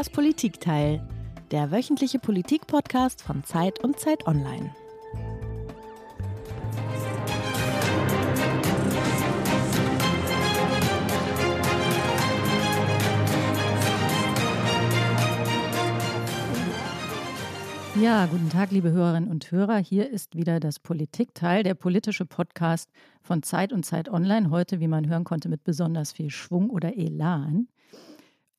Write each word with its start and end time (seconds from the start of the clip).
Das 0.00 0.08
Politikteil, 0.08 1.06
der 1.50 1.70
wöchentliche 1.70 2.18
Politik-Podcast 2.18 3.20
von 3.20 3.44
Zeit 3.44 3.84
und 3.84 4.00
Zeit 4.00 4.26
Online. 4.26 4.74
Ja, 18.00 18.24
guten 18.24 18.48
Tag, 18.48 18.70
liebe 18.70 18.92
Hörerinnen 18.92 19.28
und 19.28 19.52
Hörer. 19.52 19.76
Hier 19.76 20.08
ist 20.08 20.34
wieder 20.34 20.60
das 20.60 20.78
Politikteil, 20.78 21.62
der 21.62 21.74
politische 21.74 22.24
Podcast 22.24 22.90
von 23.20 23.42
Zeit 23.42 23.70
und 23.70 23.84
Zeit 23.84 24.08
Online. 24.08 24.48
Heute, 24.48 24.80
wie 24.80 24.88
man 24.88 25.10
hören 25.10 25.24
konnte, 25.24 25.50
mit 25.50 25.62
besonders 25.62 26.12
viel 26.12 26.30
Schwung 26.30 26.70
oder 26.70 26.96
Elan. 26.96 27.68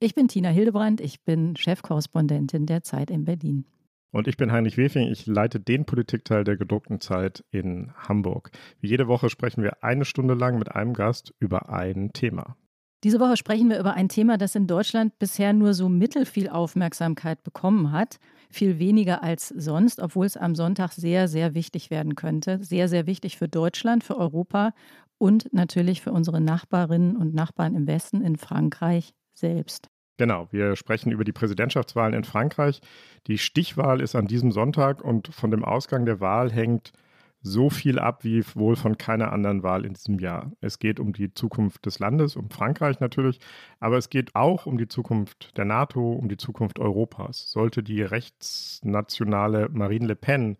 Ich 0.03 0.15
bin 0.15 0.27
Tina 0.27 0.49
Hildebrand, 0.49 0.99
ich 0.99 1.21
bin 1.21 1.55
Chefkorrespondentin 1.55 2.65
der 2.65 2.81
Zeit 2.81 3.11
in 3.11 3.23
Berlin. 3.23 3.65
Und 4.09 4.27
ich 4.27 4.35
bin 4.35 4.51
Heinrich 4.51 4.75
Wefing, 4.75 5.07
ich 5.11 5.27
leite 5.27 5.59
den 5.59 5.85
Politikteil 5.85 6.43
der 6.43 6.57
gedruckten 6.57 6.99
Zeit 6.99 7.45
in 7.51 7.93
Hamburg. 7.93 8.49
Wie 8.79 8.89
jede 8.89 9.07
Woche 9.07 9.29
sprechen 9.29 9.61
wir 9.61 9.83
eine 9.83 10.03
Stunde 10.03 10.33
lang 10.33 10.57
mit 10.57 10.71
einem 10.71 10.95
Gast 10.95 11.35
über 11.37 11.69
ein 11.69 12.13
Thema. 12.13 12.57
Diese 13.03 13.19
Woche 13.19 13.37
sprechen 13.37 13.69
wir 13.69 13.79
über 13.79 13.93
ein 13.93 14.09
Thema, 14.09 14.39
das 14.39 14.55
in 14.55 14.65
Deutschland 14.65 15.19
bisher 15.19 15.53
nur 15.53 15.75
so 15.75 15.87
mittelfiel 15.87 16.49
Aufmerksamkeit 16.49 17.43
bekommen 17.43 17.91
hat. 17.91 18.17
Viel 18.49 18.79
weniger 18.79 19.21
als 19.21 19.49
sonst, 19.49 19.99
obwohl 19.99 20.25
es 20.25 20.35
am 20.35 20.55
Sonntag 20.55 20.93
sehr, 20.93 21.27
sehr 21.27 21.53
wichtig 21.53 21.91
werden 21.91 22.15
könnte. 22.15 22.57
Sehr, 22.63 22.87
sehr 22.87 23.05
wichtig 23.05 23.37
für 23.37 23.47
Deutschland, 23.47 24.03
für 24.03 24.17
Europa 24.17 24.73
und 25.19 25.53
natürlich 25.53 26.01
für 26.01 26.11
unsere 26.11 26.41
Nachbarinnen 26.41 27.15
und 27.15 27.35
Nachbarn 27.35 27.75
im 27.75 27.85
Westen, 27.85 28.23
in 28.23 28.37
Frankreich 28.37 29.13
selbst. 29.35 29.90
Genau, 30.21 30.47
wir 30.51 30.75
sprechen 30.75 31.11
über 31.11 31.23
die 31.23 31.31
Präsidentschaftswahlen 31.31 32.13
in 32.13 32.23
Frankreich. 32.23 32.79
Die 33.25 33.39
Stichwahl 33.39 34.01
ist 34.01 34.13
an 34.13 34.27
diesem 34.27 34.51
Sonntag 34.51 35.03
und 35.03 35.33
von 35.33 35.49
dem 35.49 35.65
Ausgang 35.65 36.05
der 36.05 36.19
Wahl 36.19 36.51
hängt 36.51 36.93
so 37.41 37.71
viel 37.71 37.97
ab 37.97 38.23
wie 38.23 38.43
wohl 38.53 38.75
von 38.75 38.99
keiner 38.99 39.33
anderen 39.33 39.63
Wahl 39.63 39.83
in 39.83 39.95
diesem 39.95 40.19
Jahr. 40.19 40.51
Es 40.61 40.77
geht 40.77 40.99
um 40.99 41.11
die 41.11 41.33
Zukunft 41.33 41.87
des 41.87 41.97
Landes, 41.97 42.35
um 42.35 42.51
Frankreich 42.51 42.99
natürlich, 42.99 43.39
aber 43.79 43.97
es 43.97 44.11
geht 44.11 44.35
auch 44.35 44.67
um 44.67 44.77
die 44.77 44.87
Zukunft 44.87 45.57
der 45.57 45.65
NATO, 45.65 46.11
um 46.11 46.29
die 46.29 46.37
Zukunft 46.37 46.77
Europas. 46.77 47.49
Sollte 47.49 47.81
die 47.81 48.03
rechtsnationale 48.03 49.69
Marine 49.69 50.05
Le 50.05 50.15
Pen 50.15 50.57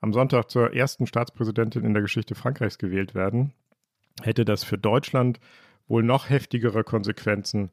am 0.00 0.14
Sonntag 0.14 0.48
zur 0.48 0.72
ersten 0.72 1.06
Staatspräsidentin 1.06 1.84
in 1.84 1.92
der 1.92 2.00
Geschichte 2.00 2.34
Frankreichs 2.34 2.78
gewählt 2.78 3.14
werden, 3.14 3.52
hätte 4.22 4.46
das 4.46 4.64
für 4.64 4.78
Deutschland 4.78 5.38
wohl 5.86 6.02
noch 6.02 6.30
heftigere 6.30 6.82
Konsequenzen 6.82 7.70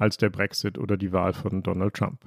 als 0.00 0.16
der 0.16 0.30
Brexit 0.30 0.78
oder 0.78 0.96
die 0.96 1.12
Wahl 1.12 1.32
von 1.32 1.62
Donald 1.62 1.94
Trump. 1.94 2.24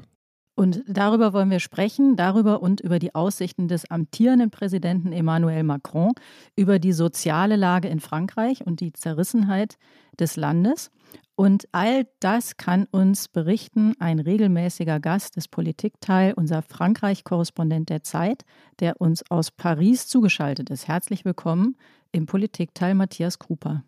Und 0.55 0.83
darüber 0.87 1.33
wollen 1.33 1.49
wir 1.49 1.59
sprechen, 1.59 2.15
darüber 2.15 2.61
und 2.61 2.79
über 2.79 2.99
die 2.99 3.15
Aussichten 3.15 3.67
des 3.67 3.89
amtierenden 3.89 4.51
Präsidenten 4.51 5.11
Emmanuel 5.11 5.63
Macron, 5.63 6.11
über 6.55 6.77
die 6.77 6.93
soziale 6.93 7.55
Lage 7.55 7.87
in 7.87 7.99
Frankreich 7.99 8.63
und 8.65 8.79
die 8.79 8.93
Zerrissenheit 8.93 9.77
des 10.19 10.35
Landes. 10.35 10.91
Und 11.35 11.67
all 11.71 12.05
das 12.19 12.57
kann 12.57 12.85
uns 12.91 13.27
berichten 13.27 13.95
ein 13.97 14.19
regelmäßiger 14.19 14.99
Gast 14.99 15.35
des 15.37 15.47
Politikteil, 15.47 16.33
unser 16.35 16.61
Frankreich-Korrespondent 16.61 17.89
der 17.89 18.03
Zeit, 18.03 18.43
der 18.79 19.01
uns 19.01 19.23
aus 19.31 19.49
Paris 19.49 20.07
zugeschaltet 20.07 20.69
ist. 20.69 20.87
Herzlich 20.87 21.25
willkommen 21.25 21.75
im 22.11 22.27
Politikteil 22.27 22.93
Matthias 22.93 23.39
Kruper. 23.39 23.83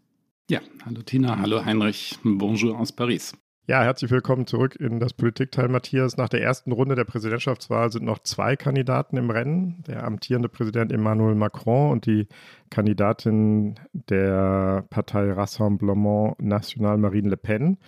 Ja, 0.50 0.62
hallo 0.84 1.04
Tina, 1.04 1.38
hallo 1.38 1.64
Heinrich, 1.64 2.18
bonjour 2.24 2.80
aus 2.80 2.92
Paris. 2.92 3.34
Ja, 3.68 3.82
herzlich 3.82 4.12
willkommen 4.12 4.46
zurück 4.46 4.76
in 4.76 5.00
das 5.00 5.14
Politikteil, 5.14 5.70
Matthias. 5.70 6.18
Nach 6.18 6.30
der 6.30 6.44
ersten 6.44 6.72
Runde 6.72 6.94
der 6.94 7.04
Präsidentschaftswahl 7.04 7.92
sind 7.92 8.06
noch 8.06 8.20
zwei 8.20 8.56
Kandidaten 8.56 9.18
im 9.18 9.32
Rennen. 9.32 9.84
Der 9.88 10.04
amtierende 10.04 10.50
Präsident 10.50 10.92
Emmanuel 10.92 11.34
Macron 11.34 11.90
und 11.90 12.06
die 12.06 12.28
Kandidatin 12.70 13.74
der 13.92 14.86
Partei 14.92 15.32
Rassemblement 15.32 16.40
National 16.40 17.00
Marine 17.00 17.30
Le 17.30 17.38
Pen. 17.38 17.80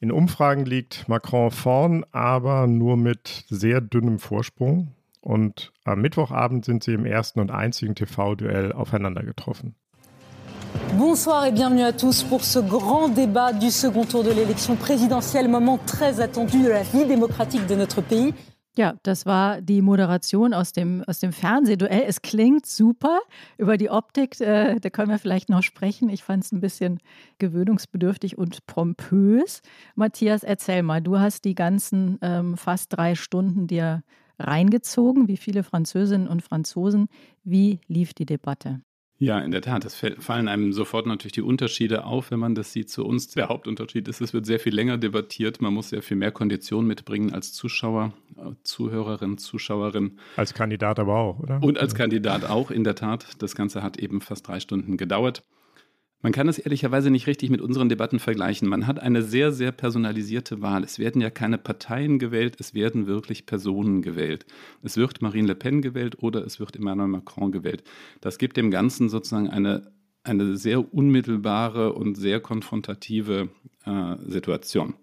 In 0.00 0.10
Umfragen 0.10 0.64
liegt 0.64 1.06
Macron 1.06 1.50
vorn, 1.50 2.06
aber 2.12 2.66
nur 2.66 2.96
mit 2.96 3.44
sehr 3.50 3.82
dünnem 3.82 4.20
Vorsprung. 4.20 4.94
Und 5.20 5.74
am 5.84 6.00
Mittwochabend 6.00 6.64
sind 6.64 6.82
sie 6.82 6.94
im 6.94 7.04
ersten 7.04 7.40
und 7.40 7.50
einzigen 7.50 7.94
TV-Duell 7.94 8.72
aufeinander 8.72 9.22
getroffen. 9.22 9.74
Bonsoir 10.98 11.46
et 11.46 11.52
bienvenue 11.52 11.82
à 11.82 11.92
tous 11.92 12.22
pour 12.22 12.44
ce 12.44 12.58
grand 12.58 13.08
débat 13.08 13.52
du 13.52 13.70
second 13.70 14.04
tour 14.04 14.24
de 14.24 14.30
l'élection 14.30 14.76
présidentielle, 14.76 15.48
moment 15.48 15.78
très 15.78 16.20
attendu 16.20 16.62
de 16.62 16.68
la 16.68 16.82
vie 16.82 17.06
démocratique 17.06 17.66
de 17.66 17.74
notre 17.74 18.00
pays. 18.00 18.34
Ja, 18.76 18.94
das 19.02 19.26
war 19.26 19.60
die 19.60 19.82
Moderation 19.82 20.54
aus 20.54 20.72
dem, 20.72 21.02
aus 21.06 21.18
dem 21.18 21.32
Fernsehduell. 21.32 22.04
Es 22.06 22.22
klingt 22.22 22.66
super. 22.66 23.20
Über 23.58 23.76
die 23.76 23.90
Optik, 23.90 24.40
äh, 24.40 24.78
da 24.80 24.90
können 24.90 25.10
wir 25.10 25.18
vielleicht 25.18 25.48
noch 25.48 25.62
sprechen. 25.62 26.08
Ich 26.08 26.22
fand 26.22 26.44
es 26.44 26.52
ein 26.52 26.60
bisschen 26.60 27.00
gewöhnungsbedürftig 27.38 28.38
und 28.38 28.66
pompös. 28.66 29.62
Matthias, 29.96 30.44
erzähl 30.44 30.82
mal, 30.82 31.02
du 31.02 31.18
hast 31.18 31.44
die 31.44 31.56
ganzen 31.56 32.18
ähm, 32.22 32.56
fast 32.56 32.92
drei 32.92 33.16
Stunden 33.16 33.66
dir 33.66 34.02
reingezogen, 34.38 35.28
wie 35.28 35.36
viele 35.36 35.62
Französinnen 35.62 36.28
und 36.28 36.42
Franzosen. 36.42 37.08
Wie 37.42 37.80
lief 37.88 38.14
die 38.14 38.26
Debatte? 38.26 38.80
Ja, 39.22 39.38
in 39.38 39.50
der 39.50 39.60
Tat. 39.60 39.84
Es 39.84 39.94
fallen 39.94 40.48
einem 40.48 40.72
sofort 40.72 41.06
natürlich 41.06 41.34
die 41.34 41.42
Unterschiede 41.42 42.04
auf, 42.04 42.30
wenn 42.30 42.38
man 42.38 42.54
das 42.54 42.72
sieht 42.72 42.88
zu 42.88 43.04
uns. 43.04 43.28
Der 43.28 43.50
Hauptunterschied 43.50 44.08
ist, 44.08 44.22
es 44.22 44.32
wird 44.32 44.46
sehr 44.46 44.58
viel 44.58 44.74
länger 44.74 44.96
debattiert. 44.96 45.60
Man 45.60 45.74
muss 45.74 45.90
sehr 45.90 46.00
viel 46.00 46.16
mehr 46.16 46.32
Konditionen 46.32 46.88
mitbringen 46.88 47.34
als 47.34 47.52
Zuschauer, 47.52 48.14
äh, 48.38 48.52
Zuhörerin, 48.62 49.36
Zuschauerin. 49.36 50.18
Als 50.36 50.54
Kandidat 50.54 50.98
aber 50.98 51.16
auch, 51.18 51.38
oder? 51.38 51.62
Und 51.62 51.78
als 51.78 51.94
Kandidat 51.94 52.46
auch, 52.46 52.70
in 52.70 52.82
der 52.82 52.94
Tat. 52.94 53.26
Das 53.42 53.54
Ganze 53.54 53.82
hat 53.82 53.98
eben 53.98 54.22
fast 54.22 54.48
drei 54.48 54.58
Stunden 54.58 54.96
gedauert. 54.96 55.42
Man 56.22 56.32
kann 56.32 56.48
es 56.48 56.58
ehrlicherweise 56.58 57.10
nicht 57.10 57.26
richtig 57.26 57.48
mit 57.48 57.62
unseren 57.62 57.88
Debatten 57.88 58.18
vergleichen. 58.18 58.68
Man 58.68 58.86
hat 58.86 59.00
eine 59.00 59.22
sehr, 59.22 59.52
sehr 59.52 59.72
personalisierte 59.72 60.60
Wahl. 60.60 60.84
Es 60.84 60.98
werden 60.98 61.22
ja 61.22 61.30
keine 61.30 61.56
Parteien 61.56 62.18
gewählt, 62.18 62.56
es 62.58 62.74
werden 62.74 63.06
wirklich 63.06 63.46
Personen 63.46 64.02
gewählt. 64.02 64.44
Es 64.82 64.98
wird 64.98 65.22
Marine 65.22 65.48
Le 65.48 65.54
Pen 65.54 65.80
gewählt 65.80 66.22
oder 66.22 66.44
es 66.44 66.60
wird 66.60 66.76
Emmanuel 66.76 67.08
Macron 67.08 67.52
gewählt. 67.52 67.84
Das 68.20 68.36
gibt 68.36 68.58
dem 68.58 68.70
Ganzen 68.70 69.08
sozusagen 69.08 69.48
eine, 69.48 69.92
eine 70.22 70.58
sehr 70.58 70.92
unmittelbare 70.92 71.94
und 71.94 72.16
sehr 72.16 72.40
konfrontative 72.40 73.48
äh, 73.86 74.16
Situation. 74.26 74.94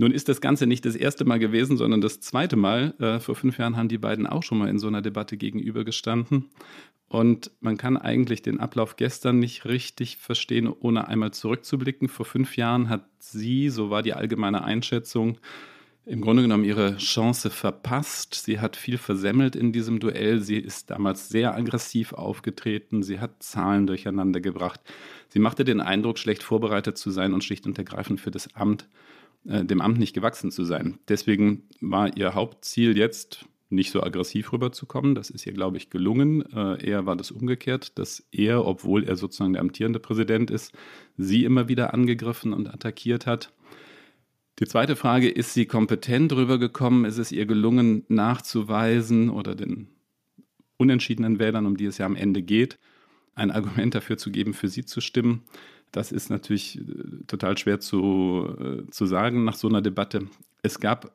Nun 0.00 0.12
ist 0.12 0.28
das 0.28 0.40
Ganze 0.40 0.66
nicht 0.66 0.84
das 0.84 0.94
erste 0.94 1.24
Mal 1.24 1.40
gewesen, 1.40 1.76
sondern 1.76 2.00
das 2.00 2.20
zweite 2.20 2.56
Mal. 2.56 2.94
Äh, 3.00 3.18
vor 3.18 3.34
fünf 3.34 3.58
Jahren 3.58 3.76
haben 3.76 3.88
die 3.88 3.98
beiden 3.98 4.26
auch 4.26 4.44
schon 4.44 4.58
mal 4.58 4.68
in 4.68 4.78
so 4.78 4.86
einer 4.86 5.02
Debatte 5.02 5.36
gegenübergestanden. 5.36 6.46
Und 7.08 7.50
man 7.60 7.76
kann 7.76 7.96
eigentlich 7.96 8.42
den 8.42 8.60
Ablauf 8.60 8.96
gestern 8.96 9.40
nicht 9.40 9.64
richtig 9.64 10.18
verstehen, 10.18 10.68
ohne 10.68 11.08
einmal 11.08 11.32
zurückzublicken. 11.32 12.08
Vor 12.08 12.26
fünf 12.26 12.56
Jahren 12.56 12.88
hat 12.88 13.06
sie, 13.18 13.70
so 13.70 13.90
war 13.90 14.02
die 14.02 14.14
allgemeine 14.14 14.62
Einschätzung, 14.62 15.38
im 16.04 16.20
Grunde 16.20 16.42
genommen 16.42 16.64
ihre 16.64 16.96
Chance 16.96 17.50
verpasst. 17.50 18.34
Sie 18.34 18.60
hat 18.60 18.76
viel 18.76 18.98
versemmelt 18.98 19.56
in 19.56 19.72
diesem 19.72 20.00
Duell. 20.00 20.40
Sie 20.40 20.58
ist 20.58 20.90
damals 20.90 21.28
sehr 21.28 21.54
aggressiv 21.54 22.12
aufgetreten. 22.12 23.02
Sie 23.02 23.20
hat 23.20 23.42
Zahlen 23.42 23.86
durcheinander 23.86 24.40
gebracht. 24.40 24.80
Sie 25.28 25.38
machte 25.38 25.64
den 25.64 25.80
Eindruck, 25.80 26.18
schlecht 26.18 26.42
vorbereitet 26.42 26.96
zu 26.96 27.10
sein 27.10 27.34
und 27.34 27.42
schlicht 27.42 27.66
und 27.66 27.76
ergreifend 27.76 28.20
für 28.20 28.30
das 28.30 28.54
Amt, 28.54 28.88
äh, 29.48 29.64
dem 29.64 29.80
Amt 29.80 29.98
nicht 29.98 30.14
gewachsen 30.14 30.50
zu 30.50 30.64
sein. 30.64 30.98
Deswegen 31.08 31.64
war 31.80 32.16
ihr 32.16 32.34
Hauptziel 32.34 32.96
jetzt, 32.96 33.46
nicht 33.70 33.90
so 33.90 34.02
aggressiv 34.02 34.52
rüberzukommen. 34.52 35.14
Das 35.14 35.30
ist 35.30 35.46
ihr, 35.46 35.52
glaube 35.52 35.76
ich, 35.76 35.90
gelungen. 35.90 36.42
Äh, 36.52 36.86
eher 36.86 37.06
war 37.06 37.16
das 37.16 37.30
umgekehrt, 37.30 37.98
dass 37.98 38.26
er, 38.30 38.64
obwohl 38.64 39.04
er 39.04 39.16
sozusagen 39.16 39.52
der 39.52 39.62
amtierende 39.62 40.00
Präsident 40.00 40.50
ist, 40.50 40.72
sie 41.16 41.44
immer 41.44 41.68
wieder 41.68 41.92
angegriffen 41.92 42.52
und 42.52 42.68
attackiert 42.68 43.26
hat. 43.26 43.52
Die 44.58 44.66
zweite 44.66 44.96
Frage, 44.96 45.28
ist 45.28 45.54
sie 45.54 45.66
kompetent 45.66 46.32
rübergekommen? 46.32 47.04
Ist 47.04 47.18
es 47.18 47.30
ihr 47.30 47.46
gelungen, 47.46 48.04
nachzuweisen 48.08 49.30
oder 49.30 49.54
den 49.54 49.88
unentschiedenen 50.78 51.38
Wählern, 51.38 51.66
um 51.66 51.76
die 51.76 51.86
es 51.86 51.98
ja 51.98 52.06
am 52.06 52.16
Ende 52.16 52.42
geht, 52.42 52.78
ein 53.34 53.50
Argument 53.50 53.94
dafür 53.94 54.16
zu 54.16 54.30
geben, 54.30 54.54
für 54.54 54.68
sie 54.68 54.84
zu 54.84 55.00
stimmen? 55.00 55.42
Das 55.92 56.12
ist 56.12 56.30
natürlich 56.30 56.78
äh, 56.78 56.82
total 57.26 57.56
schwer 57.58 57.80
zu, 57.80 58.48
äh, 58.60 58.90
zu 58.90 59.06
sagen 59.06 59.44
nach 59.44 59.54
so 59.54 59.68
einer 59.68 59.82
Debatte. 59.82 60.28
Es 60.62 60.80
gab 60.80 61.12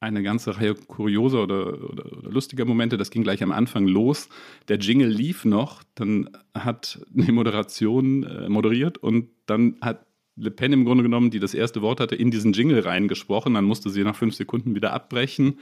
eine 0.00 0.22
ganze 0.22 0.56
Reihe 0.58 0.74
kurioser 0.74 1.42
oder, 1.42 1.66
oder, 1.90 2.12
oder, 2.12 2.30
lustiger 2.30 2.64
Momente. 2.64 2.96
Das 2.96 3.10
ging 3.10 3.22
gleich 3.22 3.42
am 3.42 3.52
Anfang 3.52 3.86
los. 3.86 4.28
Der 4.68 4.78
Jingle 4.78 5.08
lief 5.08 5.44
noch, 5.44 5.82
dann 5.94 6.30
hat 6.54 7.00
die 7.10 7.32
Moderation 7.32 8.24
äh, 8.24 8.48
moderiert 8.48 8.98
und 8.98 9.28
dann 9.46 9.76
hat 9.80 10.06
Le 10.38 10.50
Pen 10.50 10.74
im 10.74 10.84
Grunde 10.84 11.02
genommen, 11.02 11.30
die 11.30 11.40
das 11.40 11.54
erste 11.54 11.80
Wort 11.80 11.98
hatte, 11.98 12.14
in 12.14 12.30
diesen 12.30 12.52
Jingle 12.52 12.80
reingesprochen. 12.80 13.54
Dann 13.54 13.64
musste 13.64 13.88
sie 13.88 14.04
nach 14.04 14.14
fünf 14.14 14.34
Sekunden 14.34 14.74
wieder 14.74 14.92
abbrechen, 14.92 15.60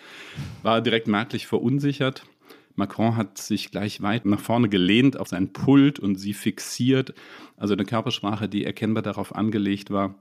war 0.64 0.80
direkt 0.80 1.06
merklich 1.06 1.46
verunsichert. 1.46 2.24
Macron 2.74 3.16
hat 3.16 3.38
sich 3.38 3.70
gleich 3.70 4.02
weit 4.02 4.24
nach 4.24 4.40
vorne 4.40 4.68
gelehnt 4.68 5.18
auf 5.18 5.28
sein 5.28 5.52
Pult 5.52 5.98
und 5.98 6.16
sie 6.16 6.34
fixiert. 6.34 7.14
Also 7.56 7.74
eine 7.74 7.84
Körpersprache, 7.84 8.48
die 8.48 8.64
erkennbar 8.64 9.02
darauf 9.02 9.34
angelegt 9.34 9.90
war, 9.90 10.16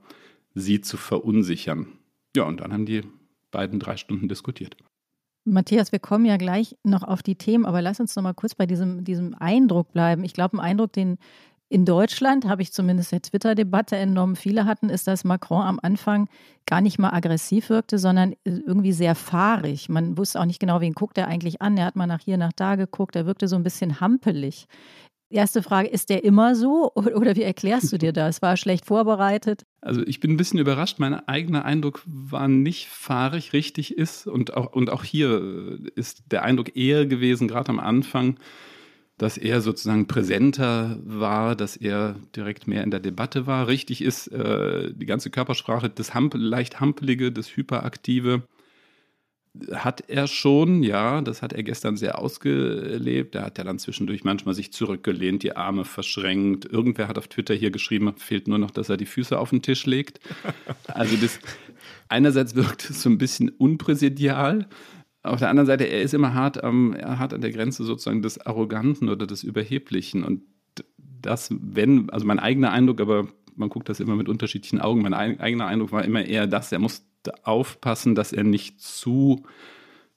sie 0.54 0.80
zu 0.80 0.96
verunsichern. 0.96 1.86
Ja, 2.36 2.44
und 2.44 2.60
dann 2.60 2.72
haben 2.72 2.86
die 2.86 3.02
beiden 3.50 3.80
drei 3.80 3.96
Stunden 3.96 4.28
diskutiert. 4.28 4.76
Matthias, 5.44 5.92
wir 5.92 5.98
kommen 5.98 6.24
ja 6.24 6.36
gleich 6.38 6.76
noch 6.84 7.02
auf 7.02 7.22
die 7.22 7.34
Themen, 7.34 7.66
aber 7.66 7.82
lass 7.82 8.00
uns 8.00 8.16
noch 8.16 8.22
mal 8.22 8.32
kurz 8.32 8.54
bei 8.54 8.66
diesem, 8.66 9.04
diesem 9.04 9.34
Eindruck 9.34 9.92
bleiben. 9.92 10.24
Ich 10.24 10.32
glaube, 10.32 10.56
ein 10.56 10.60
Eindruck, 10.60 10.92
den 10.92 11.18
in 11.68 11.84
Deutschland, 11.84 12.46
habe 12.46 12.62
ich 12.62 12.72
zumindest 12.72 13.12
der 13.12 13.22
Twitter-Debatte 13.22 13.96
entnommen, 13.96 14.36
viele 14.36 14.64
hatten, 14.64 14.90
ist, 14.90 15.06
dass 15.06 15.24
Macron 15.24 15.62
am 15.62 15.80
Anfang 15.82 16.28
gar 16.66 16.80
nicht 16.80 16.98
mal 16.98 17.10
aggressiv 17.10 17.68
wirkte, 17.70 17.98
sondern 17.98 18.34
irgendwie 18.44 18.92
sehr 18.92 19.14
fahrig. 19.14 19.88
Man 19.88 20.16
wusste 20.16 20.40
auch 20.40 20.44
nicht 20.44 20.60
genau, 20.60 20.80
wen 20.80 20.92
guckt 20.92 21.18
er 21.18 21.28
eigentlich 21.28 21.62
an. 21.62 21.76
Er 21.76 21.86
hat 21.86 21.96
mal 21.96 22.06
nach 22.06 22.20
hier, 22.20 22.36
nach 22.36 22.52
da 22.54 22.76
geguckt. 22.76 23.16
Er 23.16 23.26
wirkte 23.26 23.48
so 23.48 23.56
ein 23.56 23.62
bisschen 23.62 24.00
hampelig. 24.00 24.66
Erste 25.30 25.62
Frage, 25.62 25.88
ist 25.88 26.10
der 26.10 26.22
immer 26.22 26.54
so 26.54 26.92
oder 26.94 27.34
wie 27.34 27.42
erklärst 27.42 27.92
du 27.92 27.98
dir 27.98 28.12
das? 28.14 28.40
War 28.40 28.50
er 28.50 28.56
schlecht 28.56 28.86
vorbereitet? 28.86 29.64
Also 29.80 30.02
ich 30.06 30.20
bin 30.20 30.32
ein 30.32 30.36
bisschen 30.36 30.60
überrascht. 30.60 30.98
Mein 30.98 31.14
eigener 31.28 31.64
Eindruck 31.64 32.02
war 32.06 32.46
nicht 32.46 32.88
fahrig, 32.88 33.52
richtig 33.52 33.96
ist. 33.96 34.26
Und 34.26 34.54
auch, 34.54 34.72
und 34.72 34.90
auch 34.90 35.02
hier 35.02 35.80
ist 35.96 36.24
der 36.30 36.44
Eindruck 36.44 36.76
eher 36.76 37.06
gewesen, 37.06 37.48
gerade 37.48 37.70
am 37.70 37.80
Anfang, 37.80 38.38
dass 39.18 39.38
er 39.38 39.60
sozusagen 39.60 40.06
präsenter 40.06 40.98
war, 41.04 41.54
dass 41.54 41.76
er 41.76 42.16
direkt 42.34 42.66
mehr 42.66 42.82
in 42.82 42.90
der 42.90 43.00
Debatte 43.00 43.46
war. 43.46 43.68
Richtig 43.68 44.02
ist 44.02 44.28
äh, 44.28 44.92
die 44.92 45.06
ganze 45.06 45.30
Körpersprache, 45.30 45.88
das 45.88 46.14
Hamp 46.14 46.34
leicht 46.36 46.80
Hampelige, 46.80 47.30
das 47.30 47.56
Hyperaktive, 47.56 48.42
hat 49.72 50.08
er 50.08 50.26
schon, 50.26 50.82
ja, 50.82 51.20
das 51.20 51.40
hat 51.40 51.52
er 51.52 51.62
gestern 51.62 51.96
sehr 51.96 52.18
ausgelebt. 52.18 53.34
Da 53.34 53.44
hat 53.44 53.58
er 53.58 53.64
dann 53.64 53.78
zwischendurch 53.78 54.24
manchmal 54.24 54.54
sich 54.54 54.72
zurückgelehnt, 54.72 55.44
die 55.44 55.56
Arme 55.56 55.84
verschränkt. 55.84 56.64
Irgendwer 56.64 57.06
hat 57.06 57.18
auf 57.18 57.28
Twitter 57.28 57.54
hier 57.54 57.70
geschrieben, 57.70 58.12
fehlt 58.16 58.48
nur 58.48 58.58
noch, 58.58 58.72
dass 58.72 58.88
er 58.88 58.96
die 58.96 59.06
Füße 59.06 59.38
auf 59.38 59.50
den 59.50 59.62
Tisch 59.62 59.86
legt. 59.86 60.18
Also 60.88 61.16
das 61.16 61.38
einerseits 62.08 62.54
wirkt 62.56 62.90
es 62.90 63.02
so 63.02 63.10
ein 63.10 63.18
bisschen 63.18 63.48
unpräsidial, 63.48 64.66
auf 65.24 65.38
der 65.38 65.48
anderen 65.48 65.66
Seite, 65.66 65.84
er 65.84 66.02
ist 66.02 66.14
immer 66.14 66.34
hart, 66.34 66.60
ähm, 66.62 66.96
hart 67.02 67.32
an 67.32 67.40
der 67.40 67.50
Grenze 67.50 67.84
sozusagen 67.84 68.22
des 68.22 68.38
Arroganten 68.46 69.08
oder 69.08 69.26
des 69.26 69.42
Überheblichen. 69.42 70.22
Und 70.22 70.42
das, 71.22 71.52
wenn, 71.58 72.10
also 72.10 72.26
mein 72.26 72.38
eigener 72.38 72.70
Eindruck, 72.70 73.00
aber 73.00 73.28
man 73.56 73.70
guckt 73.70 73.88
das 73.88 74.00
immer 74.00 74.16
mit 74.16 74.28
unterschiedlichen 74.28 74.80
Augen, 74.80 75.02
mein 75.02 75.14
eigener 75.14 75.66
Eindruck 75.66 75.92
war 75.92 76.04
immer 76.04 76.24
eher 76.24 76.46
das, 76.46 76.72
er 76.72 76.78
musste 76.78 77.06
aufpassen, 77.42 78.14
dass 78.14 78.32
er 78.32 78.44
nicht 78.44 78.80
zu, 78.80 79.44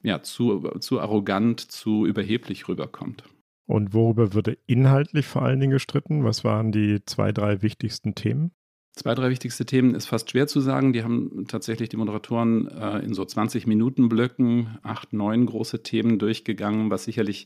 ja, 0.04 0.22
zu, 0.22 0.72
zu 0.80 1.00
arrogant, 1.00 1.60
zu 1.60 2.06
überheblich 2.06 2.68
rüberkommt. 2.68 3.24
Und 3.66 3.94
worüber 3.94 4.34
wurde 4.34 4.58
inhaltlich 4.66 5.26
vor 5.28 5.42
allen 5.44 5.60
Dingen 5.60 5.74
gestritten? 5.74 6.24
Was 6.24 6.44
waren 6.44 6.72
die 6.72 7.04
zwei, 7.06 7.32
drei 7.32 7.62
wichtigsten 7.62 8.16
Themen? 8.16 8.52
Zwei, 8.98 9.14
drei 9.14 9.30
wichtigste 9.30 9.64
Themen 9.64 9.94
ist 9.94 10.08
fast 10.08 10.32
schwer 10.32 10.48
zu 10.48 10.60
sagen. 10.60 10.92
Die 10.92 11.04
haben 11.04 11.46
tatsächlich 11.48 11.88
die 11.90 11.98
Moderatoren 11.98 12.68
äh, 12.68 12.98
in 13.06 13.14
so 13.14 13.24
20 13.24 13.68
Minuten 13.68 14.10
Blöcken 14.10 14.80
acht, 14.82 15.14
neun 15.14 15.46
große 15.46 15.84
Themen 15.84 16.18
durchgegangen, 16.18 16.90
was 16.90 17.04
sicherlich 17.04 17.46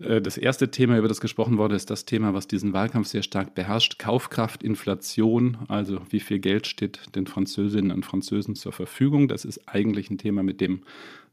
äh, 0.00 0.20
das 0.20 0.36
erste 0.36 0.70
Thema, 0.70 0.98
über 0.98 1.08
das 1.08 1.22
gesprochen 1.22 1.56
wurde, 1.56 1.76
ist 1.76 1.88
das 1.88 2.04
Thema, 2.04 2.34
was 2.34 2.46
diesen 2.46 2.74
Wahlkampf 2.74 3.08
sehr 3.08 3.22
stark 3.22 3.54
beherrscht. 3.54 3.98
Kaufkraft, 3.98 4.62
Inflation, 4.62 5.56
also 5.68 5.98
wie 6.10 6.20
viel 6.20 6.40
Geld 6.40 6.66
steht 6.66 7.00
den 7.14 7.26
Französinnen 7.26 7.90
und 7.90 8.04
Französen 8.04 8.54
zur 8.54 8.72
Verfügung. 8.72 9.28
Das 9.28 9.46
ist 9.46 9.66
eigentlich 9.66 10.10
ein 10.10 10.18
Thema, 10.18 10.42
mit 10.42 10.60
dem 10.60 10.82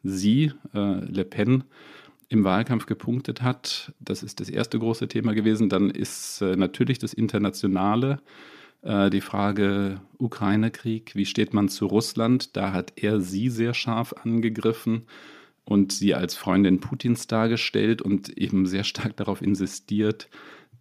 sie, 0.03 0.53
äh, 0.73 1.03
Le 1.03 1.25
Pen, 1.25 1.65
im 2.29 2.45
Wahlkampf 2.45 2.85
gepunktet 2.85 3.41
hat. 3.41 3.91
Das 3.99 4.23
ist 4.23 4.39
das 4.39 4.49
erste 4.49 4.79
große 4.79 5.09
Thema 5.09 5.33
gewesen. 5.33 5.67
Dann 5.67 5.89
ist 5.89 6.39
äh, 6.41 6.55
natürlich 6.55 6.97
das 6.97 7.13
Internationale 7.13 8.13
äh, 8.13 8.58
die 8.81 9.21
Frage 9.21 9.99
Ukraine-Krieg, 10.17 11.15
wie 11.15 11.25
steht 11.25 11.53
man 11.53 11.67
zu 11.67 11.85
Russland? 11.85 12.55
Da 12.55 12.71
hat 12.71 12.93
er 12.95 13.19
sie 13.19 13.49
sehr 13.49 13.73
scharf 13.73 14.13
angegriffen 14.23 15.03
und 15.65 15.91
sie 15.91 16.15
als 16.15 16.35
Freundin 16.35 16.79
Putins 16.79 17.27
dargestellt 17.27 18.01
und 18.01 18.29
eben 18.37 18.65
sehr 18.65 18.83
stark 18.83 19.17
darauf 19.17 19.41
insistiert, 19.41 20.29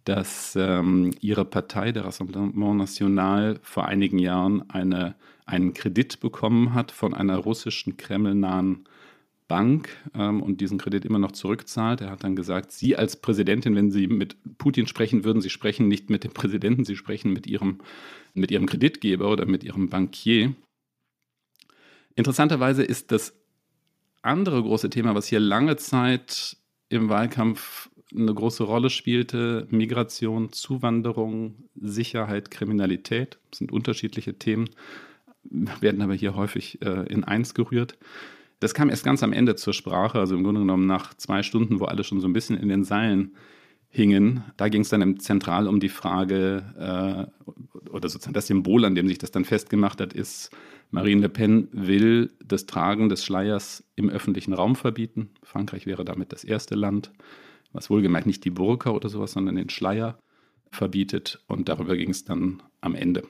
dass 0.05 0.55
ähm, 0.55 1.11
ihre 1.19 1.45
Partei, 1.45 1.91
der 1.91 2.05
Rassemblement 2.05 2.77
National, 2.77 3.59
vor 3.61 3.85
einigen 3.85 4.17
Jahren 4.17 4.67
eine, 4.69 5.15
einen 5.45 5.73
Kredit 5.73 6.19
bekommen 6.19 6.73
hat 6.73 6.91
von 6.91 7.13
einer 7.13 7.37
russischen 7.37 7.97
kremlnahen 7.97 8.85
Bank 9.49 9.89
ähm, 10.13 10.41
und 10.41 10.61
diesen 10.61 10.77
Kredit 10.77 11.03
immer 11.03 11.19
noch 11.19 11.33
zurückzahlt. 11.33 11.99
Er 11.99 12.11
hat 12.11 12.23
dann 12.23 12.37
gesagt, 12.37 12.71
Sie 12.71 12.95
als 12.95 13.17
Präsidentin, 13.17 13.75
wenn 13.75 13.91
Sie 13.91 14.07
mit 14.07 14.37
Putin 14.57 14.87
sprechen 14.87 15.25
würden, 15.25 15.41
Sie 15.41 15.49
sprechen 15.49 15.89
nicht 15.89 16.09
mit 16.09 16.23
dem 16.23 16.31
Präsidenten, 16.31 16.85
Sie 16.85 16.95
sprechen 16.95 17.33
mit 17.33 17.47
Ihrem, 17.47 17.79
mit 18.33 18.51
Ihrem 18.51 18.67
Kreditgeber 18.67 19.29
oder 19.29 19.45
mit 19.45 19.65
Ihrem 19.65 19.89
Bankier. 19.89 20.55
Interessanterweise 22.15 22.83
ist 22.83 23.11
das 23.11 23.33
andere 24.21 24.61
große 24.61 24.89
Thema, 24.89 25.15
was 25.15 25.27
hier 25.27 25.39
lange 25.39 25.75
Zeit 25.75 26.55
im 26.89 27.09
Wahlkampf 27.09 27.89
eine 28.15 28.33
große 28.33 28.63
Rolle 28.63 28.89
spielte, 28.89 29.67
Migration, 29.69 30.51
Zuwanderung, 30.51 31.55
Sicherheit, 31.75 32.51
Kriminalität, 32.51 33.39
das 33.51 33.59
sind 33.59 33.71
unterschiedliche 33.71 34.33
Themen, 34.37 34.69
werden 35.43 36.01
aber 36.01 36.13
hier 36.13 36.35
häufig 36.35 36.81
äh, 36.81 37.05
in 37.11 37.23
eins 37.23 37.53
gerührt. 37.53 37.97
Das 38.59 38.73
kam 38.73 38.89
erst 38.89 39.05
ganz 39.05 39.23
am 39.23 39.33
Ende 39.33 39.55
zur 39.55 39.73
Sprache, 39.73 40.19
also 40.19 40.35
im 40.35 40.43
Grunde 40.43 40.61
genommen 40.61 40.85
nach 40.85 41.13
zwei 41.13 41.43
Stunden, 41.43 41.79
wo 41.79 41.85
alle 41.85 42.03
schon 42.03 42.19
so 42.19 42.27
ein 42.27 42.33
bisschen 42.33 42.57
in 42.57 42.69
den 42.69 42.83
Seilen 42.83 43.35
hingen. 43.89 44.43
Da 44.57 44.69
ging 44.69 44.81
es 44.81 44.89
dann 44.89 45.19
Zentral 45.19 45.67
um 45.67 45.79
die 45.79 45.89
Frage, 45.89 47.31
äh, 47.37 47.89
oder 47.89 48.09
sozusagen 48.09 48.33
das 48.33 48.47
Symbol, 48.47 48.85
an 48.85 48.95
dem 48.95 49.07
sich 49.07 49.17
das 49.17 49.31
dann 49.31 49.45
festgemacht 49.45 50.01
hat, 50.01 50.13
ist, 50.13 50.51
Marine 50.91 51.21
Le 51.21 51.29
Pen 51.29 51.67
will 51.71 52.31
das 52.43 52.65
Tragen 52.65 53.09
des 53.09 53.23
Schleiers 53.23 53.83
im 53.95 54.09
öffentlichen 54.09 54.53
Raum 54.53 54.75
verbieten. 54.75 55.29
Frankreich 55.43 55.85
wäre 55.85 56.03
damit 56.03 56.31
das 56.33 56.43
erste 56.43 56.75
Land, 56.75 57.11
was 57.71 57.89
wohlgemerkt 57.89 58.25
nicht 58.25 58.43
die 58.43 58.49
Burka 58.49 58.89
oder 58.89 59.09
sowas, 59.09 59.33
sondern 59.33 59.55
den 59.55 59.69
Schleier 59.69 60.19
verbietet. 60.71 61.43
Und 61.47 61.69
darüber 61.69 61.95
ging 61.95 62.09
es 62.09 62.25
dann 62.25 62.63
am 62.81 62.95
Ende. 62.95 63.23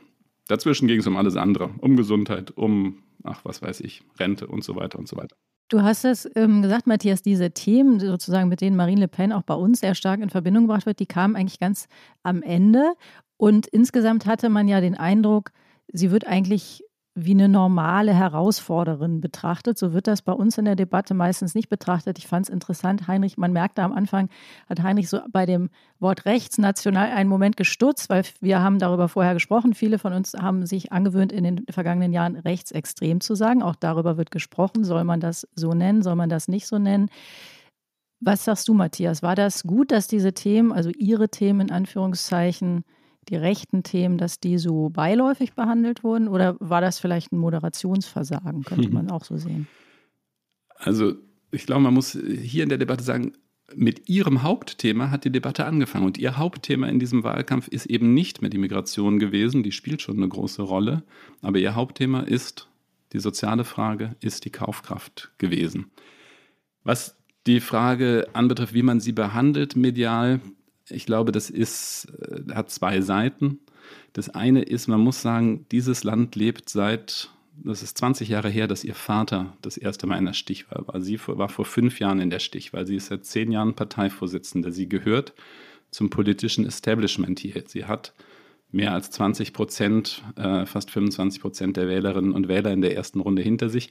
Dazwischen 0.48 0.88
ging 0.88 1.00
es 1.00 1.08
um 1.08 1.18
alles 1.18 1.36
andere, 1.36 1.70
um 1.80 1.98
Gesundheit, 1.98 2.52
um 2.56 3.04
ach, 3.24 3.44
was 3.44 3.62
weiß 3.62 3.82
ich, 3.82 4.04
Rente 4.20 4.48
und 4.48 4.64
so 4.64 4.76
weiter 4.76 5.00
und 5.00 5.08
so 5.08 5.18
weiter. 5.18 5.36
Du 5.70 5.84
hast 5.84 6.04
es 6.04 6.28
ähm, 6.36 6.64
gesagt, 6.64 6.88
Matthias, 6.88 7.22
diese 7.22 7.52
Themen, 7.52 8.00
sozusagen, 8.00 8.50
mit 8.50 8.60
denen 8.62 8.76
Marine 8.76 9.02
Le 9.02 9.08
Pen 9.08 9.32
auch 9.32 9.44
bei 9.44 9.54
uns 9.54 9.82
sehr 9.82 9.94
stark 9.94 10.20
in 10.20 10.32
Verbindung 10.32 10.64
gebracht 10.66 10.88
wird, 10.88 11.00
die 11.00 11.06
kamen 11.06 11.36
eigentlich 11.36 11.60
ganz 11.60 11.88
am 12.24 12.42
Ende. 12.42 12.94
Und 13.38 13.68
insgesamt 13.68 14.26
hatte 14.26 14.50
man 14.50 14.68
ja 14.68 14.82
den 14.82 14.96
Eindruck, 14.96 15.52
sie 15.94 16.10
wird 16.10 16.26
eigentlich 16.26 16.84
wie 17.26 17.32
eine 17.32 17.50
normale 17.50 18.14
Herausforderin 18.14 19.22
betrachtet. 19.22 19.78
So 19.78 19.94
wird 19.94 20.08
das 20.08 20.22
bei 20.22 20.32
uns 20.32 20.58
in 20.58 20.66
der 20.66 20.76
Debatte 20.76 21.14
meistens 21.14 21.56
nicht 21.56 21.70
betrachtet. 21.70 22.18
Ich 22.18 22.28
fand 22.28 22.48
es 22.48 22.54
interessant, 22.54 23.08
Heinrich, 23.08 23.38
man 23.38 23.54
merkte 23.54 23.82
am 23.82 23.94
Anfang, 23.94 24.30
hat 24.70 24.82
Heinrich 24.82 25.10
so 25.10 25.20
bei 25.32 25.46
dem 25.46 25.70
Wort 26.00 26.26
rechtsnational 26.26 27.12
einen 27.12 27.30
Moment 27.30 27.58
gestutzt, 27.58 28.10
weil 28.10 28.24
wir 28.42 28.62
haben 28.62 28.80
darüber 28.80 29.10
vorher 29.10 29.34
gesprochen. 29.34 29.74
Viele 29.74 30.00
von 30.00 30.14
uns 30.14 30.34
haben 30.34 30.66
sich 30.66 30.92
angewöhnt, 30.92 31.32
in 31.32 31.44
den 31.44 31.66
vergangenen 31.70 32.14
Jahren 32.14 32.36
rechtsextrem 32.36 33.22
zu 33.22 33.36
sagen. 33.36 33.62
Auch 33.62 33.76
darüber 33.76 34.18
wird 34.18 34.32
gesprochen. 34.32 34.84
Soll 34.84 35.04
man 35.04 35.20
das 35.20 35.48
so 35.56 35.74
nennen? 35.74 36.02
Soll 36.02 36.16
man 36.16 36.30
das 36.30 36.48
nicht 36.48 36.68
so 36.68 36.80
nennen? 36.80 37.10
Was 38.22 38.44
sagst 38.44 38.68
du, 38.68 38.74
Matthias? 38.74 39.24
War 39.24 39.36
das 39.36 39.64
gut, 39.64 39.92
dass 39.92 40.08
diese 40.08 40.34
Themen, 40.34 40.74
also 40.74 40.90
Ihre 40.90 41.30
Themen 41.30 41.62
in 41.62 41.72
Anführungszeichen, 41.72 42.84
die 43.30 43.36
rechten 43.36 43.84
Themen, 43.84 44.18
dass 44.18 44.40
die 44.40 44.58
so 44.58 44.90
beiläufig 44.90 45.54
behandelt 45.54 46.04
wurden? 46.04 46.28
Oder 46.28 46.56
war 46.60 46.82
das 46.82 47.00
vielleicht 47.00 47.32
ein 47.32 47.38
Moderationsversagen, 47.38 48.64
könnte 48.64 48.90
man 48.94 49.10
auch 49.12 49.24
so 49.24 49.38
sehen? 49.38 49.68
Also 50.76 51.14
ich 51.52 51.66
glaube, 51.66 51.82
man 51.82 51.94
muss 51.94 52.12
hier 52.12 52.64
in 52.64 52.70
der 52.70 52.78
Debatte 52.78 53.04
sagen, 53.04 53.34
mit 53.76 54.10
ihrem 54.10 54.42
Hauptthema 54.42 55.12
hat 55.12 55.26
die 55.26 55.32
Debatte 55.32 55.66
angefangen. 55.66 56.06
Und 56.06 56.18
ihr 56.18 56.38
Hauptthema 56.38 56.88
in 56.88 57.00
diesem 57.00 57.24
Wahlkampf 57.24 57.68
ist 57.68 57.86
eben 57.86 58.14
nicht 58.14 58.42
mehr 58.42 58.50
die 58.50 58.58
Migration 58.58 59.20
gewesen, 59.20 59.64
die 59.64 59.72
spielt 59.72 60.02
schon 60.02 60.18
eine 60.18 60.28
große 60.28 60.62
Rolle. 60.62 61.04
Aber 61.42 61.60
ihr 61.60 61.76
Hauptthema 61.76 62.22
ist 62.22 62.68
die 63.14 63.20
soziale 63.20 63.64
Frage, 63.64 64.16
ist 64.22 64.46
die 64.46 64.52
Kaufkraft 64.52 65.32
gewesen. 65.38 65.92
Was 66.84 67.16
die 67.48 67.60
Frage 67.60 68.28
anbetrifft, 68.34 68.74
wie 68.74 68.84
man 68.84 69.00
sie 69.00 69.12
behandelt 69.12 69.76
medial, 69.76 70.40
ich 70.92 71.06
glaube, 71.06 71.32
das 71.32 71.50
ist, 71.50 72.08
äh, 72.22 72.54
hat 72.54 72.70
zwei 72.70 73.02
Seiten. 73.02 73.60
Das 74.14 74.30
eine 74.30 74.64
ist, 74.64 74.88
man 74.88 75.00
muss 75.00 75.22
sagen, 75.22 75.66
dieses 75.72 76.04
Land 76.04 76.36
lebt 76.36 76.70
seit, 76.70 77.30
das 77.54 77.84
ist 77.84 77.98
20 77.98 78.30
Jahre 78.30 78.50
her, 78.50 78.68
dass 78.68 78.84
ihr 78.84 78.96
Vater 78.96 79.54
das 79.62 79.78
erste 79.78 80.08
Mal 80.08 80.18
in 80.18 80.26
der 80.26 80.34
Stichwahl 80.34 80.84
war. 80.88 81.02
Sie 81.02 81.20
war 81.28 81.50
vor 81.50 81.66
fünf 81.66 82.00
Jahren 82.00 82.20
in 82.20 82.30
der 82.30 82.40
Stichwahl. 82.40 82.86
Sie 82.86 82.96
ist 82.96 83.08
seit 83.08 83.26
zehn 83.26 83.52
Jahren 83.52 83.76
Parteivorsitzende. 83.76 84.72
Sie 84.72 84.88
gehört 84.88 85.34
zum 85.92 86.10
politischen 86.10 86.66
Establishment 86.66 87.40
hier. 87.40 87.64
Sie 87.68 87.86
hat 87.86 88.14
mehr 88.72 88.94
als 88.94 89.10
20 89.12 89.54
Prozent, 89.54 90.24
äh, 90.36 90.66
fast 90.66 90.92
25 90.92 91.42
Prozent 91.42 91.78
der 91.78 91.88
Wählerinnen 91.88 92.34
und 92.34 92.48
Wähler 92.48 92.72
in 92.72 92.82
der 92.82 92.96
ersten 92.96 93.20
Runde 93.20 93.42
hinter 93.42 93.70
sich. 93.70 93.90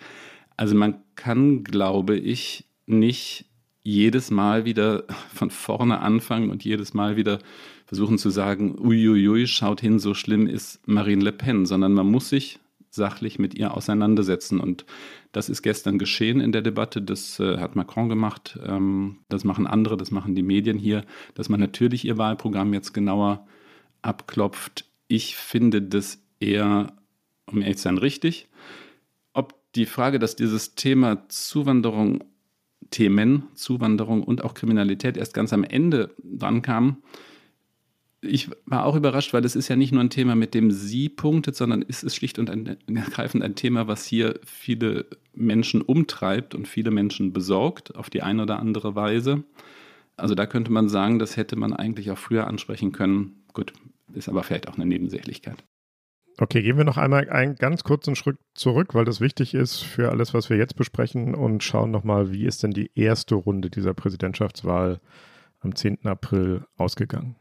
Also 0.56 0.74
man 0.74 1.02
kann, 1.14 1.64
glaube 1.64 2.16
ich, 2.16 2.64
nicht 2.86 3.47
jedes 3.88 4.30
Mal 4.30 4.66
wieder 4.66 5.04
von 5.34 5.50
vorne 5.50 6.00
anfangen 6.00 6.50
und 6.50 6.62
jedes 6.62 6.92
Mal 6.92 7.16
wieder 7.16 7.38
versuchen 7.86 8.18
zu 8.18 8.28
sagen, 8.28 8.76
uiuiui, 8.78 9.46
schaut 9.46 9.80
hin, 9.80 9.98
so 9.98 10.12
schlimm 10.12 10.46
ist 10.46 10.86
Marine 10.86 11.24
Le 11.24 11.32
Pen, 11.32 11.64
sondern 11.64 11.94
man 11.94 12.06
muss 12.06 12.28
sich 12.28 12.60
sachlich 12.90 13.38
mit 13.38 13.54
ihr 13.54 13.74
auseinandersetzen. 13.74 14.60
Und 14.60 14.84
das 15.32 15.48
ist 15.48 15.62
gestern 15.62 15.98
geschehen 15.98 16.40
in 16.40 16.52
der 16.52 16.60
Debatte. 16.60 17.00
Das 17.00 17.40
äh, 17.40 17.56
hat 17.58 17.76
Macron 17.76 18.10
gemacht. 18.10 18.58
Ähm, 18.62 19.20
das 19.30 19.44
machen 19.44 19.66
andere, 19.66 19.96
das 19.96 20.10
machen 20.10 20.34
die 20.34 20.42
Medien 20.42 20.78
hier, 20.78 21.04
dass 21.34 21.48
man 21.48 21.60
natürlich 21.60 22.04
ihr 22.04 22.18
Wahlprogramm 22.18 22.74
jetzt 22.74 22.92
genauer 22.92 23.46
abklopft. 24.02 24.84
Ich 25.06 25.34
finde 25.36 25.80
das 25.80 26.22
eher, 26.40 26.92
um 27.46 27.62
ehrlich 27.62 27.78
zu 27.78 27.84
sein, 27.84 27.98
richtig. 27.98 28.48
Ob 29.32 29.54
die 29.74 29.86
Frage, 29.86 30.18
dass 30.18 30.36
dieses 30.36 30.74
Thema 30.74 31.26
Zuwanderung, 31.28 32.24
Themen, 32.90 33.44
Zuwanderung 33.54 34.22
und 34.22 34.44
auch 34.44 34.54
Kriminalität 34.54 35.16
erst 35.16 35.34
ganz 35.34 35.52
am 35.52 35.64
Ende 35.64 36.14
dran 36.22 36.62
kam, 36.62 36.98
ich 38.20 38.50
war 38.66 38.84
auch 38.84 38.96
überrascht, 38.96 39.32
weil 39.32 39.44
es 39.44 39.54
ist 39.54 39.68
ja 39.68 39.76
nicht 39.76 39.92
nur 39.92 40.02
ein 40.02 40.10
Thema, 40.10 40.34
mit 40.34 40.54
dem 40.54 40.70
sie 40.70 41.08
punktet, 41.08 41.54
sondern 41.54 41.84
es 41.86 42.02
ist 42.02 42.16
schlicht 42.16 42.38
und 42.38 42.48
ergreifend 42.48 43.44
ein 43.44 43.54
Thema, 43.54 43.86
was 43.86 44.04
hier 44.06 44.40
viele 44.44 45.06
Menschen 45.34 45.82
umtreibt 45.82 46.54
und 46.54 46.66
viele 46.66 46.90
Menschen 46.90 47.32
besorgt, 47.32 47.94
auf 47.94 48.10
die 48.10 48.22
eine 48.22 48.42
oder 48.42 48.58
andere 48.58 48.94
Weise. 48.96 49.44
Also 50.16 50.34
da 50.34 50.46
könnte 50.46 50.72
man 50.72 50.88
sagen, 50.88 51.20
das 51.20 51.36
hätte 51.36 51.54
man 51.54 51.72
eigentlich 51.72 52.10
auch 52.10 52.18
früher 52.18 52.48
ansprechen 52.48 52.90
können. 52.90 53.44
Gut, 53.52 53.72
ist 54.14 54.28
aber 54.28 54.42
vielleicht 54.42 54.68
auch 54.68 54.74
eine 54.74 54.86
Nebensächlichkeit. 54.86 55.62
Okay, 56.40 56.62
gehen 56.62 56.76
wir 56.76 56.84
noch 56.84 56.96
einmal 56.96 57.28
einen 57.30 57.56
ganz 57.56 57.82
kurzen 57.82 58.14
Schritt 58.14 58.38
zurück, 58.54 58.94
weil 58.94 59.04
das 59.04 59.20
wichtig 59.20 59.54
ist 59.54 59.82
für 59.82 60.10
alles, 60.10 60.34
was 60.34 60.48
wir 60.48 60.56
jetzt 60.56 60.76
besprechen 60.76 61.34
und 61.34 61.64
schauen 61.64 61.90
nochmal, 61.90 62.30
wie 62.30 62.46
ist 62.46 62.62
denn 62.62 62.70
die 62.70 62.92
erste 62.94 63.34
Runde 63.34 63.70
dieser 63.70 63.92
Präsidentschaftswahl 63.92 65.00
am 65.60 65.74
10. 65.74 66.06
April 66.06 66.64
ausgegangen. 66.76 67.34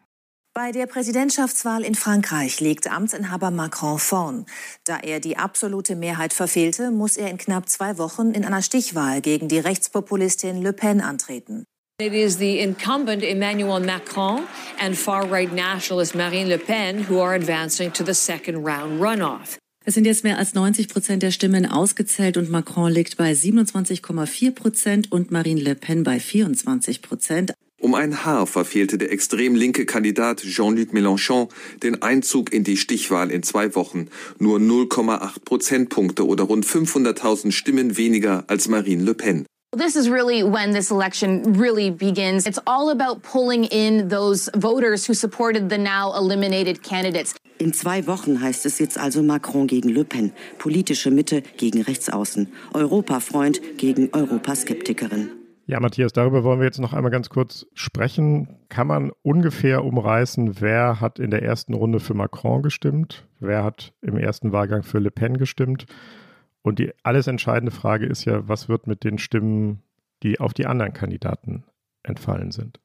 Bei 0.56 0.72
der 0.72 0.88
Präsidentschaftswahl 0.88 1.84
in 1.84 1.94
Frankreich 1.94 2.60
liegt 2.60 2.92
Amtsinhaber 2.92 3.52
Macron 3.52 4.00
vorn. 4.00 4.48
Da 4.86 4.98
er 4.98 5.20
die 5.20 5.38
absolute 5.38 5.96
Mehrheit 5.96 6.34
verfehlte, 6.34 6.90
muss 6.90 7.16
er 7.16 7.30
in 7.30 7.38
knapp 7.38 7.70
zwei 7.70 8.00
Wochen 8.00 8.32
in 8.32 8.44
einer 8.44 8.64
Stichwahl 8.64 9.22
gegen 9.22 9.48
die 9.48 9.60
Rechtspopulistin 9.60 10.60
Le 10.60 10.74
Pen 10.74 11.02
antreten. 11.02 11.66
It 12.00 12.14
is 12.14 12.38
the 12.38 12.60
incumbent 12.60 13.24
Emmanuel 13.24 13.80
Macron 13.80 14.44
and 14.80 14.96
far-right 14.96 15.52
nationalist 15.52 16.14
Marine 16.14 16.48
Le 16.48 16.60
Pen 16.60 17.00
who 17.10 17.20
are 17.20 17.34
advancing 17.34 17.92
to 17.94 18.04
the 18.04 18.14
second 18.14 18.64
round 18.64 19.02
runoff. 19.02 19.58
Es 19.84 19.96
sind 19.96 20.06
jetzt 20.06 20.24
mehr 20.24 20.38
als 20.38 20.54
90 20.54 20.90
Prozent 20.90 21.24
der 21.24 21.32
Stimmen 21.32 21.66
ausgezählt 21.66 22.38
und 22.38 22.52
Macron 22.52 22.92
liegt 22.92 23.18
bei 23.18 23.32
27,4 23.32 24.52
Prozent 24.52 25.12
und 25.12 25.32
Marine 25.32 25.60
Le 25.60 25.74
Pen 25.74 26.04
bei 26.04 26.20
24 26.20 27.02
Prozent. 27.02 27.54
Um 27.82 27.96
ein 27.96 28.24
Haar 28.24 28.46
verfehlte 28.46 29.00
der 29.00 29.12
extrem 29.12 29.56
linke 29.56 29.88
Kandidat 29.88 30.44
Jean-Luc 30.44 30.94
Mélenchon 30.94 31.50
den 31.82 32.04
Einzug 32.04 32.54
in 32.54 32.64
die 32.64 32.78
Stichwahl 32.78 33.32
in 33.32 33.42
zwei 33.42 33.74
Wochen. 33.74 34.10
Nur 34.38 34.60
0,8 34.60 35.44
Prozentpunkte 35.44 36.28
oder 36.28 36.44
rund 36.44 36.64
500.000 36.64 37.52
Stimmen 37.52 37.98
weniger 37.98 38.44
als 38.46 38.68
Marine 38.68 39.04
Le 39.04 39.16
Pen. 39.16 39.48
This 39.78 39.96
is 39.96 40.10
really 40.10 40.42
when 40.42 40.72
this 40.72 40.90
election 40.90 41.54
really 41.54 41.92
begins. 41.92 42.48
It's 42.48 42.58
all 42.66 42.90
about 42.90 43.22
pulling 43.22 43.66
in 43.66 44.08
those 44.08 44.50
voters 44.56 45.06
who 45.06 45.14
supported 45.14 45.70
the 45.70 45.78
now 45.78 46.14
eliminated 46.16 46.82
candidates. 46.82 47.36
In 47.60 47.74
zwei 47.74 48.08
Wochen 48.08 48.42
heißt 48.42 48.66
es 48.66 48.80
jetzt 48.80 48.98
also 48.98 49.22
Macron 49.22 49.68
gegen 49.68 49.90
Le 49.90 50.04
Pen, 50.04 50.32
politische 50.58 51.12
Mitte 51.12 51.44
gegen 51.58 51.84
Rechtsaußen, 51.84 52.48
Europafreund 52.74 53.62
gegen 53.78 54.10
Europaskeptikerin. 54.14 55.30
Ja, 55.68 55.80
Matthias, 55.80 56.12
darüber 56.12 56.44
wollen 56.44 56.60
wir 56.60 56.66
jetzt 56.66 56.80
noch 56.80 56.94
einmal 56.94 57.12
ganz 57.12 57.30
kurz 57.30 57.68
sprechen. 57.76 58.58
Kann 58.70 58.88
man 58.88 59.12
ungefähr 59.22 59.84
umreißen, 59.84 60.60
wer 60.60 61.02
hat 61.02 61.20
in 61.20 61.30
der 61.30 61.44
ersten 61.44 61.76
Runde 61.76 62.00
für 62.00 62.16
Macron 62.16 62.64
gestimmt? 62.64 63.28
Wer 63.40 63.64
hat 63.64 63.94
im 64.02 64.18
ersten 64.18 64.52
Wahlgang 64.52 64.82
für 64.82 64.98
Le 64.98 65.12
Pen 65.12 65.38
gestimmt? 65.38 65.86
Und 66.68 66.80
die 66.80 66.92
alles 67.02 67.28
entscheidende 67.28 67.72
Frage 67.72 68.06
ist 68.08 68.26
ja, 68.26 68.46
was 68.50 68.68
wird 68.68 68.88
mit 68.88 69.06
den 69.06 69.20
Stimmen, 69.20 69.84
die 70.22 70.42
auf 70.42 70.54
die 70.54 70.66
anderen 70.66 70.92
Kandidaten 70.92 71.64
entfallen 72.04 72.52
sind? 72.52 72.82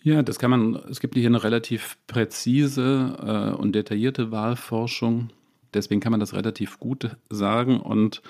Ja, 0.00 0.22
das 0.22 0.38
kann 0.38 0.52
man, 0.52 0.76
es 0.88 1.00
gibt 1.00 1.16
hier 1.16 1.26
eine 1.26 1.42
relativ 1.42 1.98
präzise 2.06 3.16
äh, 3.20 3.56
und 3.56 3.72
detaillierte 3.74 4.30
Wahlforschung. 4.30 5.30
Deswegen 5.74 6.00
kann 6.00 6.12
man 6.12 6.20
das 6.20 6.32
relativ 6.32 6.78
gut 6.78 7.16
sagen. 7.28 7.80
Und 7.80 8.22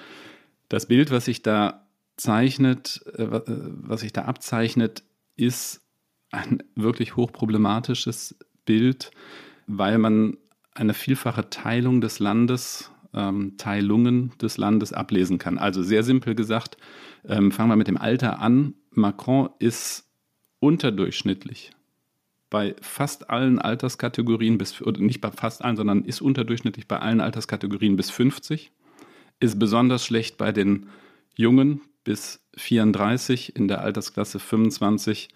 das 0.71 0.87
Bild, 0.87 1.11
was 1.11 1.27
sich 1.27 1.43
da 1.43 1.87
zeichnet, 2.17 3.05
äh, 3.15 3.25
äh, 3.25 3.43
was 3.47 4.01
sich 4.01 4.15
da 4.15 4.23
abzeichnet, 4.23 5.03
ist 5.37 5.83
ein 6.31 6.63
wirklich 6.77 7.15
hochproblematisches 7.15 8.39
Bild, 8.65 9.11
weil 9.67 9.99
man 9.99 10.39
eine 10.73 10.95
vielfache 10.95 11.51
Teilung 11.51 12.01
des 12.01 12.21
Landes, 12.21 12.91
ähm, 13.19 13.57
Teilungen 13.59 14.33
des 14.41 14.57
Landes 14.57 14.93
ablesen 14.93 15.39
kann. 15.39 15.59
Also 15.59 15.83
sehr 15.83 16.05
simpel 16.05 16.35
gesagt, 16.35 16.77
ähm, 17.27 17.51
fangen 17.51 17.71
wir 17.71 17.77
mit 17.77 17.89
dem 17.89 17.99
Alter 17.99 18.39
an. 18.39 18.75
Macron 18.93 19.51
ist 19.59 20.09
unterdurchschnittlich 20.61 21.73
bei 22.51 22.75
fast 22.81 23.29
allen 23.29 23.59
Alterskategorien 23.59 24.57
bis, 24.57 24.81
oder 24.81 25.01
nicht 25.01 25.21
bei 25.21 25.31
fast 25.31 25.63
allen, 25.63 25.77
sondern 25.77 26.05
ist 26.05 26.23
unterdurchschnittlich 26.23 26.89
bei 26.89 26.99
allen 26.99 27.21
Alterskategorien 27.21 27.97
bis 27.97 28.11
50, 28.11 28.73
ist 29.41 29.59
besonders 29.59 30.05
schlecht 30.05 30.39
bei 30.39 30.53
den 30.53 30.87
Jungen 31.37 31.83
bis 32.05 32.41
34 32.57 33.55
in 33.55 33.69
der 33.69 33.83
Altersklasse 33.83 34.39
25 34.39 35.29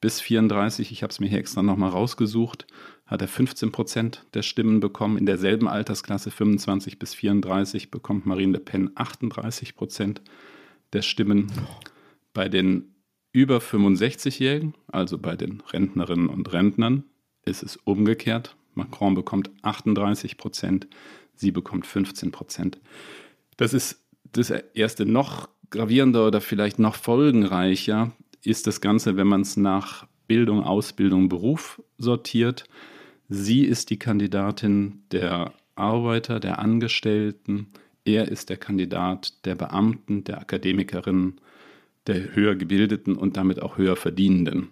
bis 0.00 0.20
34. 0.20 0.92
Ich 0.92 1.02
habe 1.02 1.10
es 1.10 1.20
mir 1.20 1.28
hier 1.28 1.38
extra 1.38 1.62
nochmal 1.62 1.90
rausgesucht. 1.90 2.66
Hat 3.06 3.22
er 3.22 3.28
15 3.28 3.72
Prozent 3.72 4.26
der 4.34 4.42
Stimmen 4.42 4.80
bekommen. 4.80 5.16
In 5.16 5.26
derselben 5.26 5.68
Altersklasse 5.68 6.30
25 6.30 6.98
bis 6.98 7.14
34 7.14 7.90
bekommt 7.90 8.26
Marine 8.26 8.52
Le 8.52 8.60
Pen 8.60 8.90
38 8.94 9.76
Prozent 9.76 10.22
der 10.92 11.02
Stimmen. 11.02 11.50
Bei 12.32 12.48
den 12.48 12.94
über 13.32 13.58
65-Jährigen, 13.58 14.74
also 14.88 15.18
bei 15.18 15.36
den 15.36 15.62
Rentnerinnen 15.72 16.28
und 16.28 16.52
Rentnern, 16.52 17.04
ist 17.44 17.62
es 17.62 17.76
umgekehrt. 17.76 18.56
Macron 18.74 19.14
bekommt 19.14 19.50
38 19.62 20.36
Prozent, 20.36 20.86
sie 21.34 21.50
bekommt 21.50 21.86
15 21.86 22.32
Prozent. 22.32 22.80
Das 23.56 23.72
ist 23.72 24.02
das 24.32 24.50
erste 24.50 25.06
noch 25.06 25.48
gravierender 25.70 26.26
oder 26.26 26.40
vielleicht 26.40 26.78
noch 26.78 26.94
folgenreicher 26.94 28.12
ist 28.46 28.66
das 28.66 28.80
Ganze, 28.80 29.16
wenn 29.16 29.26
man 29.26 29.42
es 29.42 29.56
nach 29.56 30.06
Bildung, 30.26 30.62
Ausbildung, 30.62 31.28
Beruf 31.28 31.82
sortiert. 31.98 32.64
Sie 33.28 33.64
ist 33.64 33.90
die 33.90 33.98
Kandidatin 33.98 35.02
der 35.12 35.52
Arbeiter, 35.74 36.40
der 36.40 36.58
Angestellten. 36.58 37.68
Er 38.04 38.28
ist 38.28 38.50
der 38.50 38.56
Kandidat 38.56 39.44
der 39.44 39.54
Beamten, 39.54 40.24
der 40.24 40.40
Akademikerinnen, 40.40 41.40
der 42.06 42.34
höher 42.34 42.54
gebildeten 42.54 43.16
und 43.16 43.36
damit 43.36 43.60
auch 43.60 43.78
höher 43.78 43.96
verdienenden. 43.96 44.68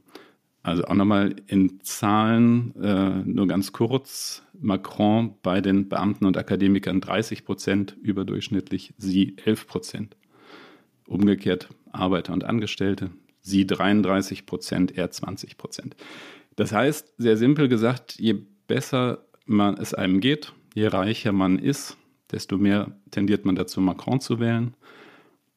Also 0.63 0.85
auch 0.85 0.95
nochmal 0.95 1.37
in 1.47 1.81
Zahlen, 1.83 2.75
äh, 2.81 3.23
nur 3.27 3.47
ganz 3.47 3.73
kurz, 3.73 4.43
Macron 4.59 5.35
bei 5.43 5.61
den 5.61 5.91
Beamten 5.91 6.25
und 6.25 6.39
Akademikern 6.39 7.03
30 7.03 7.45
Prozent 7.45 7.97
überdurchschnittlich, 8.01 8.95
sie 8.97 9.37
11 9.45 9.67
Prozent. 9.67 10.17
Umgekehrt 11.07 11.69
Arbeiter 11.93 12.33
und 12.33 12.45
Angestellte, 12.45 13.11
sie 13.45 13.67
33 13.67 14.47
Prozent, 14.47 14.97
er 14.97 15.11
20 15.11 15.57
Prozent. 15.57 15.95
Das 16.57 16.73
heißt, 16.73 17.15
sehr 17.19 17.37
simpel 17.37 17.69
gesagt, 17.69 18.17
je 18.19 18.37
besser 18.67 19.25
man 19.47 19.77
es 19.77 19.95
einem 19.95 20.21
geht, 20.21 20.53
je 20.75 20.87
reicher 20.87 21.33
man 21.33 21.59
ist, 21.59 21.97
desto 22.33 22.59
mehr 22.59 22.97
tendiert 23.11 23.45
man 23.45 23.55
dazu, 23.55 23.81
Macron 23.81 24.21
zu 24.21 24.41
wählen. 24.41 24.75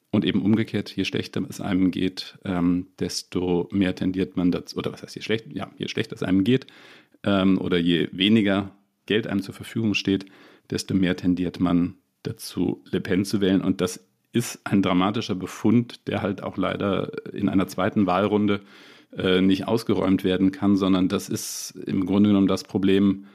Und 0.09 0.25
eben 0.25 0.41
umgekehrt, 0.41 0.95
je 0.95 1.05
schlechter 1.05 1.43
es 1.49 1.59
einem 1.59 1.91
geht, 1.91 2.37
ähm, 2.45 2.87
desto 2.99 3.67
mehr 3.71 3.93
tendiert 3.93 4.37
man 4.37 4.51
dazu, 4.51 4.77
oder 4.77 4.91
was 4.91 5.03
heißt 5.03 5.15
je 5.15 5.21
schlechter, 5.21 5.51
ja, 5.51 5.71
je 5.77 5.87
schlechter 5.87 6.15
es 6.15 6.23
einem 6.23 6.43
geht, 6.43 6.67
ähm, 7.23 7.59
oder 7.59 7.77
je 7.77 8.09
weniger 8.11 8.71
Geld 9.05 9.27
einem 9.27 9.41
zur 9.41 9.53
Verfügung 9.53 9.93
steht, 9.93 10.25
desto 10.69 10.93
mehr 10.93 11.15
tendiert 11.15 11.59
man 11.59 11.95
dazu, 12.23 12.83
Le 12.89 13.01
Pen 13.01 13.25
zu 13.25 13.41
wählen. 13.41 13.61
Und 13.61 13.81
das 13.81 14.05
ist 14.37 14.61
ein 14.63 14.81
dramatischer 14.81 15.35
Befund, 15.35 16.07
der 16.07 16.21
halt 16.21 16.43
auch 16.43 16.57
leider 16.57 17.11
in 17.33 17.49
einer 17.49 17.67
zweiten 17.67 18.05
Wahlrunde 18.05 18.61
äh, 19.15 19.41
nicht 19.41 19.67
ausgeräumt 19.67 20.23
werden 20.23 20.51
kann, 20.51 20.75
sondern 20.75 21.07
das 21.07 21.29
ist 21.29 21.71
im 21.85 22.05
Grunde 22.05 22.29
genommen 22.29 22.47
das 22.47 22.63
Problem, 22.63 23.25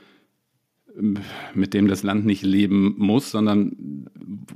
mit 1.55 1.75
dem 1.75 1.89
das 1.89 2.03
Land 2.03 2.27
nicht 2.27 2.43
leben 2.43 2.95
muss, 2.99 3.31
sondern 3.31 4.07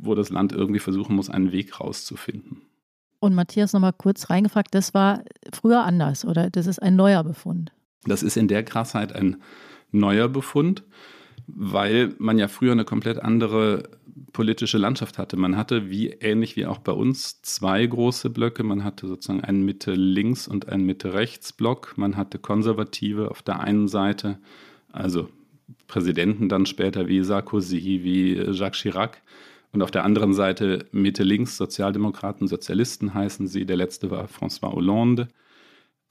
wo 0.01 0.15
das 0.15 0.31
Land 0.31 0.53
irgendwie 0.53 0.81
versuchen 0.81 1.17
muss, 1.17 1.31
einen 1.31 1.53
Weg 1.53 1.81
rauszufinden. 1.81 2.63
Und 3.21 3.35
Matthias 3.35 3.73
nochmal 3.73 3.95
kurz 3.95 4.29
reingefragt, 4.29 4.75
das 4.75 4.93
war 4.93 5.23
früher 5.53 5.83
anders 5.85 6.25
oder 6.25 6.51
das 6.51 6.67
ist 6.67 6.81
ein 6.81 6.97
neuer 6.97 7.25
Befund? 7.25 7.73
Das 8.05 8.23
ist 8.23 8.37
in 8.37 8.49
der 8.49 8.63
Krassheit 8.63 9.15
ein 9.15 9.39
neuer 9.91 10.29
Befund, 10.29 10.85
weil 11.47 12.15
man 12.19 12.39
ja 12.39 12.49
früher 12.49 12.73
eine 12.73 12.85
komplett 12.85 13.23
andere 13.23 13.89
politische 14.33 14.79
Landschaft 14.79 15.19
hatte. 15.19 15.37
Man 15.37 15.57
hatte, 15.57 15.91
wie 15.91 16.09
ähnlich 16.09 16.57
wie 16.57 16.67
auch 16.67 16.79
bei 16.79 16.93
uns, 16.93 17.43
zwei 17.43 17.85
große 17.87 18.31
Blöcke. 18.31 18.63
Man 18.63 18.85
hatte 18.85 19.07
sozusagen 19.07 19.45
einen 19.45 19.65
Mitte-Links- 19.65 20.49
und 20.49 20.69
einen 20.69 20.85
Mitte-Rechts-Block. 20.85 21.95
Man 21.97 22.17
hatte 22.17 22.39
Konservative 22.39 23.31
auf 23.31 23.43
der 23.43 23.61
einen 23.61 23.89
Seite, 23.89 24.39
also 24.93 25.29
Präsidenten 25.87 26.49
dann 26.49 26.67
später 26.67 27.09
wie 27.09 27.23
Sarkozy, 27.23 28.01
wie 28.03 28.35
Jacques 28.35 28.81
Chirac 28.81 29.23
Und 29.73 29.83
auf 29.83 29.91
der 29.91 30.05
anderen 30.05 30.33
Seite 30.33 30.87
Mitte-Links, 30.93 31.57
Sozialdemokraten, 31.57 32.49
Sozialisten 32.49 33.15
heißen 33.15 33.47
sie. 33.47 33.67
Der 33.67 33.77
letzte 33.77 34.11
war 34.11 34.27
François 34.27 34.73
Hollande. 34.73 35.29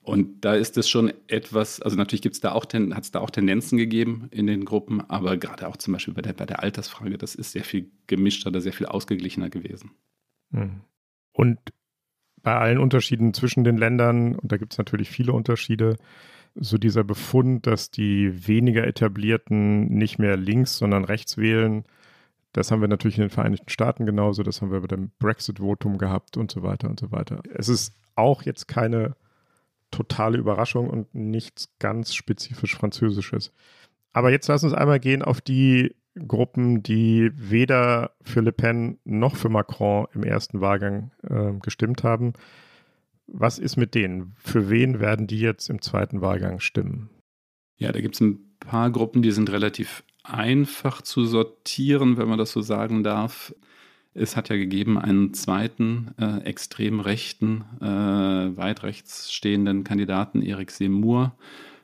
Und 0.06 0.44
da 0.44 0.54
ist 0.54 0.76
es 0.76 0.88
schon 0.88 1.12
etwas, 1.26 1.82
also 1.82 1.96
natürlich 1.96 2.22
gibt's 2.22 2.38
da 2.38 2.52
auch, 2.52 2.64
hat 2.64 3.02
es 3.02 3.10
da 3.10 3.18
auch 3.18 3.30
Tendenzen 3.30 3.76
gegeben 3.76 4.28
in 4.30 4.46
den 4.46 4.64
Gruppen, 4.64 5.00
aber 5.10 5.36
gerade 5.36 5.66
auch 5.66 5.76
zum 5.76 5.94
Beispiel 5.94 6.14
bei 6.14 6.22
der, 6.22 6.32
bei 6.32 6.46
der 6.46 6.62
Altersfrage, 6.62 7.18
das 7.18 7.34
ist 7.34 7.50
sehr 7.50 7.64
viel 7.64 7.90
gemischter 8.06 8.50
oder 8.50 8.60
sehr 8.60 8.72
viel 8.72 8.86
ausgeglichener 8.86 9.50
gewesen. 9.50 9.90
Hm. 10.52 10.82
Und 11.32 11.58
bei 12.40 12.54
allen 12.54 12.78
Unterschieden 12.78 13.34
zwischen 13.34 13.64
den 13.64 13.76
Ländern, 13.76 14.36
und 14.36 14.52
da 14.52 14.58
gibt 14.58 14.74
es 14.74 14.78
natürlich 14.78 15.10
viele 15.10 15.32
Unterschiede, 15.32 15.96
so 16.54 16.78
dieser 16.78 17.02
Befund, 17.02 17.66
dass 17.66 17.90
die 17.90 18.46
weniger 18.46 18.86
etablierten 18.86 19.88
nicht 19.88 20.20
mehr 20.20 20.36
links, 20.36 20.78
sondern 20.78 21.04
rechts 21.04 21.36
wählen, 21.36 21.82
das 22.52 22.70
haben 22.70 22.80
wir 22.80 22.86
natürlich 22.86 23.18
in 23.18 23.22
den 23.22 23.30
Vereinigten 23.30 23.70
Staaten 23.70 24.06
genauso, 24.06 24.44
das 24.44 24.62
haben 24.62 24.70
wir 24.70 24.80
bei 24.82 24.86
dem 24.86 25.10
Brexit-Votum 25.18 25.98
gehabt 25.98 26.36
und 26.36 26.52
so 26.52 26.62
weiter 26.62 26.88
und 26.88 27.00
so 27.00 27.10
weiter. 27.10 27.42
Es 27.52 27.68
ist 27.68 27.92
auch 28.14 28.42
jetzt 28.42 28.68
keine 28.68 29.16
totale 29.90 30.38
Überraschung 30.38 30.88
und 30.90 31.14
nichts 31.14 31.74
ganz 31.78 32.14
spezifisch 32.14 32.76
Französisches. 32.76 33.52
Aber 34.12 34.30
jetzt 34.30 34.48
lass 34.48 34.64
uns 34.64 34.72
einmal 34.72 35.00
gehen 35.00 35.22
auf 35.22 35.40
die 35.40 35.94
Gruppen, 36.26 36.82
die 36.82 37.30
weder 37.34 38.12
für 38.22 38.40
Le 38.40 38.52
Pen 38.52 38.98
noch 39.04 39.36
für 39.36 39.48
Macron 39.50 40.06
im 40.14 40.22
ersten 40.22 40.60
Wahlgang 40.60 41.12
äh, 41.22 41.52
gestimmt 41.60 42.04
haben. 42.04 42.32
Was 43.26 43.58
ist 43.58 43.76
mit 43.76 43.94
denen? 43.94 44.34
Für 44.38 44.70
wen 44.70 45.00
werden 45.00 45.26
die 45.26 45.40
jetzt 45.40 45.68
im 45.68 45.82
zweiten 45.82 46.20
Wahlgang 46.20 46.60
stimmen? 46.60 47.10
Ja, 47.76 47.92
da 47.92 48.00
gibt 48.00 48.14
es 48.14 48.20
ein 48.20 48.56
paar 48.60 48.90
Gruppen, 48.90 49.20
die 49.20 49.32
sind 49.32 49.50
relativ 49.50 50.04
einfach 50.22 51.02
zu 51.02 51.24
sortieren, 51.26 52.16
wenn 52.16 52.28
man 52.28 52.38
das 52.38 52.52
so 52.52 52.60
sagen 52.62 53.02
darf. 53.02 53.54
Es 54.18 54.34
hat 54.34 54.48
ja 54.48 54.56
gegeben 54.56 54.98
einen 54.98 55.34
zweiten 55.34 56.14
äh, 56.18 56.38
extrem 56.44 57.00
rechten, 57.00 57.64
äh, 57.82 58.56
weit 58.56 58.82
rechts 58.82 59.32
stehenden 59.32 59.84
Kandidaten, 59.84 60.40
Eric 60.40 60.70
Seymour, 60.70 61.34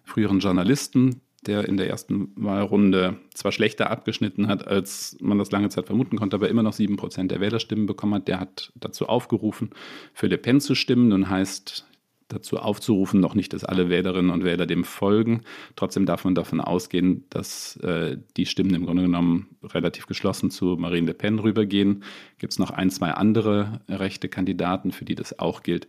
früheren 0.03 0.41
Journalisten, 0.41 1.21
der 1.47 1.69
in 1.69 1.77
der 1.77 1.91
ersten 1.91 2.33
Wahlrunde 2.37 3.19
zwar 3.35 3.53
schlechter 3.53 3.91
abgeschnitten 3.91 4.49
hat, 4.49 4.67
als 4.67 5.17
man 5.21 5.39
das 5.39 5.51
lange 5.51 5.69
Zeit 5.69 5.87
vermuten 5.87 6.17
konnte, 6.17 6.37
aber 6.37 6.49
immer 6.49 6.63
noch 6.63 6.73
sieben 6.73 6.97
Prozent 6.97 7.31
der 7.31 7.41
Wählerstimmen 7.41 7.87
bekommen 7.87 8.15
hat. 8.15 8.29
Der 8.29 8.41
hat 8.41 8.73
dazu 8.77 9.09
aufgerufen, 9.09 9.71
für 10.15 10.29
Le 10.29 10.39
Pen 10.39 10.61
zu 10.61 10.75
stimmen. 10.75 11.09
Nun 11.09 11.29
heißt 11.29 11.87
dazu 12.33 12.59
aufzurufen, 12.59 13.21
noch 13.21 13.35
nicht, 13.35 13.53
dass 13.53 13.65
alle 13.65 13.89
Wählerinnen 13.89 14.31
und 14.31 14.45
Wähler 14.45 14.67
dem 14.67 14.85
folgen. 14.85 15.43
Trotzdem 15.77 16.07
darf 16.07 16.25
man 16.25 16.35
davon 16.35 16.61
ausgehen, 16.61 17.25
dass 17.31 17.77
äh, 17.77 18.19
die 18.37 18.47
Stimmen 18.47 18.75
im 18.75 18.87
Grunde 18.87 19.03
genommen 19.03 19.57
relativ 19.63 20.07
geschlossen 20.07 20.51
zu 20.51 20.77
Marine 20.77 21.09
Le 21.09 21.15
Pen 21.15 21.39
rübergehen. 21.39 22.03
Gibt 22.39 22.53
es 22.53 22.59
noch 22.59 22.71
ein, 22.71 22.91
zwei 22.91 23.13
andere 23.13 23.83
rechte 23.89 24.29
Kandidaten, 24.29 24.93
für 24.93 25.05
die 25.05 25.15
das 25.15 25.39
auch 25.39 25.63
gilt. 25.63 25.87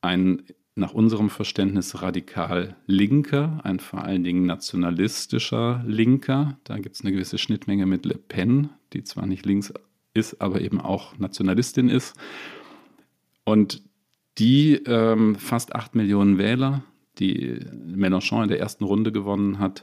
ein 0.00 0.42
nach 0.74 0.94
unserem 0.94 1.28
Verständnis 1.28 2.00
radikal 2.00 2.76
linker, 2.86 3.60
ein 3.62 3.78
vor 3.78 4.04
allen 4.04 4.24
Dingen 4.24 4.46
nationalistischer 4.46 5.84
Linker. 5.86 6.58
Da 6.64 6.78
gibt 6.78 6.94
es 6.94 7.02
eine 7.02 7.12
gewisse 7.12 7.36
Schnittmenge 7.36 7.84
mit 7.84 8.06
Le 8.06 8.16
Pen, 8.16 8.70
die 8.94 9.04
zwar 9.04 9.26
nicht 9.26 9.44
links 9.44 9.72
ist, 10.14 10.40
aber 10.40 10.60
eben 10.62 10.80
auch 10.80 11.18
Nationalistin 11.18 11.90
ist. 11.90 12.16
Und 13.44 13.82
die 14.38 14.74
ähm, 14.86 15.36
fast 15.36 15.74
acht 15.74 15.94
Millionen 15.94 16.38
Wähler, 16.38 16.82
die 17.18 17.58
Mélenchon 17.86 18.44
in 18.44 18.48
der 18.48 18.60
ersten 18.60 18.84
Runde 18.84 19.12
gewonnen 19.12 19.58
hat, 19.58 19.82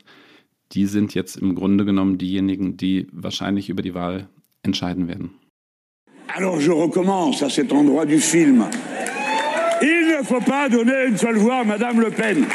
die 0.72 0.86
sind 0.86 1.14
jetzt 1.14 1.38
im 1.38 1.56
Grunde 1.56 1.86
genommen 1.86 2.18
diejenigen, 2.18 2.78
die 2.78 3.08
wahrscheinlich 3.12 3.70
über 3.70 3.82
die 3.82 3.94
Wahl 3.94 4.28
entscheiden 4.64 5.08
werden. 5.08 5.32
Alors 6.36 6.62
je 6.62 6.72
recommence 6.72 7.42
à 7.42 7.50
cet 7.50 7.72
endroit 7.72 8.06
du 8.06 8.20
film. 8.20 8.64
Il 9.82 10.08
ne 10.08 10.24
faut 10.24 10.42
pas 10.42 10.70
donner 10.70 11.08
une 11.08 11.18
seule 11.18 11.38
voix 11.38 11.62
à 11.62 11.64
Madame 11.64 12.00
Le 12.00 12.12
Pen. 12.12 12.46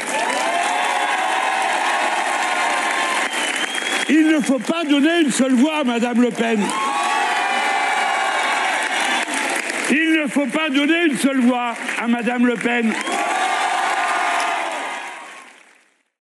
Il 4.07 4.27
ne 4.27 4.39
faut 4.39 4.59
pas 4.59 4.83
donner 4.85 5.21
une 5.25 5.31
seule 5.31 5.55
voix 5.55 5.79
à 5.79 5.83
Madame 5.83 6.21
Le 6.21 6.29
Pen. 6.29 6.59
Il 9.89 10.14
ne 10.25 10.29
faut 10.29 10.47
pas 10.47 10.69
donner 10.69 11.05
une 11.05 11.17
seule 11.17 11.41
voix 11.41 11.75
à 12.01 12.07
Madame 12.07 12.47
Le 12.47 12.55
Pen. 12.55 12.93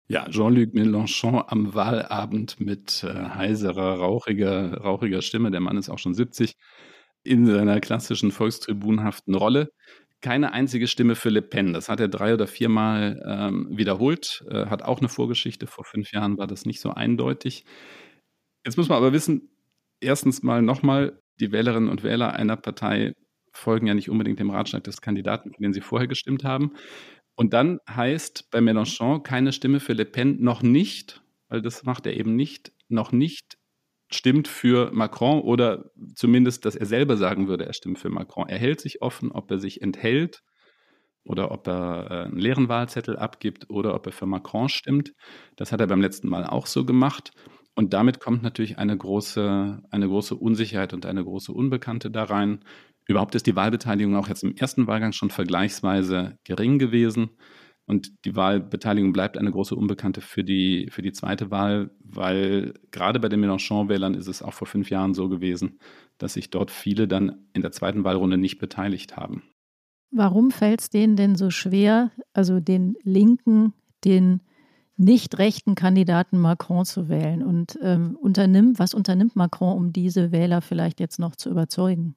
Ja, 0.09 0.27
Jean-Luc 0.31 0.74
Mélenchon 0.74 1.42
am 1.46 1.74
Wahlabend 1.74 2.61
mit 2.61 3.05
äh, 3.05 3.12
heiserer, 3.35 3.98
rauchiger, 3.98 4.79
rauchiger 4.79 5.22
Stimme. 5.22 5.51
Der 5.51 5.61
Mann 5.61 5.77
ist 5.77 5.88
auch 5.90 5.98
schon 5.98 6.14
70 6.14 6.55
in 7.24 7.46
seiner 7.46 7.81
klassischen 7.81 8.31
volkstribunhaften 8.31 9.35
Rolle. 9.35 9.70
Keine 10.20 10.53
einzige 10.53 10.87
Stimme 10.87 11.14
für 11.14 11.29
Le 11.31 11.42
Pen. 11.42 11.72
Das 11.72 11.88
hat 11.88 12.01
er 12.01 12.09
drei 12.09 12.35
oder 12.35 12.46
viermal 12.46 13.22
ähm, 13.27 13.68
wiederholt. 13.70 14.44
Äh, 14.51 14.66
hat 14.66 14.83
auch 14.83 14.98
eine 14.98 15.09
Vorgeschichte. 15.09 15.66
Vor 15.66 15.85
fünf 15.85 16.12
Jahren 16.12 16.38
war 16.38 16.46
das 16.46 16.64
nicht 16.64 16.81
so 16.81 16.90
eindeutig. 16.90 17.64
Jetzt 18.64 18.77
muss 18.77 18.88
man 18.88 18.98
aber 18.98 19.12
wissen, 19.12 19.51
erstens 20.01 20.42
mal 20.42 20.62
nochmal, 20.62 21.20
die 21.40 21.53
Wählerinnen 21.53 21.88
und 21.88 22.03
Wähler 22.03 22.33
einer 22.35 22.57
Partei 22.57 23.14
folgen 23.59 23.87
ja 23.87 23.94
nicht 23.94 24.11
unbedingt 24.11 24.38
dem 24.38 24.51
Ratschlag 24.51 24.85
des 24.85 25.01
Kandidaten, 25.01 25.53
für 25.53 25.62
den 25.62 25.73
sie 25.73 25.81
vorher 25.81 26.09
gestimmt 26.09 26.44
haben. 26.44 26.73
Und 27.35 27.53
dann 27.53 27.79
heißt 27.88 28.51
bei 28.51 28.61
Mélenchon 28.61 29.23
keine 29.23 29.53
Stimme 29.53 29.81
für 29.81 29.92
Le 29.92 30.05
Pen 30.05 30.42
noch 30.42 30.62
nicht, 30.62 31.23
weil 31.49 31.62
das 31.62 31.85
macht 31.85 32.07
er 32.07 32.16
eben 32.16 32.35
nicht, 32.35 32.73
noch 32.88 33.12
nicht 33.12 33.59
stimmt 34.11 34.49
für 34.49 34.90
Macron 34.92 35.42
oder 35.42 35.90
zumindest, 36.14 36.64
dass 36.64 36.77
er 36.77 36.87
selber 36.87 37.16
sagen 37.16 37.47
würde, 37.49 37.66
er 37.66 37.75
stimmt 37.75 37.99
für 37.99 38.09
Macron. 38.09 38.49
Er 38.49 38.59
hält 38.59 38.81
sich 38.81 39.03
offen, 39.03 39.33
ob 39.33 39.51
er 39.51 39.59
sich 39.59 39.83
enthält 39.83 40.42
oder 41.25 41.51
ob 41.51 41.66
er 41.68 42.11
äh, 42.11 42.25
einen 42.25 42.38
leeren 42.38 42.68
Wahlzettel 42.68 43.16
abgibt 43.16 43.68
oder 43.68 43.94
ob 43.94 44.07
er 44.07 44.12
für 44.12 44.27
Macron 44.27 44.68
stimmt. 44.68 45.12
Das 45.57 45.73
hat 45.73 45.81
er 45.81 45.87
beim 45.87 46.01
letzten 46.01 46.29
Mal 46.29 46.47
auch 46.47 46.66
so 46.66 46.85
gemacht. 46.85 47.33
Und 47.75 47.92
damit 47.92 48.18
kommt 48.18 48.42
natürlich 48.42 48.79
eine 48.79 48.97
große, 48.97 49.83
eine 49.90 50.09
große 50.09 50.35
Unsicherheit 50.35 50.94
und 50.94 51.07
eine 51.07 51.23
große 51.23 51.53
Unbekannte 51.53 52.11
da 52.11 52.25
rein. 52.25 52.64
Überhaupt 53.09 53.35
ist 53.35 53.47
die 53.47 53.57
Wahlbeteiligung 53.57 54.14
auch 54.16 54.29
jetzt 54.29 54.44
im 54.44 54.55
ersten 54.55 54.87
Wahlgang 54.87 55.12
schon 55.12 55.31
vergleichsweise 55.31 56.38
gering 56.44 56.79
gewesen. 56.79 57.31
Und 57.87 58.12
die 58.27 58.37
Wahlbeteiligung 58.37 59.14
bleibt 59.14 59.38
eine 59.38 59.51
große 59.51 59.75
Unbekannte 59.75 60.21
für 60.21 60.44
die, 60.44 60.88
für 60.90 61.01
die 61.01 61.12
zweite 61.12 61.51
Wahl, 61.51 61.90
weil 62.05 62.75
gerade 62.90 63.18
bei 63.18 63.31
den 63.31 63.40
Mélenchon-Wählern 63.40 64.12
ist 64.12 64.29
es 64.29 64.42
auch 64.42 64.53
vor 64.53 64.66
fünf 64.66 64.90
Jahren 64.90 65.14
so 65.14 65.31
gewesen, 65.31 65.79
dass 66.18 66.35
sich 66.35 66.51
dort 66.51 66.71
viele 66.71 67.09
dann 67.09 67.47
in 67.55 67.62
der 67.62 67.73
zweiten 67.73 68.05
Wahlrunde 68.05 68.37
nicht 68.37 68.59
beteiligt 68.59 69.16
haben. 69.16 69.42
Warum 70.11 70.51
fällt 70.51 70.83
es 70.83 70.90
denen 70.90 71.16
denn 71.16 71.35
so 71.35 71.49
schwer, 71.49 72.11
also 72.35 72.61
den 72.61 72.94
linken, 73.03 73.73
den 74.05 74.42
nicht 74.99 75.38
rechten 75.38 75.75
Kandidaten 75.75 76.38
Macron 76.38 76.85
zu 76.85 77.09
wählen? 77.09 77.42
Und 77.42 77.79
ähm, 77.81 78.18
unternimmt, 78.21 78.79
was 78.79 78.92
unternimmt 78.92 79.35
Macron, 79.35 79.75
um 79.75 79.92
diese 79.94 80.31
Wähler 80.31 80.61
vielleicht 80.61 81.01
jetzt 81.01 81.18
noch 81.18 81.37
zu 81.37 81.49
überzeugen? 81.49 82.16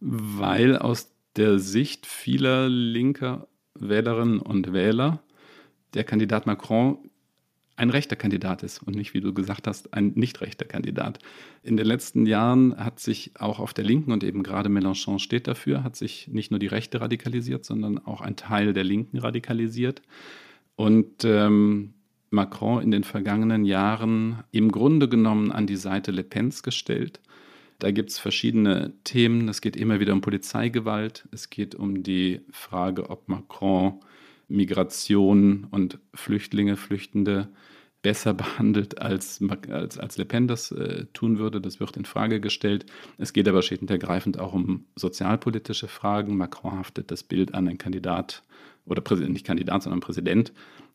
Weil 0.00 0.76
aus 0.76 1.12
der 1.36 1.58
Sicht 1.58 2.06
vieler 2.06 2.68
linker 2.68 3.48
Wählerinnen 3.74 4.40
und 4.40 4.72
Wähler 4.72 5.22
der 5.94 6.04
Kandidat 6.04 6.46
Macron 6.46 6.98
ein 7.80 7.88
rechter 7.88 8.14
Kandidat 8.14 8.62
ist 8.62 8.82
und 8.82 8.94
nicht, 8.94 9.14
wie 9.14 9.22
du 9.22 9.32
gesagt 9.32 9.66
hast, 9.66 9.94
ein 9.94 10.12
nicht 10.14 10.42
rechter 10.42 10.66
Kandidat. 10.66 11.18
In 11.62 11.78
den 11.78 11.86
letzten 11.86 12.26
Jahren 12.26 12.76
hat 12.76 13.00
sich 13.00 13.32
auch 13.38 13.58
auf 13.58 13.72
der 13.72 13.84
Linken 13.84 14.12
und 14.12 14.22
eben 14.22 14.42
gerade 14.42 14.68
Mélenchon 14.68 15.18
steht 15.18 15.46
dafür, 15.46 15.82
hat 15.82 15.96
sich 15.96 16.28
nicht 16.28 16.50
nur 16.50 16.60
die 16.60 16.66
Rechte 16.66 17.00
radikalisiert, 17.00 17.64
sondern 17.64 17.98
auch 17.98 18.20
ein 18.20 18.36
Teil 18.36 18.74
der 18.74 18.84
Linken 18.84 19.16
radikalisiert. 19.16 20.02
Und 20.76 21.24
ähm, 21.24 21.94
Macron 22.28 22.82
in 22.82 22.90
den 22.90 23.02
vergangenen 23.02 23.64
Jahren 23.64 24.44
im 24.50 24.70
Grunde 24.70 25.08
genommen 25.08 25.50
an 25.50 25.66
die 25.66 25.76
Seite 25.76 26.10
Le 26.10 26.22
Pens 26.22 26.62
gestellt 26.62 27.20
da 27.80 27.90
gibt 27.90 28.10
es 28.10 28.18
verschiedene 28.18 28.92
Themen. 29.04 29.48
Es 29.48 29.60
geht 29.60 29.76
immer 29.76 30.00
wieder 30.00 30.12
um 30.12 30.20
Polizeigewalt. 30.20 31.28
Es 31.32 31.50
geht 31.50 31.74
um 31.74 32.02
die 32.02 32.42
Frage, 32.50 33.10
ob 33.10 33.28
Macron 33.28 34.00
Migration 34.48 35.66
und 35.70 35.98
Flüchtlinge, 36.14 36.76
Flüchtende 36.76 37.48
besser 38.02 38.34
behandelt, 38.34 39.00
als, 39.00 39.42
als, 39.68 39.98
als 39.98 40.18
Le 40.18 40.24
Pen 40.24 40.46
das 40.46 40.72
äh, 40.72 41.06
tun 41.12 41.38
würde. 41.38 41.60
Das 41.60 41.80
wird 41.80 41.96
in 41.96 42.04
Frage 42.04 42.40
gestellt. 42.40 42.86
Es 43.18 43.32
geht 43.32 43.48
aber 43.48 43.62
schlicht 43.62 43.82
und 43.82 43.90
ergreifend 43.90 44.38
auch 44.38 44.52
um 44.52 44.84
sozialpolitische 44.96 45.88
Fragen. 45.88 46.36
Macron 46.36 46.78
haftet 46.78 47.10
das 47.10 47.22
Bild 47.22 47.54
an, 47.54 47.68
ein 47.68 47.78
Kandidat 47.78 48.42
oder 48.86 49.00
Präsident, 49.00 49.32
nicht 49.32 49.46
Kandidat, 49.46 49.82
sondern 49.82 50.00
Präsident 50.00 50.52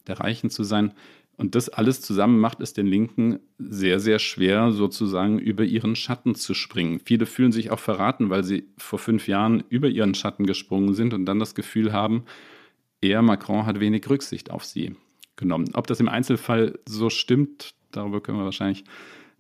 der 0.08 0.20
Reichen 0.20 0.50
zu 0.50 0.64
sein. 0.64 0.94
Und 1.38 1.56
das 1.56 1.68
alles 1.70 2.02
zusammen 2.02 2.40
macht 2.40 2.62
es 2.62 2.74
den 2.74 2.88
Linken 2.88 3.40
sehr, 3.58 4.00
sehr 4.00 4.20
schwer, 4.20 4.72
sozusagen 4.72 5.38
über 5.38 5.64
ihren 5.66 5.96
Schatten 5.96 6.36
zu 6.36 6.54
springen. 6.54 7.02
Viele 7.04 7.26
fühlen 7.26 7.52
sich 7.52 7.72
auch 7.72 7.80
verraten, 7.80 8.30
weil 8.30 8.44
sie 8.44 8.70
vor 8.78 9.00
fünf 9.00 9.28
Jahren 9.28 9.64
über 9.70 9.90
ihren 9.90 10.16
Schatten 10.16 10.46
gesprungen 10.46 10.94
sind 10.94 11.14
und 11.14 11.26
dann 11.26 11.40
das 11.40 11.54
Gefühl 11.54 11.92
haben, 11.92 12.24
er, 13.02 13.22
Macron, 13.22 13.66
hat 13.66 13.80
wenig 13.80 14.10
Rücksicht 14.10 14.50
auf 14.50 14.64
sie 14.64 14.96
genommen. 15.36 15.70
Ob 15.74 15.88
das 15.88 16.00
im 16.00 16.08
Einzelfall 16.08 16.80
so 16.88 17.10
stimmt, 17.10 17.74
darüber 17.92 18.22
können 18.22 18.38
wir 18.38 18.46
wahrscheinlich 18.46 18.86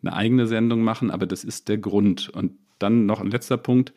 eine 0.01 0.13
eigene 0.13 0.47
Sendung 0.47 0.83
machen, 0.83 1.09
aber 1.11 1.25
das 1.25 1.43
ist 1.43 1.69
der 1.69 1.77
Grund. 1.77 2.29
Und 2.29 2.53
dann 2.79 3.05
noch 3.05 3.21
ein 3.21 3.31
letzter 3.31 3.57
Punkt, 3.57 3.93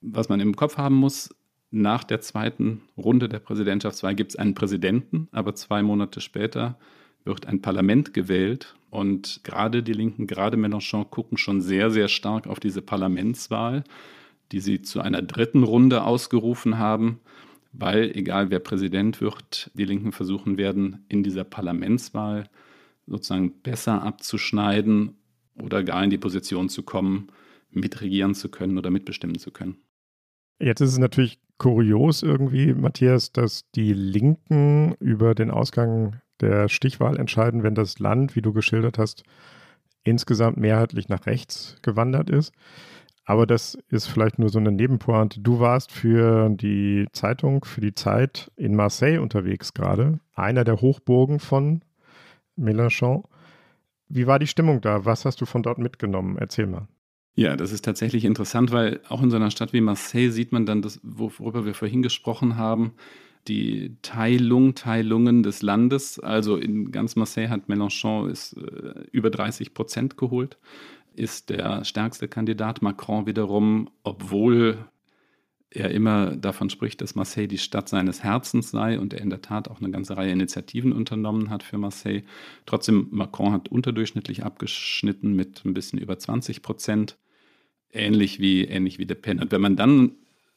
was 0.00 0.28
man 0.28 0.40
im 0.40 0.56
Kopf 0.56 0.76
haben 0.76 0.96
muss. 0.96 1.34
Nach 1.70 2.02
der 2.02 2.20
zweiten 2.20 2.82
Runde 2.96 3.28
der 3.28 3.38
Präsidentschaftswahl 3.38 4.16
gibt 4.16 4.32
es 4.32 4.36
einen 4.36 4.54
Präsidenten, 4.54 5.28
aber 5.30 5.54
zwei 5.54 5.82
Monate 5.82 6.20
später 6.20 6.78
wird 7.24 7.46
ein 7.46 7.62
Parlament 7.62 8.14
gewählt. 8.14 8.74
Und 8.90 9.40
gerade 9.44 9.82
die 9.82 9.92
Linken, 9.92 10.26
gerade 10.26 10.56
Mélenchon 10.56 11.08
gucken 11.10 11.38
schon 11.38 11.60
sehr, 11.60 11.90
sehr 11.90 12.08
stark 12.08 12.46
auf 12.46 12.60
diese 12.60 12.82
Parlamentswahl, 12.82 13.84
die 14.52 14.60
sie 14.60 14.82
zu 14.82 15.00
einer 15.00 15.22
dritten 15.22 15.62
Runde 15.62 16.02
ausgerufen 16.04 16.78
haben 16.78 17.20
weil 17.72 18.10
egal 18.16 18.50
wer 18.50 18.58
Präsident 18.58 19.20
wird, 19.20 19.70
die 19.74 19.84
Linken 19.84 20.12
versuchen 20.12 20.58
werden, 20.58 21.04
in 21.08 21.22
dieser 21.22 21.44
Parlamentswahl 21.44 22.48
sozusagen 23.06 23.60
besser 23.62 24.02
abzuschneiden 24.02 25.16
oder 25.60 25.82
gar 25.82 26.02
in 26.02 26.10
die 26.10 26.18
Position 26.18 26.68
zu 26.68 26.82
kommen, 26.82 27.28
mitregieren 27.70 28.34
zu 28.34 28.48
können 28.48 28.78
oder 28.78 28.90
mitbestimmen 28.90 29.38
zu 29.38 29.50
können. 29.50 29.76
Jetzt 30.58 30.80
ist 30.80 30.92
es 30.92 30.98
natürlich 30.98 31.38
kurios 31.58 32.22
irgendwie, 32.22 32.74
Matthias, 32.74 33.32
dass 33.32 33.70
die 33.74 33.92
Linken 33.92 34.94
über 34.98 35.34
den 35.34 35.50
Ausgang 35.50 36.20
der 36.40 36.68
Stichwahl 36.68 37.18
entscheiden, 37.18 37.62
wenn 37.62 37.74
das 37.74 37.98
Land, 37.98 38.36
wie 38.36 38.42
du 38.42 38.52
geschildert 38.52 38.98
hast, 38.98 39.24
insgesamt 40.04 40.56
mehrheitlich 40.56 41.08
nach 41.08 41.26
rechts 41.26 41.76
gewandert 41.82 42.30
ist. 42.30 42.52
Aber 43.24 43.46
das 43.46 43.78
ist 43.88 44.06
vielleicht 44.06 44.38
nur 44.38 44.48
so 44.48 44.58
eine 44.58 44.72
Nebenpointe. 44.72 45.40
Du 45.40 45.60
warst 45.60 45.92
für 45.92 46.48
die 46.50 47.06
Zeitung, 47.12 47.64
für 47.64 47.80
die 47.80 47.94
Zeit 47.94 48.50
in 48.56 48.74
Marseille 48.74 49.18
unterwegs 49.20 49.72
gerade, 49.72 50.18
einer 50.34 50.64
der 50.64 50.80
Hochburgen 50.80 51.38
von 51.38 51.82
Mélenchon. 52.58 53.24
Wie 54.08 54.26
war 54.26 54.38
die 54.38 54.48
Stimmung 54.48 54.80
da? 54.80 55.04
Was 55.04 55.24
hast 55.24 55.40
du 55.40 55.46
von 55.46 55.62
dort 55.62 55.78
mitgenommen? 55.78 56.38
Erzähl 56.38 56.66
mal. 56.66 56.88
Ja, 57.36 57.56
das 57.56 57.70
ist 57.72 57.84
tatsächlich 57.84 58.24
interessant, 58.24 58.72
weil 58.72 59.00
auch 59.08 59.22
in 59.22 59.30
so 59.30 59.36
einer 59.36 59.50
Stadt 59.50 59.72
wie 59.72 59.80
Marseille 59.80 60.30
sieht 60.30 60.50
man 60.50 60.66
dann 60.66 60.82
das, 60.82 60.98
worüber 61.02 61.64
wir 61.64 61.74
vorhin 61.74 62.02
gesprochen 62.02 62.56
haben, 62.56 62.94
die 63.48 63.96
Teilung, 64.02 64.74
Teilungen 64.74 65.42
des 65.42 65.62
Landes. 65.62 66.18
Also 66.18 66.56
in 66.56 66.92
ganz 66.92 67.16
Marseille 67.16 67.48
hat 67.48 67.68
Mélenchon 67.68 68.28
ist, 68.30 68.56
äh, 68.56 69.04
über 69.12 69.30
30 69.30 69.74
Prozent 69.74 70.16
geholt 70.16 70.58
ist 71.14 71.50
der 71.50 71.84
stärkste 71.84 72.28
Kandidat. 72.28 72.82
Macron 72.82 73.26
wiederum, 73.26 73.90
obwohl 74.02 74.78
er 75.70 75.90
immer 75.90 76.34
davon 76.34 76.68
spricht, 76.68 77.00
dass 77.00 77.14
Marseille 77.14 77.46
die 77.46 77.58
Stadt 77.58 77.88
seines 77.88 78.24
Herzens 78.24 78.70
sei 78.70 78.98
und 78.98 79.14
er 79.14 79.20
in 79.20 79.30
der 79.30 79.40
Tat 79.40 79.68
auch 79.68 79.80
eine 79.80 79.90
ganze 79.90 80.16
Reihe 80.16 80.32
Initiativen 80.32 80.92
unternommen 80.92 81.48
hat 81.48 81.62
für 81.62 81.78
Marseille. 81.78 82.22
Trotzdem, 82.66 83.06
Macron 83.10 83.52
hat 83.52 83.68
unterdurchschnittlich 83.68 84.44
abgeschnitten 84.44 85.34
mit 85.34 85.64
ein 85.64 85.74
bisschen 85.74 86.00
über 86.00 86.18
20 86.18 86.62
Prozent, 86.62 87.18
ähnlich 87.92 88.40
wie, 88.40 88.64
ähnlich 88.64 88.98
wie 88.98 89.04
Le 89.04 89.14
Pen. 89.14 89.38
Und 89.38 89.52
wenn 89.52 89.60
man 89.60 89.76
dann, 89.76 90.12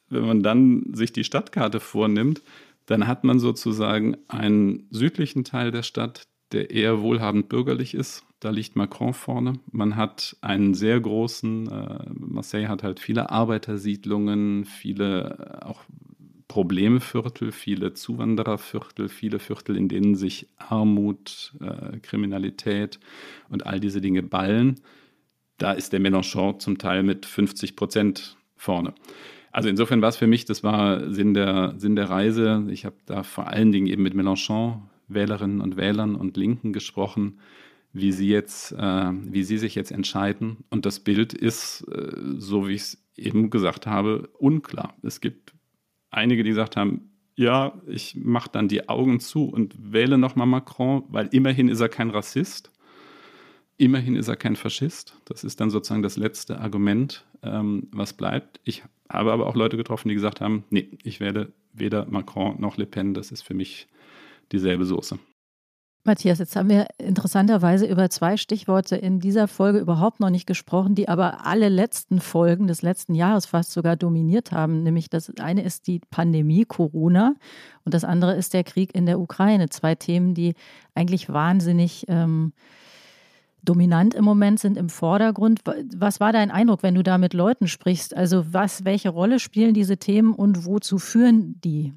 wenn 0.08 0.26
man 0.26 0.42
dann 0.42 0.92
sich 0.94 1.12
die 1.12 1.24
Stadtkarte 1.24 1.78
vornimmt, 1.78 2.42
dann 2.86 3.06
hat 3.06 3.24
man 3.24 3.38
sozusagen 3.38 4.16
einen 4.28 4.86
südlichen 4.90 5.44
Teil 5.44 5.70
der 5.70 5.82
Stadt, 5.82 6.24
der 6.52 6.70
eher 6.70 7.00
wohlhabend 7.00 7.48
bürgerlich 7.48 7.94
ist, 7.94 8.24
da 8.44 8.50
liegt 8.50 8.76
Macron 8.76 9.14
vorne. 9.14 9.54
Man 9.72 9.96
hat 9.96 10.36
einen 10.42 10.74
sehr 10.74 11.00
großen, 11.00 11.66
äh, 11.66 12.10
Marseille 12.12 12.68
hat 12.68 12.82
halt 12.82 13.00
viele 13.00 13.30
Arbeitersiedlungen, 13.30 14.66
viele 14.66 15.60
äh, 15.62 15.64
auch 15.64 15.80
Problemviertel, 16.46 17.52
viele 17.52 17.94
Zuwandererviertel, 17.94 19.08
viele 19.08 19.38
Viertel, 19.38 19.78
in 19.78 19.88
denen 19.88 20.14
sich 20.14 20.46
Armut, 20.58 21.54
äh, 21.60 21.98
Kriminalität 22.00 23.00
und 23.48 23.66
all 23.66 23.80
diese 23.80 24.02
Dinge 24.02 24.22
ballen. 24.22 24.78
Da 25.56 25.72
ist 25.72 25.94
der 25.94 26.00
Mélenchon 26.00 26.58
zum 26.58 26.76
Teil 26.76 27.02
mit 27.02 27.24
50 27.24 27.76
Prozent 27.76 28.36
vorne. 28.56 28.92
Also 29.54 29.68
insofern 29.68 30.02
war 30.02 30.08
es 30.08 30.16
für 30.16 30.26
mich, 30.26 30.44
das 30.44 30.62
war 30.62 31.12
Sinn 31.12 31.32
der, 31.32 31.74
Sinn 31.78 31.94
der 31.96 32.10
Reise. 32.10 32.66
Ich 32.68 32.84
habe 32.84 32.96
da 33.06 33.22
vor 33.22 33.46
allen 33.46 33.70
Dingen 33.72 33.86
eben 33.86 34.02
mit 34.02 34.14
Mélenchon, 34.14 34.82
Wählerinnen 35.06 35.60
und 35.60 35.76
Wählern 35.76 36.16
und 36.16 36.36
Linken 36.36 36.72
gesprochen 36.72 37.38
wie 37.94 38.10
sie 38.12 38.28
jetzt, 38.28 38.72
äh, 38.72 39.10
wie 39.12 39.44
sie 39.44 39.56
sich 39.56 39.76
jetzt 39.76 39.92
entscheiden. 39.92 40.64
Und 40.68 40.84
das 40.84 41.00
Bild 41.00 41.32
ist, 41.32 41.86
äh, 41.90 42.12
so 42.36 42.68
wie 42.68 42.74
ich 42.74 42.82
es 42.82 43.04
eben 43.16 43.48
gesagt 43.48 43.86
habe, 43.86 44.28
unklar. 44.38 44.94
Es 45.02 45.20
gibt 45.20 45.54
einige, 46.10 46.42
die 46.42 46.50
gesagt 46.50 46.76
haben, 46.76 47.12
ja, 47.36 47.80
ich 47.86 48.16
mache 48.16 48.50
dann 48.50 48.68
die 48.68 48.88
Augen 48.88 49.20
zu 49.20 49.48
und 49.48 49.92
wähle 49.92 50.18
nochmal 50.18 50.46
Macron, 50.46 51.04
weil 51.08 51.28
immerhin 51.30 51.68
ist 51.68 51.80
er 51.80 51.88
kein 51.88 52.10
Rassist. 52.10 52.72
Immerhin 53.76 54.14
ist 54.14 54.28
er 54.28 54.36
kein 54.36 54.56
Faschist. 54.56 55.16
Das 55.24 55.42
ist 55.42 55.60
dann 55.60 55.70
sozusagen 55.70 56.02
das 56.02 56.16
letzte 56.16 56.60
Argument, 56.60 57.24
ähm, 57.42 57.88
was 57.92 58.12
bleibt. 58.12 58.60
Ich 58.64 58.84
habe 59.08 59.32
aber 59.32 59.46
auch 59.46 59.56
Leute 59.56 59.76
getroffen, 59.76 60.08
die 60.08 60.14
gesagt 60.14 60.40
haben, 60.40 60.64
nee, 60.70 60.90
ich 61.02 61.20
wähle 61.20 61.52
weder 61.72 62.06
Macron 62.06 62.60
noch 62.60 62.76
Le 62.76 62.86
Pen. 62.86 63.14
Das 63.14 63.32
ist 63.32 63.42
für 63.42 63.54
mich 63.54 63.88
dieselbe 64.52 64.84
Soße. 64.84 65.18
Matthias, 66.06 66.38
jetzt 66.38 66.54
haben 66.54 66.68
wir 66.68 66.86
interessanterweise 66.98 67.86
über 67.86 68.10
zwei 68.10 68.36
Stichworte 68.36 68.94
in 68.94 69.20
dieser 69.20 69.48
Folge 69.48 69.78
überhaupt 69.78 70.20
noch 70.20 70.28
nicht 70.28 70.46
gesprochen, 70.46 70.94
die 70.94 71.08
aber 71.08 71.46
alle 71.46 71.70
letzten 71.70 72.20
Folgen 72.20 72.66
des 72.66 72.82
letzten 72.82 73.14
Jahres 73.14 73.46
fast 73.46 73.72
sogar 73.72 73.96
dominiert 73.96 74.52
haben. 74.52 74.82
Nämlich 74.82 75.08
das 75.08 75.32
eine 75.38 75.62
ist 75.62 75.86
die 75.86 76.00
Pandemie 76.10 76.66
Corona 76.66 77.36
und 77.86 77.94
das 77.94 78.04
andere 78.04 78.34
ist 78.36 78.52
der 78.52 78.64
Krieg 78.64 78.94
in 78.94 79.06
der 79.06 79.18
Ukraine. 79.18 79.70
Zwei 79.70 79.94
Themen, 79.94 80.34
die 80.34 80.52
eigentlich 80.94 81.30
wahnsinnig 81.30 82.04
ähm, 82.08 82.52
dominant 83.64 84.14
im 84.14 84.24
Moment 84.24 84.60
sind 84.60 84.76
im 84.76 84.88
Vordergrund. 84.88 85.60
Was 85.96 86.20
war 86.20 86.32
dein 86.32 86.50
Eindruck, 86.50 86.82
wenn 86.82 86.94
du 86.94 87.02
da 87.02 87.18
mit 87.18 87.34
Leuten 87.34 87.68
sprichst? 87.68 88.16
Also 88.16 88.52
was, 88.52 88.84
welche 88.84 89.10
Rolle 89.10 89.40
spielen 89.40 89.74
diese 89.74 89.96
Themen 89.96 90.34
und 90.34 90.64
wozu 90.64 90.98
führen 90.98 91.60
die 91.60 91.92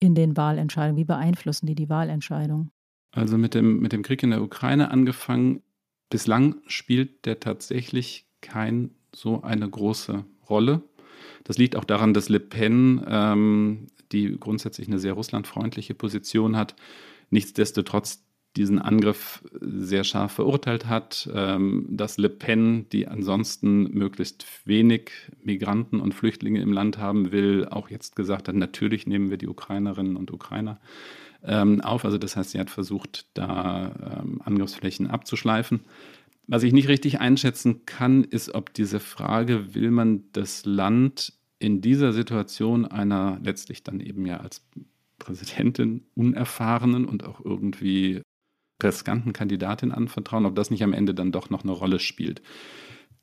in 0.00 0.14
den 0.14 0.36
Wahlentscheidungen? 0.36 0.96
Wie 0.96 1.04
beeinflussen 1.04 1.66
die 1.66 1.74
die 1.74 1.88
Wahlentscheidung? 1.88 2.70
Also 3.12 3.38
mit 3.38 3.54
dem, 3.54 3.80
mit 3.80 3.92
dem 3.92 4.02
Krieg 4.02 4.22
in 4.22 4.30
der 4.30 4.42
Ukraine 4.42 4.90
angefangen. 4.90 5.62
Bislang 6.10 6.56
spielt 6.66 7.26
der 7.26 7.40
tatsächlich 7.40 8.26
kein 8.40 8.90
so 9.14 9.42
eine 9.42 9.68
große 9.68 10.24
Rolle. 10.48 10.82
Das 11.44 11.58
liegt 11.58 11.76
auch 11.76 11.84
daran, 11.84 12.14
dass 12.14 12.28
Le 12.28 12.40
Pen, 12.40 13.04
ähm, 13.06 13.86
die 14.12 14.36
grundsätzlich 14.38 14.88
eine 14.88 14.98
sehr 14.98 15.12
russlandfreundliche 15.14 15.94
Position 15.94 16.56
hat, 16.56 16.74
nichtsdestotrotz 17.30 18.23
diesen 18.56 18.78
Angriff 18.78 19.42
sehr 19.60 20.04
scharf 20.04 20.32
verurteilt 20.32 20.86
hat, 20.86 21.28
ähm, 21.34 21.86
dass 21.90 22.18
Le 22.18 22.28
Pen, 22.28 22.88
die 22.90 23.08
ansonsten 23.08 23.90
möglichst 23.92 24.46
wenig 24.64 25.10
Migranten 25.42 26.00
und 26.00 26.14
Flüchtlinge 26.14 26.60
im 26.60 26.72
Land 26.72 26.98
haben 26.98 27.32
will, 27.32 27.66
auch 27.68 27.90
jetzt 27.90 28.14
gesagt 28.14 28.48
hat, 28.48 28.54
natürlich 28.54 29.06
nehmen 29.06 29.30
wir 29.30 29.38
die 29.38 29.48
Ukrainerinnen 29.48 30.16
und 30.16 30.32
Ukrainer 30.32 30.78
ähm, 31.42 31.80
auf. 31.80 32.04
Also 32.04 32.16
das 32.18 32.36
heißt, 32.36 32.50
sie 32.50 32.60
hat 32.60 32.70
versucht, 32.70 33.26
da 33.34 34.20
ähm, 34.22 34.40
Angriffsflächen 34.44 35.08
abzuschleifen. 35.08 35.80
Was 36.46 36.62
ich 36.62 36.72
nicht 36.72 36.88
richtig 36.88 37.20
einschätzen 37.20 37.86
kann, 37.86 38.22
ist, 38.22 38.54
ob 38.54 38.72
diese 38.74 39.00
Frage, 39.00 39.74
will 39.74 39.90
man 39.90 40.24
das 40.32 40.64
Land 40.64 41.32
in 41.58 41.80
dieser 41.80 42.12
Situation 42.12 42.84
einer 42.84 43.40
letztlich 43.42 43.82
dann 43.82 44.00
eben 44.00 44.26
ja 44.26 44.38
als 44.38 44.62
Präsidentin 45.18 46.04
unerfahrenen 46.14 47.06
und 47.06 47.24
auch 47.24 47.42
irgendwie 47.42 48.20
riskanten 48.82 49.32
Kandidatin 49.32 49.92
anvertrauen, 49.92 50.46
ob 50.46 50.54
das 50.54 50.70
nicht 50.70 50.82
am 50.82 50.92
Ende 50.92 51.14
dann 51.14 51.32
doch 51.32 51.50
noch 51.50 51.62
eine 51.62 51.72
Rolle 51.72 51.98
spielt. 51.98 52.42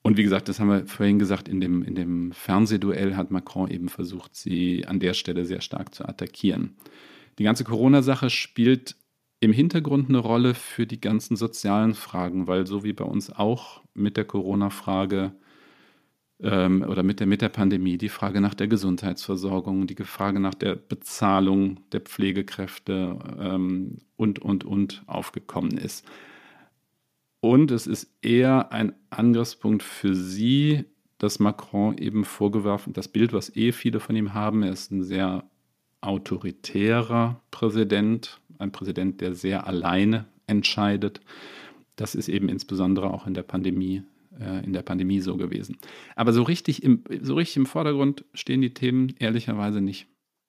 Und 0.04 0.18
wie 0.18 0.24
gesagt, 0.24 0.50
das 0.50 0.60
haben 0.60 0.70
wir 0.70 0.88
vorhin 0.88 1.20
gesagt, 1.20 1.48
in 1.48 1.62
dem, 1.62 1.84
in 1.84 1.94
dem 1.94 2.32
Fernsehduell 2.32 3.16
hat 3.16 3.30
Macron 3.30 3.70
eben 3.70 3.88
versucht, 3.88 4.36
sie 4.36 4.88
an 4.88 5.00
der 5.00 5.14
Stelle 5.14 5.46
sehr 5.46 5.62
stark 5.62 5.94
zu 5.94 6.08
attackieren. 6.08 6.76
Die 7.38 7.44
ganze 7.44 7.64
Corona-Sache 7.64 8.30
spielt 8.30 8.96
im 9.40 9.54
Hintergrund 9.54 10.10
eine 10.10 10.20
Rolle 10.20 10.54
für 10.54 10.88
die 10.88 11.02
ganzen 11.02 11.36
sozialen 11.36 11.94
Fragen, 11.94 12.48
weil 12.48 12.66
so 12.66 12.84
wie 12.84 12.94
bei 12.94 13.06
uns 13.06 13.32
auch 13.32 13.84
mit 13.94 14.18
der 14.18 14.26
Corona-Frage 14.26 15.34
ähm, 16.44 16.84
oder 16.88 17.04
mit 17.04 17.20
der, 17.20 17.28
mit 17.28 17.42
der 17.42 17.50
Pandemie 17.50 17.98
die 17.98 18.10
Frage 18.10 18.42
nach 18.42 18.54
der 18.54 18.68
Gesundheitsversorgung, 18.68 19.88
die 19.88 19.96
Frage 19.96 20.40
nach 20.40 20.56
der 20.56 20.76
Bezahlung 20.76 21.80
der 21.92 22.02
Pflegekräfte 22.02 23.20
ähm, 23.40 24.00
und, 24.18 24.40
und, 24.40 24.64
und 24.64 25.04
aufgekommen 25.08 25.78
ist. 25.78 26.06
Und 27.40 27.72
es 27.72 27.88
ist 27.88 28.12
eher 28.22 28.72
ein 28.72 28.94
Angriffspunkt 29.10 29.84
für 29.84 30.16
sie, 30.16 30.86
dass 31.18 31.40
Macron 31.40 31.98
eben 31.98 32.24
vorgeworfen, 32.24 32.94
das 32.94 33.08
Bild, 33.08 33.34
was 33.34 33.56
eh 33.56 33.72
viele 33.72 34.00
von 34.00 34.16
ihm 34.16 34.34
haben, 34.34 34.64
er 34.64 34.72
ist 34.72 34.92
ein 34.92 35.04
sehr 35.04 35.44
autoritärer 36.02 37.40
Präsident, 37.52 38.40
ein 38.58 38.72
Präsident, 38.72 39.22
der 39.22 39.36
sehr 39.36 39.68
alleine 39.68 40.26
entscheidet. 40.48 41.22
Das 41.96 42.16
ist 42.16 42.28
eben 42.28 42.50
insbesondere 42.50 43.12
auch 43.12 43.28
in 43.28 43.36
der 43.36 43.44
Pandemie, 43.44 44.04
äh, 44.40 44.64
in 44.64 44.74
der 44.74 44.82
Pandemie 44.82 45.20
so 45.20 45.38
gewesen. 45.38 45.78
Aber 46.16 46.34
so 46.34 46.44
richtig, 46.44 46.84
im, 46.84 47.04
so 47.22 47.36
richtig 47.36 47.58
im 47.58 47.66
Vordergrund 47.66 48.26
stehen 48.34 48.62
die 48.62 48.74
Themen 48.74 49.14
ehrlicherweise 49.20 49.82
nicht. 49.82 50.08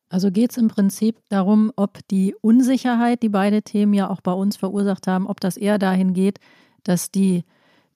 Also 0.09 0.31
geht 0.31 0.51
es 0.51 0.59
im 0.59 0.69
Prinzip 0.69 1.17
darum, 1.31 1.73
ob 1.75 2.07
die 2.11 2.35
Unsicherheit, 2.43 3.23
die 3.23 3.31
beide 3.31 3.63
Themen 3.63 3.95
ja 3.95 4.11
auch 4.11 4.21
bei 4.21 4.33
uns 4.33 4.57
verursacht 4.57 5.07
haben, 5.07 5.27
ob 5.27 5.41
das 5.41 5.57
eher 5.57 5.79
dahin 5.79 6.13
geht, 6.13 6.39
dass 6.85 7.11
die 7.11 7.45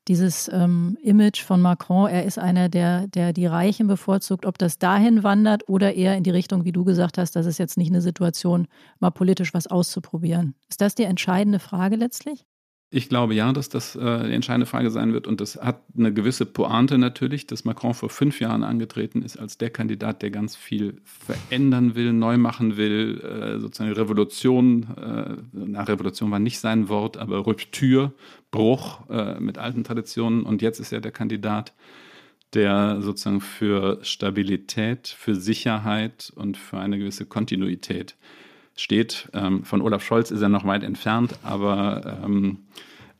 dieses 0.08 0.48
ähm, 0.52 0.96
Image 1.02 1.42
von 1.42 1.60
Macron, 1.60 2.08
er 2.08 2.24
ist 2.24 2.38
einer, 2.38 2.68
der, 2.68 3.08
der 3.08 3.32
die 3.32 3.46
Reichen 3.46 3.88
bevorzugt, 3.88 4.46
ob 4.46 4.56
das 4.56 4.78
dahin 4.78 5.24
wandert 5.24 5.68
oder 5.68 5.94
eher 5.94 6.16
in 6.16 6.22
die 6.22 6.30
Richtung, 6.30 6.64
wie 6.64 6.72
du 6.72 6.84
gesagt 6.84 7.18
hast, 7.18 7.34
das 7.34 7.46
ist 7.46 7.58
jetzt 7.58 7.76
nicht 7.76 7.90
eine 7.90 8.00
Situation, 8.00 8.68
mal 9.00 9.10
politisch 9.10 9.52
was 9.52 9.66
auszuprobieren. 9.66 10.54
Ist 10.68 10.80
das 10.80 10.94
die 10.94 11.02
entscheidende 11.04 11.58
Frage 11.58 11.96
letztlich? 11.96 12.46
Ich 12.88 13.08
glaube 13.08 13.34
ja, 13.34 13.52
dass 13.52 13.68
das 13.68 13.96
äh, 13.96 14.28
die 14.28 14.32
entscheidende 14.32 14.66
Frage 14.66 14.90
sein 14.90 15.12
wird. 15.12 15.26
Und 15.26 15.40
das 15.40 15.56
hat 15.56 15.82
eine 15.98 16.12
gewisse 16.12 16.46
Pointe 16.46 16.98
natürlich, 16.98 17.46
dass 17.46 17.64
Macron 17.64 17.94
vor 17.94 18.10
fünf 18.10 18.38
Jahren 18.38 18.62
angetreten 18.62 19.22
ist 19.22 19.38
als 19.38 19.58
der 19.58 19.70
Kandidat, 19.70 20.22
der 20.22 20.30
ganz 20.30 20.54
viel 20.54 21.00
verändern 21.04 21.96
will, 21.96 22.12
neu 22.12 22.38
machen 22.38 22.76
will, 22.76 23.20
äh, 23.20 23.58
sozusagen 23.58 23.92
Revolution, 23.92 24.86
äh, 24.96 25.34
na, 25.52 25.82
Revolution 25.82 26.30
war 26.30 26.38
nicht 26.38 26.60
sein 26.60 26.88
Wort, 26.88 27.16
aber 27.16 27.38
Ruptur, 27.38 28.12
Bruch 28.52 29.10
äh, 29.10 29.40
mit 29.40 29.58
alten 29.58 29.82
Traditionen. 29.82 30.44
Und 30.44 30.62
jetzt 30.62 30.78
ist 30.78 30.92
er 30.92 31.00
der 31.00 31.12
Kandidat, 31.12 31.74
der 32.54 33.02
sozusagen 33.02 33.40
für 33.40 33.98
Stabilität, 34.02 35.08
für 35.08 35.34
Sicherheit 35.34 36.32
und 36.36 36.56
für 36.56 36.78
eine 36.78 36.98
gewisse 36.98 37.26
Kontinuität 37.26 38.14
steht. 38.76 39.28
Ähm, 39.32 39.64
von 39.64 39.82
Olaf 39.82 40.02
Scholz 40.02 40.30
ist 40.30 40.42
er 40.42 40.48
noch 40.48 40.64
weit 40.64 40.82
entfernt, 40.84 41.38
aber, 41.42 42.20
ähm, 42.24 42.66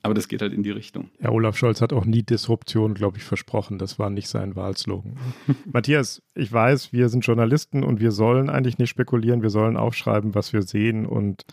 aber 0.03 0.14
das 0.14 0.29
geht 0.29 0.42
halt 0.42 0.53
in 0.53 0.62
die 0.62 0.71
Richtung. 0.71 1.11
Ja, 1.21 1.31
Olaf 1.31 1.57
Scholz 1.57 1.81
hat 1.81 1.92
auch 1.92 2.05
nie 2.05 2.23
Disruption, 2.23 2.95
glaube 2.95 3.16
ich, 3.16 3.25
versprochen. 3.25 3.79
Das 3.79 3.99
war 3.99 4.11
nicht 4.11 4.29
sein 4.29 4.55
Wahlslogan. 4.55 5.16
Matthias, 5.73 6.23
ich 6.35 6.53
weiß, 6.53 6.92
wir 6.92 7.09
sind 7.09 7.27
Journalisten 7.27 7.83
und 7.83 8.01
wir 8.01 8.12
sollen 8.12 8.51
eigentlich 8.51 8.79
nicht 8.79 8.90
spekulieren. 8.90 9.42
Wir 9.42 9.51
sollen 9.51 9.77
aufschreiben, 9.77 10.35
was 10.35 10.53
wir 10.53 10.62
sehen 10.62 11.07
und 11.07 11.45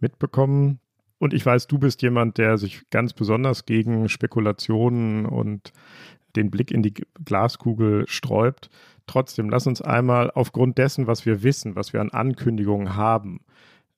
mitbekommen. 0.00 0.80
Und 1.18 1.32
ich 1.32 1.46
weiß, 1.46 1.68
du 1.68 1.78
bist 1.78 2.02
jemand, 2.02 2.36
der 2.36 2.58
sich 2.58 2.82
ganz 2.90 3.12
besonders 3.12 3.64
gegen 3.64 4.08
Spekulationen 4.08 5.24
und 5.24 5.72
den 6.34 6.50
Blick 6.50 6.70
in 6.70 6.82
die 6.82 6.94
Glaskugel 7.24 8.08
sträubt. 8.08 8.70
Trotzdem, 9.06 9.50
lass 9.50 9.66
uns 9.66 9.82
einmal 9.82 10.30
aufgrund 10.30 10.78
dessen, 10.78 11.06
was 11.06 11.26
wir 11.26 11.42
wissen, 11.42 11.76
was 11.76 11.92
wir 11.92 12.00
an 12.00 12.10
Ankündigungen 12.10 12.96
haben, 12.96 13.40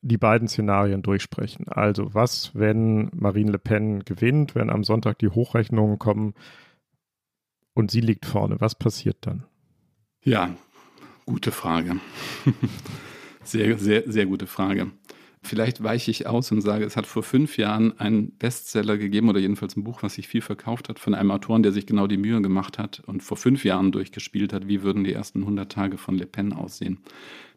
die 0.02 0.18
beiden 0.18 0.48
Szenarien 0.48 1.02
durchsprechen. 1.02 1.68
Also 1.68 2.14
was, 2.14 2.54
wenn 2.54 3.10
Marine 3.14 3.52
Le 3.52 3.58
Pen 3.58 4.04
gewinnt, 4.04 4.54
wenn 4.54 4.70
am 4.70 4.84
Sonntag 4.84 5.18
die 5.18 5.28
Hochrechnungen 5.28 5.98
kommen 5.98 6.34
und 7.72 7.90
sie 7.90 8.00
liegt 8.00 8.26
vorne, 8.26 8.60
was 8.60 8.74
passiert 8.74 9.18
dann? 9.22 9.44
Ja, 10.22 10.54
gute 11.26 11.52
Frage. 11.52 11.96
sehr, 13.44 13.78
sehr, 13.78 14.02
sehr 14.10 14.26
gute 14.26 14.46
Frage. 14.46 14.90
Vielleicht 15.44 15.83
weiche 15.83 16.11
ich 16.11 16.26
aus 16.26 16.50
und 16.52 16.62
sage, 16.62 16.85
es 16.85 16.96
hat 16.96 17.07
vor 17.07 17.22
fünf 17.22 17.59
Jahren 17.59 17.98
einen 17.98 18.33
Bestseller 18.38 18.96
gegeben 18.96 19.28
oder 19.28 19.40
jedenfalls 19.40 19.76
ein 19.76 19.85
Buch, 19.85 20.02
was 20.02 20.14
sich 20.14 20.26
viel 20.26 20.40
verkauft 20.40 20.88
hat, 20.88 20.98
von 20.98 21.14
einem 21.14 21.30
Autoren, 21.30 21.62
der 21.62 21.72
sich 21.72 21.87
genau 21.87 22.07
die 22.07 22.16
Mühe 22.16 22.40
gemacht 22.40 22.78
hat 22.78 23.02
und 23.07 23.22
vor 23.22 23.37
fünf 23.37 23.64
Jahren 23.64 23.92
durchgespielt 23.92 24.54
hat, 24.54 24.68
wie 24.68 24.83
würden 24.83 25.04
die 25.04 25.12
ersten 25.12 25.40
100 25.40 25.70
Tage 25.70 25.98
von 25.98 26.16
Le 26.16 26.26
Pen 26.26 26.54
aussehen. 26.54 26.98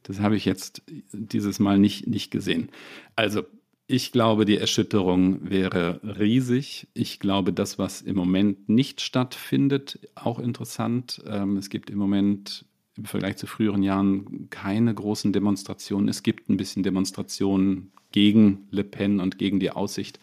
Das 0.04 0.19
habe 0.19 0.36
ich 0.36 0.45
jetzt 0.45 0.84
dieses 1.13 1.60
Mal 1.60 1.80
nicht, 1.80 2.08
nicht 2.08 2.30
gesehen. 2.30 2.69
Also 3.15 3.43
ich 3.88 4.12
glaube, 4.12 4.43
die 4.43 4.58
Erschütterung 4.58 5.50
wäre 5.50 6.02
riesig. 6.04 6.89
Ich 6.93 7.19
glaube, 7.19 7.54
das, 7.54 7.80
was 7.80 8.02
im 8.02 8.17
Moment 8.17 8.67
nicht 8.67 9.00
stattfindet, 9.00 10.00
auch 10.13 10.39
interessant. 10.39 11.23
Ähm, 11.26 11.56
es 11.56 11.69
gibt 11.69 11.89
im 11.89 11.97
Moment 11.97 12.65
im 12.97 13.05
Vergleich 13.05 13.38
zu 13.38 13.47
früheren 13.47 13.83
Jahren 13.83 14.49
keine 14.49 14.93
großen 14.93 15.31
Demonstrationen. 15.31 16.10
Es 16.10 16.23
gibt 16.23 16.49
ein 16.49 16.57
bisschen 16.57 16.83
Demonstrationen 16.83 17.91
gegen 18.12 18.67
Le 18.71 18.83
Pen 18.83 19.19
und 19.19 19.38
gegen 19.38 19.60
die 19.60 19.71
Aussicht, 19.71 20.19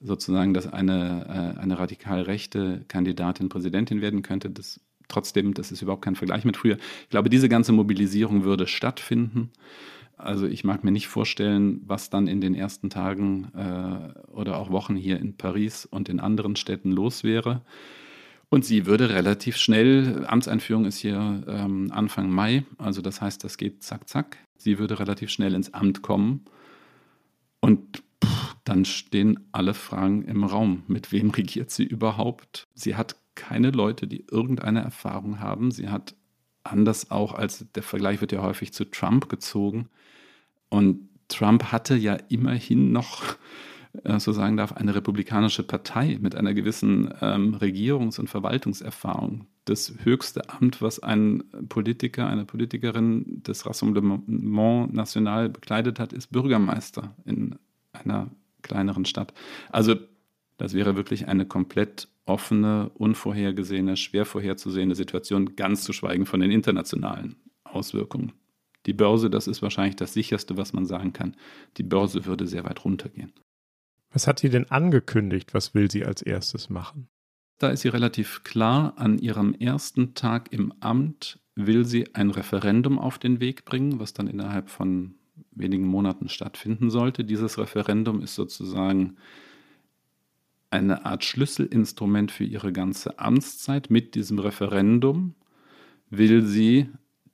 sozusagen, 0.00 0.52
dass 0.52 0.66
eine, 0.66 1.54
äh, 1.56 1.60
eine 1.60 1.78
radikal 1.78 2.22
rechte 2.22 2.84
Kandidatin 2.88 3.48
Präsidentin 3.48 4.00
werden 4.00 4.22
könnte. 4.22 4.50
Das, 4.50 4.80
trotzdem, 5.08 5.54
das 5.54 5.72
ist 5.72 5.82
überhaupt 5.82 6.04
kein 6.04 6.16
Vergleich 6.16 6.44
mit 6.44 6.56
früher. 6.56 6.76
Ich 7.04 7.10
glaube, 7.10 7.30
diese 7.30 7.48
ganze 7.48 7.72
Mobilisierung 7.72 8.44
würde 8.44 8.66
stattfinden. 8.66 9.50
Also 10.16 10.46
ich 10.46 10.64
mag 10.64 10.84
mir 10.84 10.92
nicht 10.92 11.08
vorstellen, 11.08 11.82
was 11.86 12.10
dann 12.10 12.28
in 12.28 12.40
den 12.40 12.54
ersten 12.54 12.90
Tagen 12.90 13.48
äh, 13.56 14.30
oder 14.30 14.58
auch 14.58 14.70
Wochen 14.70 14.94
hier 14.94 15.18
in 15.18 15.36
Paris 15.36 15.86
und 15.86 16.08
in 16.08 16.20
anderen 16.20 16.56
Städten 16.56 16.92
los 16.92 17.24
wäre. 17.24 17.62
Und 18.52 18.66
sie 18.66 18.84
würde 18.84 19.08
relativ 19.08 19.56
schnell, 19.56 20.26
Amtseinführung 20.26 20.84
ist 20.84 20.98
hier 20.98 21.42
ähm, 21.48 21.90
Anfang 21.90 22.28
Mai, 22.28 22.66
also 22.76 23.00
das 23.00 23.22
heißt, 23.22 23.42
das 23.44 23.56
geht 23.56 23.82
zack, 23.82 24.10
zack. 24.10 24.36
Sie 24.58 24.78
würde 24.78 24.98
relativ 24.98 25.30
schnell 25.30 25.54
ins 25.54 25.72
Amt 25.72 26.02
kommen. 26.02 26.44
Und 27.60 28.02
pff, 28.22 28.56
dann 28.64 28.84
stehen 28.84 29.40
alle 29.52 29.72
Fragen 29.72 30.26
im 30.26 30.44
Raum. 30.44 30.82
Mit 30.86 31.12
wem 31.12 31.30
regiert 31.30 31.70
sie 31.70 31.84
überhaupt? 31.84 32.68
Sie 32.74 32.94
hat 32.94 33.16
keine 33.36 33.70
Leute, 33.70 34.06
die 34.06 34.26
irgendeine 34.30 34.82
Erfahrung 34.82 35.40
haben. 35.40 35.70
Sie 35.70 35.88
hat 35.88 36.14
anders 36.62 37.10
auch 37.10 37.32
als 37.32 37.64
der 37.74 37.82
Vergleich 37.82 38.20
wird 38.20 38.32
ja 38.32 38.42
häufig 38.42 38.74
zu 38.74 38.84
Trump 38.84 39.30
gezogen. 39.30 39.88
Und 40.68 41.08
Trump 41.28 41.72
hatte 41.72 41.96
ja 41.96 42.18
immerhin 42.28 42.92
noch 42.92 43.22
äh, 44.04 44.18
so 44.18 44.32
sagen 44.32 44.56
darf, 44.56 44.72
eine 44.72 44.94
republikanische 44.94 45.62
Partei 45.62 46.18
mit 46.20 46.34
einer 46.34 46.54
gewissen 46.54 47.12
ähm, 47.20 47.54
Regierungs- 47.54 48.18
und 48.18 48.28
Verwaltungserfahrung. 48.28 49.46
Das 49.64 49.94
höchste 50.02 50.48
Amt, 50.50 50.82
was 50.82 50.98
ein 50.98 51.44
Politiker, 51.68 52.26
eine 52.26 52.44
Politikerin 52.44 53.42
des 53.42 53.64
Rassemblement 53.66 54.24
National 54.92 55.48
bekleidet 55.48 56.00
hat, 56.00 56.12
ist 56.12 56.32
Bürgermeister 56.32 57.14
in 57.24 57.56
einer 57.92 58.30
kleineren 58.62 59.04
Stadt. 59.04 59.32
Also 59.70 59.96
das 60.56 60.74
wäre 60.74 60.96
wirklich 60.96 61.28
eine 61.28 61.46
komplett 61.46 62.08
offene, 62.24 62.90
unvorhergesehene, 62.94 63.96
schwer 63.96 64.24
vorherzusehende 64.24 64.94
Situation, 64.94 65.56
ganz 65.56 65.82
zu 65.84 65.92
schweigen 65.92 66.26
von 66.26 66.40
den 66.40 66.50
internationalen 66.50 67.36
Auswirkungen. 67.64 68.32
Die 68.86 68.92
Börse, 68.92 69.30
das 69.30 69.46
ist 69.46 69.62
wahrscheinlich 69.62 69.96
das 69.96 70.12
sicherste, 70.12 70.56
was 70.56 70.72
man 70.72 70.86
sagen 70.86 71.12
kann. 71.12 71.36
Die 71.76 71.82
Börse 71.82 72.24
würde 72.26 72.46
sehr 72.46 72.64
weit 72.64 72.84
runtergehen. 72.84 73.32
Was 74.12 74.26
hat 74.26 74.40
sie 74.40 74.50
denn 74.50 74.70
angekündigt? 74.70 75.54
Was 75.54 75.74
will 75.74 75.90
sie 75.90 76.04
als 76.04 76.22
erstes 76.22 76.68
machen? 76.68 77.08
Da 77.58 77.70
ist 77.70 77.82
sie 77.82 77.88
relativ 77.88 78.44
klar. 78.44 78.94
An 78.96 79.18
ihrem 79.18 79.54
ersten 79.54 80.14
Tag 80.14 80.52
im 80.52 80.72
Amt 80.80 81.38
will 81.54 81.84
sie 81.84 82.14
ein 82.14 82.30
Referendum 82.30 82.98
auf 82.98 83.18
den 83.18 83.40
Weg 83.40 83.64
bringen, 83.64 84.00
was 84.00 84.12
dann 84.12 84.26
innerhalb 84.26 84.68
von 84.68 85.14
wenigen 85.50 85.86
Monaten 85.86 86.28
stattfinden 86.28 86.90
sollte. 86.90 87.24
Dieses 87.24 87.58
Referendum 87.58 88.20
ist 88.20 88.34
sozusagen 88.34 89.16
eine 90.70 91.04
Art 91.04 91.24
Schlüsselinstrument 91.24 92.32
für 92.32 92.44
ihre 92.44 92.72
ganze 92.72 93.18
Amtszeit. 93.18 93.90
Mit 93.90 94.14
diesem 94.14 94.38
Referendum 94.38 95.34
will 96.10 96.42
sie 96.42 96.88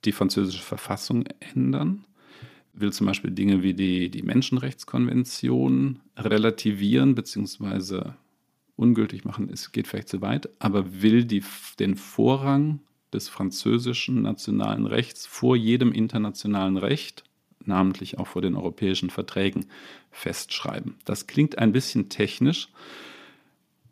die 0.05 0.11
französische 0.11 0.63
Verfassung 0.63 1.25
ändern 1.39 2.05
will 2.73 2.93
zum 2.93 3.07
Beispiel 3.07 3.31
Dinge 3.31 3.63
wie 3.63 3.73
die, 3.73 4.09
die 4.09 4.23
Menschenrechtskonvention 4.23 5.99
relativieren 6.17 7.15
bzw. 7.15 8.11
ungültig 8.75 9.25
machen, 9.25 9.49
es 9.51 9.71
geht 9.71 9.87
vielleicht 9.87 10.09
zu 10.09 10.21
weit, 10.21 10.49
aber 10.59 11.01
will 11.01 11.25
die, 11.25 11.43
den 11.79 11.95
Vorrang 11.95 12.79
des 13.13 13.27
französischen 13.27 14.21
nationalen 14.21 14.85
Rechts 14.85 15.25
vor 15.25 15.55
jedem 15.55 15.91
internationalen 15.91 16.77
Recht, 16.77 17.23
namentlich 17.65 18.17
auch 18.19 18.27
vor 18.27 18.41
den 18.41 18.55
europäischen 18.55 19.09
Verträgen, 19.09 19.65
festschreiben. 20.11 20.95
Das 21.05 21.27
klingt 21.27 21.57
ein 21.57 21.71
bisschen 21.71 22.09
technisch, 22.09 22.69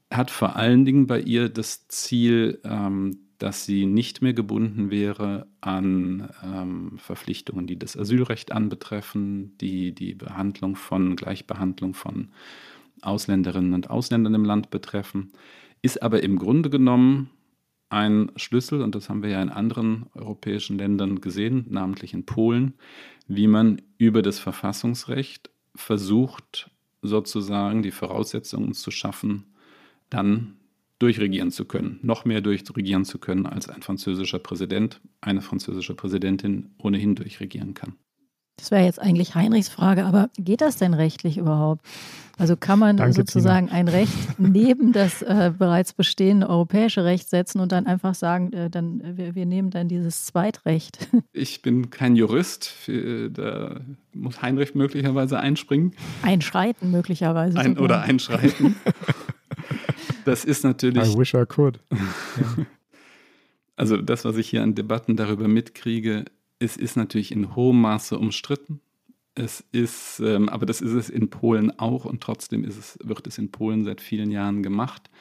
hat 0.09 0.31
vor 0.31 0.55
allen 0.55 0.85
Dingen 0.85 1.07
bei 1.07 1.19
ihr 1.19 1.49
das 1.49 1.87
Ziel, 1.87 2.59
ähm, 2.63 3.26
dass 3.37 3.65
sie 3.65 3.85
nicht 3.85 4.21
mehr 4.21 4.33
gebunden 4.33 4.89
wäre 4.89 5.47
an 5.61 6.29
ähm, 6.43 6.97
Verpflichtungen, 6.97 7.67
die 7.67 7.77
das 7.77 7.97
Asylrecht 7.97 8.51
anbetreffen, 8.51 9.57
die 9.59 9.93
die 9.93 10.15
Behandlung 10.15 10.75
von 10.75 11.15
Gleichbehandlung 11.15 11.93
von 11.93 12.29
Ausländerinnen 13.01 13.73
und 13.73 13.89
Ausländern 13.89 14.33
im 14.33 14.45
Land 14.45 14.69
betreffen, 14.71 15.31
ist 15.81 16.01
aber 16.01 16.23
im 16.23 16.37
Grunde 16.37 16.69
genommen 16.69 17.29
ein 17.89 18.31
Schlüssel, 18.35 18.81
und 18.81 18.95
das 18.95 19.09
haben 19.09 19.23
wir 19.23 19.29
ja 19.29 19.41
in 19.41 19.49
anderen 19.49 20.07
europäischen 20.13 20.77
Ländern 20.77 21.21
gesehen, 21.21 21.65
namentlich 21.69 22.13
in 22.13 22.25
Polen, 22.25 22.73
wie 23.27 23.47
man 23.47 23.81
über 23.97 24.21
das 24.21 24.39
Verfassungsrecht 24.39 25.49
versucht, 25.75 26.69
sozusagen 27.01 27.83
die 27.83 27.91
Voraussetzungen 27.91 28.73
zu 28.73 28.91
schaffen, 28.91 29.45
dann 30.09 30.56
durchregieren 30.99 31.51
zu 31.51 31.65
können, 31.65 31.99
noch 32.01 32.25
mehr 32.25 32.41
durchregieren 32.41 33.05
zu 33.05 33.19
können, 33.19 33.45
als 33.45 33.69
ein 33.69 33.81
französischer 33.81 34.39
Präsident, 34.39 35.01
eine 35.21 35.41
französische 35.41 35.95
Präsidentin 35.95 36.71
ohnehin 36.79 37.15
durchregieren 37.15 37.73
kann. 37.73 37.95
Das 38.57 38.71
wäre 38.71 38.83
jetzt 38.83 38.99
eigentlich 38.99 39.35
Heinrichs 39.35 39.69
Frage, 39.69 40.05
aber 40.05 40.29
geht 40.37 40.61
das 40.61 40.77
denn 40.77 40.95
rechtlich 40.95 41.37
überhaupt? 41.37 41.85
Also 42.39 42.55
kann 42.55 42.77
man 42.77 42.97
Danke, 42.97 43.13
sozusagen 43.13 43.67
Tina. 43.67 43.79
ein 43.79 43.87
Recht 43.87 44.13
neben 44.37 44.93
das 44.93 45.21
äh, 45.23 45.51
bereits 45.57 45.93
bestehende 45.93 46.49
europäische 46.49 47.03
Recht 47.03 47.29
setzen 47.29 47.59
und 47.59 47.71
dann 47.71 47.87
einfach 47.87 48.13
sagen, 48.13 48.53
äh, 48.53 48.69
dann 48.69 49.01
äh, 49.01 49.17
wir, 49.17 49.35
wir, 49.35 49.45
nehmen 49.45 49.71
dann 49.71 49.87
dieses 49.87 50.25
Zweitrecht? 50.25 51.07
Ich 51.33 51.61
bin 51.61 51.91
kein 51.91 52.15
Jurist, 52.15 52.65
für, 52.65 53.29
da 53.29 53.79
muss 54.13 54.41
Heinrich 54.41 54.73
möglicherweise 54.73 55.39
einspringen. 55.39 55.93
Einschreiten 56.23 56.89
möglicherweise. 56.89 57.59
Ein, 57.59 57.77
oder 57.77 58.01
einschreiten. 58.01 58.75
das 60.27 60.45
ist 60.45 60.63
natürlich. 60.63 61.03
I 61.03 61.17
wish 61.17 61.33
I 61.33 61.45
could. 61.45 61.79
Also 63.79 63.97
das, 63.97 64.25
was 64.25 64.37
ich 64.37 64.49
hier 64.49 64.63
an 64.63 64.73
Debatten 64.73 65.15
darüber 65.15 65.47
mitkriege, 65.47 66.25
es 66.57 66.77
ist 66.77 66.97
natürlich 66.97 67.31
in 67.31 67.55
hohem 67.55 67.79
Maße 67.79 68.17
umstritten. 68.17 68.81
Es 69.35 69.63
ist, 69.71 70.19
ähm, 70.19 70.49
aber 70.49 70.65
das 70.65 70.81
ist 70.81 70.93
es 70.93 71.11
in 71.11 71.29
Polen 71.29 71.77
auch 71.79 72.05
und 72.05 72.21
trotzdem 72.21 72.63
ist 72.63 72.75
es, 72.75 72.97
wird 73.03 73.27
es 73.27 73.37
in 73.37 73.51
Polen 73.51 73.83
seit 73.83 74.01
vielen 74.01 74.31
Jahren 74.31 74.63
gemacht. 74.63 75.11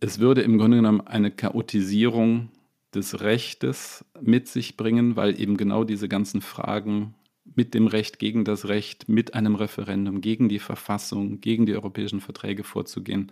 Es 0.00 0.18
würde 0.18 0.40
im 0.40 0.56
Grunde 0.56 0.78
genommen 0.78 1.02
eine 1.02 1.30
Chaotisierung 1.30 2.48
des 2.94 3.20
Rechtes 3.20 4.02
mit 4.18 4.48
sich 4.48 4.78
bringen, 4.78 5.14
weil 5.14 5.38
eben 5.38 5.58
genau 5.58 5.84
diese 5.84 6.08
ganzen 6.08 6.40
Fragen 6.40 7.14
mit 7.54 7.74
dem 7.74 7.86
Recht 7.86 8.18
gegen 8.18 8.46
das 8.46 8.68
Recht, 8.68 9.10
mit 9.10 9.34
einem 9.34 9.56
Referendum 9.56 10.22
gegen 10.22 10.48
die 10.48 10.58
Verfassung, 10.58 11.42
gegen 11.42 11.66
die 11.66 11.74
europäischen 11.74 12.20
Verträge 12.20 12.64
vorzugehen. 12.64 13.30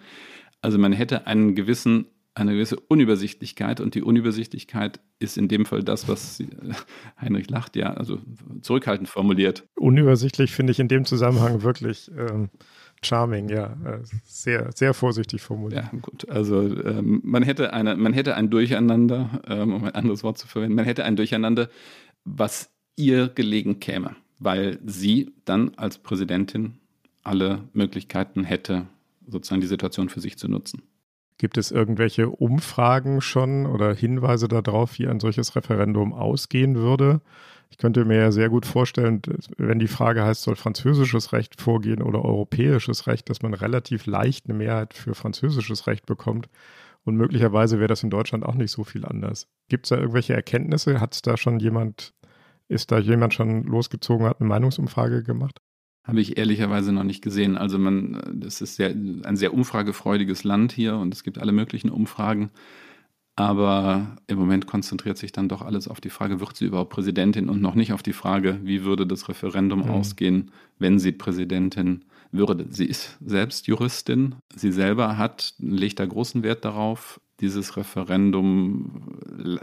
Also 0.63 0.79
man 0.79 0.93
hätte 0.93 1.27
einen 1.27 1.55
gewissen 1.55 2.07
eine 2.35 2.53
gewisse 2.53 2.77
Unübersichtlichkeit 2.77 3.81
und 3.81 3.95
die 3.95 4.03
Unübersichtlichkeit 4.03 5.01
ist 5.19 5.37
in 5.37 5.49
dem 5.49 5.67
Fall 5.67 5.83
das, 5.83 6.09
was 6.09 6.41
äh, 6.41 6.47
Heinrich 7.21 7.51
Lacht 7.51 7.77
ja 7.77 7.93
also 7.93 8.19
zurückhaltend 8.63 9.09
formuliert. 9.09 9.65
Unübersichtlich 9.75 10.53
finde 10.53 10.71
ich 10.71 10.81
in 10.81 10.89
dem 10.89 11.05
Zusammenhang 11.05 11.63
wirklich 11.63 12.11
ähm, 12.17 12.49
charming, 13.03 13.51
ja, 13.51 13.77
äh, 13.85 13.99
sehr 14.25 14.71
sehr 14.75 14.95
vorsichtig 14.95 15.43
formuliert. 15.43 15.85
Ja, 15.93 15.99
gut, 15.99 16.29
also 16.31 16.63
ähm, 16.63 17.21
man 17.23 17.43
hätte 17.43 17.75
eine 17.75 17.97
man 17.97 18.15
hätte 18.15 18.35
ein 18.35 18.49
Durcheinander, 18.49 19.43
ähm, 19.47 19.75
um 19.75 19.85
ein 19.85 19.95
anderes 19.95 20.23
Wort 20.23 20.39
zu 20.39 20.47
verwenden, 20.47 20.75
man 20.75 20.87
hätte 20.87 21.05
ein 21.05 21.17
Durcheinander, 21.17 21.69
was 22.25 22.71
ihr 22.97 23.29
gelegen 23.29 23.79
käme, 23.79 24.17
weil 24.39 24.79
sie 24.87 25.33
dann 25.45 25.73
als 25.77 25.99
Präsidentin 25.99 26.79
alle 27.25 27.65
Möglichkeiten 27.75 28.45
hätte, 28.45 28.87
sozusagen 29.27 29.61
die 29.61 29.67
Situation 29.67 30.09
für 30.09 30.21
sich 30.21 30.39
zu 30.39 30.49
nutzen. 30.49 30.83
Gibt 31.39 31.59
es 31.59 31.71
irgendwelche 31.71 32.29
Umfragen 32.29 33.21
schon 33.21 33.67
oder 33.67 33.95
Hinweise 33.95 34.49
darauf, 34.49 34.99
wie 34.99 35.09
ein 35.09 35.19
solches 35.19 35.57
Referendum 35.57 36.13
ausgehen 36.13 36.77
würde? 36.77 37.21
Ich 37.71 37.79
könnte 37.79 38.05
mir 38.05 38.19
ja 38.19 38.33
sehr 38.33 38.51
gut 38.51 38.67
vorstellen, 38.67 39.23
wenn 39.57 39.79
die 39.79 39.89
Frage 39.89 40.23
heißt, 40.23 40.43
soll 40.43 40.57
französisches 40.57 41.33
Recht 41.33 41.61
vorgehen 41.61 42.03
oder 42.03 42.23
europäisches 42.23 43.07
Recht, 43.07 43.31
dass 43.31 43.41
man 43.41 43.55
relativ 43.55 44.05
leicht 44.07 44.45
eine 44.45 44.59
Mehrheit 44.59 44.93
für 44.93 45.15
französisches 45.15 45.87
Recht 45.87 46.05
bekommt. 46.05 46.51
Und 47.05 47.17
möglicherweise 47.17 47.79
wäre 47.79 47.89
das 47.89 48.03
in 48.03 48.11
Deutschland 48.11 48.45
auch 48.45 48.55
nicht 48.55 48.71
so 48.71 48.85
viel 48.85 49.05
anders. 49.05 49.49
Gibt 49.69 49.87
es 49.87 49.89
da 49.89 49.97
irgendwelche 49.97 50.35
Erkenntnisse? 50.35 51.01
Hat 51.01 51.15
es 51.15 51.23
da 51.23 51.37
schon 51.37 51.59
jemand, 51.59 52.13
ist 52.69 52.93
da 52.93 52.99
jemand 52.99 53.35
schon 53.35 53.65
losgezogen, 53.65 54.27
hat 54.27 54.41
eine 54.41 54.49
Meinungsumfrage 54.49 55.23
gemacht? 55.23 55.61
Habe 56.05 56.21
ich 56.21 56.37
ehrlicherweise 56.37 56.93
noch 56.93 57.05
nicht 57.05 57.23
gesehen. 57.23 57.57
Also 57.57 57.79
man, 57.79 58.21
das 58.33 58.61
ist 58.61 58.77
sehr, 58.77 58.91
ein 58.91 59.37
sehr 59.37 59.55
umfragefreudiges 59.55 60.43
Land 60.43 60.73
hier 60.73 60.97
und 60.97 61.15
es 61.15 61.23
gibt 61.23 61.39
alle 61.39 61.53
möglichen 61.53 61.91
Umfragen. 61.91 62.51
Aber 63.35 64.17
im 64.27 64.39
Moment 64.39 64.67
konzentriert 64.67 65.17
sich 65.17 65.33
dann 65.33 65.49
doch 65.49 65.63
alles 65.63 65.89
auf 65.89 66.01
die 66.01 66.11
Frage, 66.11 66.41
wird 66.41 66.57
sie 66.57 66.67
überhaupt 66.67 66.91
Präsidentin 66.91 67.49
und 67.49 67.63
noch 67.63 67.75
nicht 67.75 67.93
auf 67.93 68.03
die 68.03 68.13
Frage, 68.13 68.61
wie 68.63 68.85
würde 68.85 69.07
das 69.07 69.29
Referendum 69.29 69.85
mhm. 69.85 69.91
ausgehen, 69.91 70.51
wenn 70.79 70.99
sie 70.99 71.13
Präsidentin 71.13 72.05
würde. 72.31 72.67
Sie 72.69 72.85
ist 72.85 73.17
selbst 73.25 73.67
Juristin. 73.69 74.35
Sie 74.55 74.73
selber 74.73 75.17
hat, 75.17 75.55
legt 75.59 75.99
da 75.99 76.07
großen 76.07 76.43
Wert 76.43 76.65
darauf, 76.65 77.21
dieses 77.41 77.77
Referendum 77.77 79.19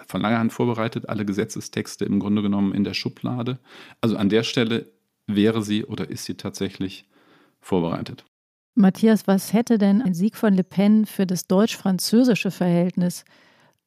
von 0.07 0.21
langer 0.21 0.39
Hand 0.39 0.53
vorbereitet, 0.53 1.07
alle 1.07 1.25
Gesetzestexte 1.25 2.05
im 2.05 2.19
Grunde 2.19 2.41
genommen 2.41 2.73
in 2.73 2.83
der 2.83 2.93
Schublade. 2.93 3.59
Also 4.01 4.17
an 4.17 4.29
der 4.29 4.43
Stelle 4.43 4.91
wäre 5.35 5.61
sie 5.61 5.85
oder 5.85 6.09
ist 6.09 6.25
sie 6.25 6.35
tatsächlich 6.35 7.05
vorbereitet. 7.61 8.25
Matthias, 8.75 9.27
was 9.27 9.53
hätte 9.53 9.77
denn 9.77 10.01
ein 10.01 10.13
Sieg 10.13 10.35
von 10.35 10.53
Le 10.53 10.63
Pen 10.63 11.05
für 11.05 11.25
das 11.25 11.47
deutsch-französische 11.47 12.49
Verhältnis 12.51 13.25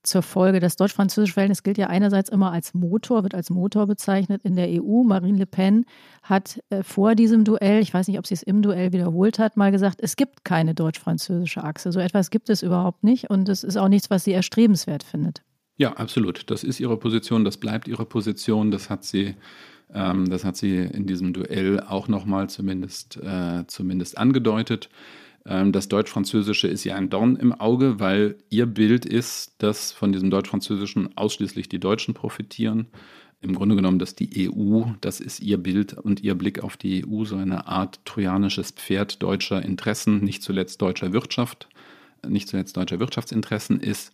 zur 0.03 0.23
Folge? 0.23 0.61
Das 0.61 0.77
deutsch-französische 0.77 1.33
Verhältnis 1.33 1.63
gilt 1.63 1.79
ja 1.79 1.87
einerseits 1.87 2.29
immer 2.29 2.53
als 2.53 2.75
Motor, 2.75 3.23
wird 3.23 3.35
als 3.35 3.49
Motor 3.49 3.87
bezeichnet 3.87 4.43
in 4.45 4.55
der 4.55 4.69
EU. 4.69 5.03
Marine 5.03 5.39
Le 5.39 5.47
Pen 5.47 5.87
hat 6.23 6.61
äh, 6.69 6.83
vor 6.83 7.15
diesem 7.15 7.45
Duell, 7.45 7.81
ich 7.81 7.95
weiß 7.95 8.09
nicht, 8.09 8.19
ob 8.19 8.27
sie 8.27 8.35
es 8.35 8.43
im 8.43 8.61
Duell 8.61 8.93
wiederholt 8.93 9.39
hat, 9.39 9.57
mal 9.57 9.73
gesagt, 9.73 10.01
es 10.03 10.17
gibt 10.17 10.45
keine 10.45 10.75
deutsch-französische 10.75 11.65
Achse. 11.65 11.91
So 11.91 12.01
etwas 12.01 12.31
gibt 12.31 12.51
es 12.51 12.63
überhaupt 12.63 13.03
nicht 13.03 13.31
und 13.31 13.49
es 13.49 13.65
ist 13.65 13.79
auch 13.79 13.89
nichts, 13.89 14.11
was 14.11 14.25
sie 14.25 14.33
erstrebenswert 14.33 15.05
findet. 15.05 15.43
Ja, 15.79 15.95
absolut. 15.95 16.51
Das 16.51 16.65
ist 16.65 16.81
ihre 16.81 16.99
Position, 16.99 17.45
das 17.45 17.57
bleibt 17.57 17.89
ihre 17.89 18.05
Position, 18.05 18.71
das 18.71 18.91
hat 18.91 19.05
sie 19.05 19.37
ähm, 19.95 20.29
das 20.29 20.45
hat 20.45 20.57
sie 20.57 20.77
in 20.77 21.07
diesem 21.07 21.33
Duell 21.33 21.81
auch 21.81 22.09
nochmal 22.09 22.49
zumindest, 22.49 23.17
äh, 23.19 23.65
zumindest 23.67 24.19
angedeutet. 24.19 24.89
Ähm, 25.45 25.73
das 25.73 25.89
Deutsch-Französische 25.89 26.69
ist 26.69 26.85
ja 26.85 26.95
ein 26.95 27.11
Dorn 27.11 27.37
im 27.37 27.53
Auge, 27.53 28.01
weil 28.01 28.37
ihr 28.49 28.67
Bild 28.67 29.05
ist, 29.05 29.55
dass 29.59 29.93
von 29.93 30.13
diesem 30.13 30.31
Deutsch-Französischen 30.31 31.17
ausschließlich 31.17 31.69
die 31.69 31.81
Deutschen 31.81 32.15
profitieren. 32.15 32.87
Im 33.41 33.55
Grunde 33.57 33.75
genommen, 33.75 33.99
dass 33.99 34.15
die 34.15 34.49
EU, 34.49 34.85
das 35.01 35.21
ist 35.21 35.41
ihr 35.41 35.59
Bild 35.59 35.95
und 35.95 36.21
ihr 36.23 36.37
Blick 36.37 36.63
auf 36.63 36.77
die 36.77 37.05
EU, 37.05 37.25
so 37.25 37.37
eine 37.37 37.67
Art 37.67 38.01
trojanisches 38.05 38.71
Pferd 38.71 39.21
deutscher 39.21 39.63
Interessen, 39.63 40.23
nicht 40.23 40.45
zuletzt 40.45 40.81
deutscher 40.81 41.13
Wirtschaft, 41.13 41.69
nicht 42.27 42.49
zuletzt 42.49 42.77
deutscher 42.77 43.01
Wirtschaftsinteressen 43.01 43.81
ist. 43.81 44.13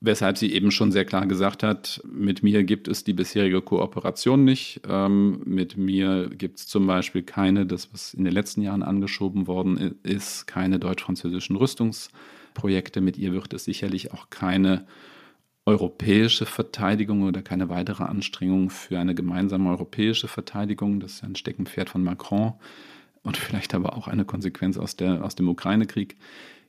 Weshalb 0.00 0.38
sie 0.38 0.52
eben 0.52 0.70
schon 0.70 0.92
sehr 0.92 1.04
klar 1.04 1.26
gesagt 1.26 1.64
hat, 1.64 2.00
mit 2.08 2.44
mir 2.44 2.62
gibt 2.62 2.86
es 2.86 3.02
die 3.02 3.14
bisherige 3.14 3.60
Kooperation 3.60 4.44
nicht. 4.44 4.80
Ähm, 4.88 5.42
mit 5.44 5.76
mir 5.76 6.28
gibt 6.28 6.60
es 6.60 6.68
zum 6.68 6.86
Beispiel 6.86 7.22
keine, 7.22 7.66
das 7.66 7.92
was 7.92 8.14
in 8.14 8.22
den 8.22 8.32
letzten 8.32 8.62
Jahren 8.62 8.84
angeschoben 8.84 9.48
worden 9.48 9.96
ist, 10.04 10.46
keine 10.46 10.78
deutsch-französischen 10.78 11.56
Rüstungsprojekte. 11.56 13.00
Mit 13.00 13.18
ihr 13.18 13.32
wird 13.32 13.52
es 13.52 13.64
sicherlich 13.64 14.12
auch 14.12 14.30
keine 14.30 14.86
europäische 15.66 16.46
Verteidigung 16.46 17.24
oder 17.24 17.42
keine 17.42 17.68
weitere 17.68 18.04
Anstrengung 18.04 18.70
für 18.70 19.00
eine 19.00 19.16
gemeinsame 19.16 19.68
europäische 19.68 20.28
Verteidigung. 20.28 21.00
Das 21.00 21.14
ist 21.14 21.24
ein 21.24 21.34
Steckenpferd 21.34 21.90
von 21.90 22.04
Macron 22.04 22.54
und 23.22 23.36
vielleicht 23.36 23.74
aber 23.74 23.96
auch 23.96 24.06
eine 24.06 24.24
Konsequenz 24.24 24.78
aus, 24.78 24.94
der, 24.94 25.24
aus 25.24 25.34
dem 25.34 25.48
Ukraine-Krieg 25.48 26.16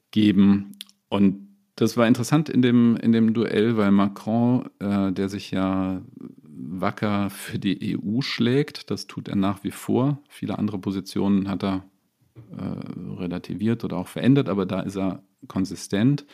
geben. 0.10 0.72
Und 1.10 1.49
das 1.80 1.96
war 1.96 2.08
interessant 2.08 2.50
in 2.50 2.62
dem, 2.62 2.98
in 2.98 3.14
dem 3.14 3.34
Duell, 3.34 3.78
weil 3.78 3.92
Macron, 3.92 4.70
äh, 4.80 5.14
der 5.14 5.30
sich 5.30 5.52
ja 5.52 6.02
wacker 6.44 7.30
für 7.30 7.58
die 7.58 7.98
EU 7.98 8.20
schlägt, 8.20 8.92
das 8.92 9.08
tut 9.08 9.30
er 9.30 9.38
nach 9.38 9.64
wie 9.64 9.72
vor. 9.72 10.22
Viele 10.28 10.60
andere 10.60 10.78
Positionen 10.78 11.48
hat 11.48 11.64
er 11.64 11.86
äh, 12.36 13.16
relativiert 13.18 13.86
oder 13.86 13.96
auch 13.96 14.10
verändert, 14.10 14.50
aber 14.50 14.66
da 14.66 14.82
ist 14.82 14.98
er 14.98 15.24
konsistent. 15.48 16.26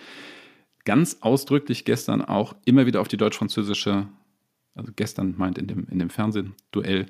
Ganz 0.84 1.18
ausdrücklich 1.22 1.86
gestern 1.86 2.24
auch 2.24 2.56
immer 2.66 2.88
wieder 2.88 3.02
auf 3.02 3.08
die 3.08 3.18
deutsch-französische, 3.18 4.08
also 4.74 4.92
gestern 4.96 5.36
meint 5.38 5.60
in 5.60 5.68
dem, 5.68 5.86
in 5.92 6.00
dem 6.00 6.10
Fernsehduell, 6.10 7.06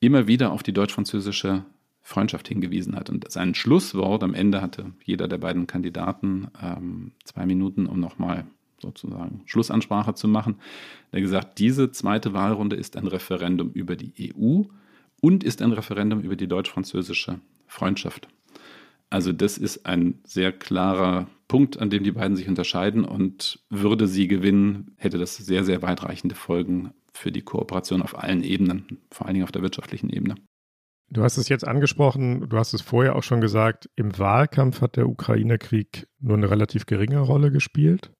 immer 0.00 0.26
wieder 0.26 0.52
auf 0.52 0.62
die 0.62 0.72
deutsch-französische 0.72 1.66
Freundschaft 2.08 2.48
hingewiesen 2.48 2.96
hat. 2.96 3.10
Und 3.10 3.30
sein 3.30 3.54
Schlusswort 3.54 4.22
am 4.22 4.32
Ende 4.32 4.62
hatte 4.62 4.92
jeder 5.04 5.28
der 5.28 5.36
beiden 5.36 5.66
Kandidaten 5.66 6.48
ähm, 6.62 7.12
zwei 7.24 7.44
Minuten, 7.44 7.86
um 7.86 8.00
nochmal 8.00 8.46
sozusagen 8.80 9.42
Schlussansprache 9.44 10.14
zu 10.14 10.26
machen. 10.26 10.56
Er 11.12 11.18
hat 11.18 11.22
gesagt, 11.22 11.58
diese 11.58 11.92
zweite 11.92 12.32
Wahlrunde 12.32 12.76
ist 12.76 12.96
ein 12.96 13.06
Referendum 13.06 13.72
über 13.72 13.94
die 13.94 14.32
EU 14.34 14.62
und 15.20 15.44
ist 15.44 15.60
ein 15.60 15.72
Referendum 15.72 16.20
über 16.20 16.34
die 16.34 16.48
deutsch-französische 16.48 17.40
Freundschaft. 17.66 18.28
Also 19.10 19.32
das 19.32 19.58
ist 19.58 19.84
ein 19.84 20.18
sehr 20.24 20.52
klarer 20.52 21.26
Punkt, 21.46 21.78
an 21.78 21.90
dem 21.90 22.04
die 22.04 22.12
beiden 22.12 22.36
sich 22.36 22.48
unterscheiden 22.48 23.04
und 23.04 23.58
würde 23.68 24.06
sie 24.06 24.28
gewinnen, 24.28 24.92
hätte 24.96 25.18
das 25.18 25.36
sehr, 25.36 25.62
sehr 25.64 25.82
weitreichende 25.82 26.34
Folgen 26.34 26.94
für 27.12 27.32
die 27.32 27.42
Kooperation 27.42 28.00
auf 28.00 28.18
allen 28.18 28.42
Ebenen, 28.42 28.98
vor 29.10 29.26
allen 29.26 29.34
Dingen 29.34 29.44
auf 29.44 29.52
der 29.52 29.62
wirtschaftlichen 29.62 30.08
Ebene. 30.08 30.36
Du 31.10 31.22
hast 31.22 31.38
es 31.38 31.48
jetzt 31.48 31.66
angesprochen, 31.66 32.48
du 32.48 32.58
hast 32.58 32.74
es 32.74 32.82
vorher 32.82 33.16
auch 33.16 33.22
schon 33.22 33.40
gesagt, 33.40 33.88
im 33.96 34.18
Wahlkampf 34.18 34.82
hat 34.82 34.96
der 34.96 35.08
Ukraine-Krieg 35.08 36.06
nur 36.20 36.36
eine 36.36 36.50
relativ 36.50 36.84
geringe 36.84 37.20
Rolle 37.20 37.50
gespielt. 37.50 38.12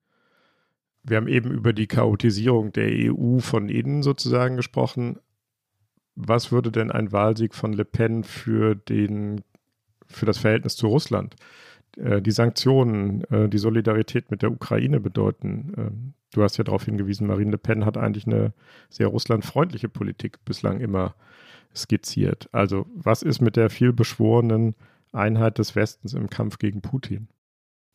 Wir 1.02 1.18
haben 1.18 1.28
eben 1.28 1.50
über 1.50 1.72
die 1.72 1.86
Chaotisierung 1.86 2.72
der 2.72 2.88
EU 2.90 3.38
von 3.40 3.68
innen 3.68 4.02
sozusagen 4.02 4.56
gesprochen. 4.56 5.18
Was 6.14 6.50
würde 6.50 6.72
denn 6.72 6.90
ein 6.90 7.12
Wahlsieg 7.12 7.54
von 7.54 7.72
Le 7.72 7.84
Pen 7.84 8.24
für, 8.24 8.74
den, 8.74 9.42
für 10.06 10.26
das 10.26 10.38
Verhältnis 10.38 10.74
zu 10.74 10.86
Russland 10.86 11.36
äh, 11.98 12.22
die 12.22 12.30
Sanktionen, 12.30 13.24
äh, 13.24 13.48
die 13.48 13.58
Solidarität 13.58 14.30
mit 14.30 14.42
der 14.42 14.50
Ukraine 14.50 15.00
bedeuten. 15.00 15.72
Ähm, 15.76 16.14
du 16.32 16.42
hast 16.42 16.56
ja 16.56 16.64
darauf 16.64 16.84
hingewiesen, 16.84 17.26
Marine 17.26 17.52
Le 17.52 17.58
Pen 17.58 17.84
hat 17.84 17.96
eigentlich 17.96 18.26
eine 18.26 18.52
sehr 18.88 19.08
russlandfreundliche 19.08 19.88
Politik 19.88 20.44
bislang 20.44 20.80
immer 20.80 21.14
skizziert. 21.74 22.48
Also 22.52 22.86
was 22.94 23.22
ist 23.22 23.40
mit 23.40 23.56
der 23.56 23.70
vielbeschworenen 23.70 24.74
Einheit 25.12 25.58
des 25.58 25.74
Westens 25.74 26.14
im 26.14 26.28
Kampf 26.30 26.58
gegen 26.58 26.82
Putin? 26.82 27.28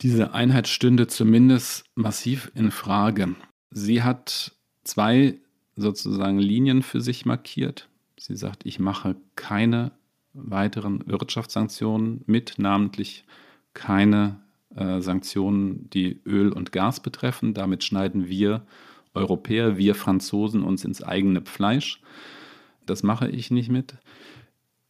Diese 0.01 0.33
Einheit 0.33 0.67
stünde 0.67 1.07
zumindest 1.07 1.85
massiv 1.95 2.51
in 2.55 2.71
Frage. 2.71 3.35
Sie 3.71 4.03
hat 4.03 4.53
zwei 4.83 5.35
sozusagen 5.75 6.39
Linien 6.39 6.81
für 6.81 7.01
sich 7.01 7.25
markiert. 7.25 7.89
Sie 8.17 8.35
sagt, 8.35 8.65
ich 8.65 8.79
mache 8.79 9.15
keine 9.35 9.91
weiteren 10.33 11.05
Wirtschaftssanktionen 11.07 12.23
mit, 12.25 12.55
namentlich 12.57 13.25
keine 13.73 14.39
äh, 14.75 15.01
Sanktionen, 15.01 15.89
die 15.91 16.21
Öl 16.25 16.51
und 16.51 16.71
Gas 16.71 16.99
betreffen. 16.99 17.53
Damit 17.53 17.83
schneiden 17.83 18.27
wir 18.27 18.65
Europäer, 19.13 19.77
wir 19.77 19.95
Franzosen 19.95 20.63
uns 20.63 20.83
ins 20.83 21.03
eigene 21.03 21.41
Fleisch. 21.41 22.01
Das 22.85 23.03
mache 23.03 23.29
ich 23.29 23.51
nicht 23.51 23.69
mit. 23.69 23.95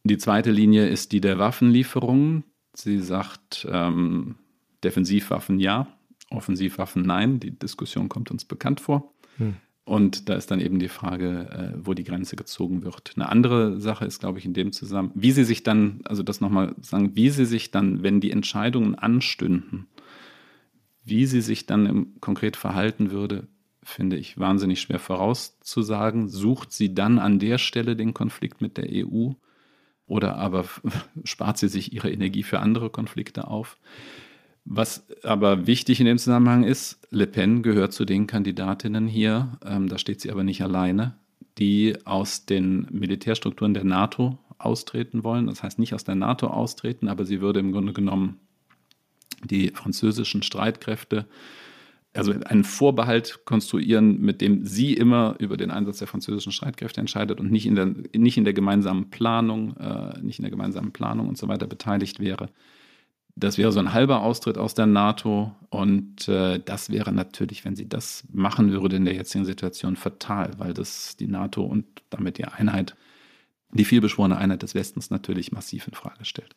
Die 0.04 0.18
zweite 0.18 0.50
Linie 0.50 0.88
ist 0.88 1.12
die 1.12 1.20
der 1.20 1.38
Waffenlieferungen. 1.38 2.44
Sie 2.74 2.98
sagt, 2.98 3.66
ähm, 3.70 4.36
Defensivwaffen 4.82 5.58
ja, 5.58 5.88
Offensivwaffen 6.30 7.02
nein. 7.02 7.40
Die 7.40 7.58
Diskussion 7.58 8.08
kommt 8.08 8.30
uns 8.30 8.44
bekannt 8.44 8.80
vor. 8.80 9.14
Hm. 9.38 9.56
Und 9.84 10.30
da 10.30 10.34
ist 10.34 10.50
dann 10.50 10.60
eben 10.60 10.78
die 10.78 10.88
Frage, 10.88 11.50
äh, 11.50 11.78
wo 11.78 11.92
die 11.92 12.04
Grenze 12.04 12.36
gezogen 12.36 12.82
wird. 12.82 13.12
Eine 13.16 13.28
andere 13.28 13.80
Sache 13.80 14.06
ist, 14.06 14.20
glaube 14.20 14.38
ich, 14.38 14.46
in 14.46 14.54
dem 14.54 14.72
Zusammenhang, 14.72 15.20
wie 15.20 15.30
sie 15.30 15.44
sich 15.44 15.62
dann, 15.62 16.00
also 16.04 16.22
das 16.22 16.40
nochmal 16.40 16.74
sagen, 16.80 17.14
wie 17.14 17.28
sie 17.28 17.44
sich 17.44 17.70
dann, 17.70 18.02
wenn 18.02 18.20
die 18.20 18.30
Entscheidungen 18.30 18.94
anstünden, 18.94 19.86
wie 21.04 21.26
sie 21.26 21.42
sich 21.42 21.66
dann 21.66 21.84
im, 21.84 22.20
konkret 22.20 22.56
verhalten 22.56 23.10
würde, 23.10 23.46
finde 23.84 24.16
ich 24.16 24.38
wahnsinnig 24.38 24.80
schwer 24.80 24.98
vorauszusagen. 24.98 26.28
Sucht 26.28 26.72
sie 26.72 26.94
dann 26.94 27.18
an 27.18 27.38
der 27.38 27.58
Stelle 27.58 27.96
den 27.96 28.14
Konflikt 28.14 28.60
mit 28.60 28.76
der 28.76 28.86
EU 28.90 29.32
oder 30.06 30.36
aber 30.36 30.64
spart 31.24 31.58
sie 31.58 31.68
sich 31.68 31.92
ihre 31.92 32.10
Energie 32.10 32.42
für 32.42 32.60
andere 32.60 32.90
Konflikte 32.90 33.46
auf? 33.48 33.78
Was 34.64 35.06
aber 35.22 35.66
wichtig 35.66 36.00
in 36.00 36.06
dem 36.06 36.18
Zusammenhang 36.18 36.64
ist, 36.64 37.06
Le 37.10 37.26
Pen 37.26 37.62
gehört 37.62 37.92
zu 37.92 38.06
den 38.06 38.26
Kandidatinnen 38.26 39.06
hier, 39.06 39.58
ähm, 39.64 39.88
da 39.88 39.98
steht 39.98 40.22
sie 40.22 40.30
aber 40.30 40.42
nicht 40.42 40.62
alleine, 40.62 41.14
die 41.58 41.94
aus 42.06 42.46
den 42.46 42.86
Militärstrukturen 42.90 43.74
der 43.74 43.84
NATO 43.84 44.38
austreten 44.56 45.22
wollen. 45.22 45.46
Das 45.46 45.62
heißt 45.62 45.78
nicht 45.78 45.94
aus 45.94 46.04
der 46.04 46.14
NATO 46.14 46.46
austreten, 46.46 47.08
aber 47.08 47.26
sie 47.26 47.42
würde 47.42 47.60
im 47.60 47.72
Grunde 47.72 47.92
genommen 47.92 48.40
die 49.42 49.68
französischen 49.68 50.42
Streitkräfte, 50.42 51.26
also 52.14 52.32
einen 52.32 52.64
Vorbehalt 52.64 53.44
konstruieren, 53.44 54.20
mit 54.20 54.40
dem 54.40 54.64
sie 54.64 54.94
immer 54.94 55.34
über 55.38 55.56
den 55.56 55.70
Einsatz 55.70 55.98
der 55.98 56.08
französischen 56.08 56.52
Streitkräfte 56.52 57.00
entscheidet 57.00 57.40
und 57.40 57.50
nicht 57.50 57.66
in 57.66 57.74
der, 57.74 57.86
nicht 58.16 58.36
in 58.36 58.44
der 58.44 58.54
gemeinsamen 58.54 59.10
Planung, 59.10 59.76
äh, 59.76 60.18
nicht 60.20 60.38
in 60.38 60.44
der 60.44 60.50
gemeinsamen 60.50 60.92
Planung 60.92 61.28
und 61.28 61.36
so 61.36 61.48
weiter 61.48 61.66
beteiligt 61.66 62.20
wäre. 62.20 62.50
Das 63.36 63.58
wäre 63.58 63.72
so 63.72 63.80
ein 63.80 63.92
halber 63.92 64.22
Austritt 64.22 64.58
aus 64.58 64.74
der 64.74 64.86
NATO 64.86 65.52
und 65.68 66.28
äh, 66.28 66.60
das 66.64 66.90
wäre 66.90 67.12
natürlich, 67.12 67.64
wenn 67.64 67.74
sie 67.74 67.88
das 67.88 68.24
machen 68.32 68.70
würde 68.70 68.94
in 68.94 69.04
der 69.04 69.14
jetzigen 69.14 69.44
Situation, 69.44 69.96
fatal, 69.96 70.52
weil 70.58 70.72
das 70.72 71.16
die 71.16 71.26
NATO 71.26 71.64
und 71.64 71.84
damit 72.10 72.38
die 72.38 72.44
Einheit, 72.44 72.94
die 73.72 73.84
vielbeschworene 73.84 74.36
Einheit 74.36 74.62
des 74.62 74.76
Westens 74.76 75.10
natürlich 75.10 75.50
massiv 75.50 75.88
in 75.88 75.94
Frage 75.94 76.24
stellt. 76.24 76.54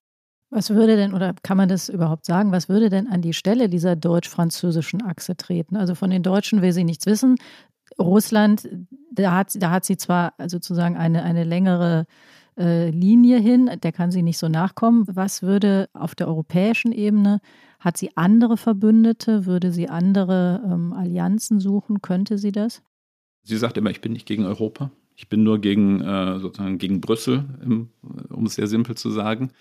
Was 0.50 0.70
würde 0.70 0.96
denn, 0.96 1.14
oder 1.14 1.36
kann 1.44 1.58
man 1.58 1.68
das 1.68 1.90
überhaupt 1.90 2.26
sagen, 2.26 2.52
was 2.52 2.70
würde 2.70 2.90
denn 2.90 3.08
an 3.08 3.22
die 3.22 3.34
Stelle 3.34 3.68
dieser 3.68 3.96
deutsch-französischen 3.96 5.02
Achse 5.04 5.36
treten? 5.36 5.76
Also 5.76 5.94
von 5.94 6.10
den 6.10 6.24
Deutschen 6.24 6.62
will 6.62 6.72
sie 6.72 6.86
nichts 6.86 7.06
wissen. 7.06 7.36
Russland, 8.00 8.70
da 9.12 9.34
hat, 9.34 9.62
da 9.62 9.72
hat 9.72 9.86
sie 9.86 9.98
zwar 9.98 10.34
sozusagen 10.48 10.96
eine, 10.96 11.24
eine 11.24 11.44
längere 11.44 12.06
äh, 12.58 12.90
Linie 12.90 13.40
hin, 13.40 13.70
der 13.84 13.92
kann 13.92 14.12
sie 14.12 14.24
nicht 14.24 14.38
so 14.38 14.48
nachkommen. 14.48 15.06
Was 15.08 15.44
würde 15.44 15.90
auf 15.94 16.16
der 16.16 16.28
europäischen 16.28 16.92
Ebene, 16.92 17.40
hat 17.80 17.98
sie 17.98 18.16
andere 18.16 18.58
Verbündete, 18.58 19.46
würde 19.46 19.72
sie 19.72 19.90
andere 19.90 20.64
ähm, 20.66 20.94
Allianzen 20.94 21.60
suchen, 21.60 22.02
könnte 22.02 22.38
sie 22.38 22.52
das? 22.52 22.82
Sie 23.44 23.58
sagt 23.58 23.78
immer, 23.78 23.92
ich 23.92 24.02
bin 24.02 24.14
nicht 24.14 24.28
gegen 24.28 24.46
Europa, 24.46 24.92
ich 25.16 25.30
bin 25.30 25.44
nur 25.44 25.60
gegen, 25.62 26.02
äh, 26.02 26.40
sozusagen 26.40 26.80
gegen 26.80 27.02
Brüssel, 27.02 27.46
im, 27.64 27.90
um 28.30 28.46
es 28.46 28.56
sehr 28.56 28.68
simpel 28.68 28.96
zu 28.96 29.12
sagen. 29.12 29.52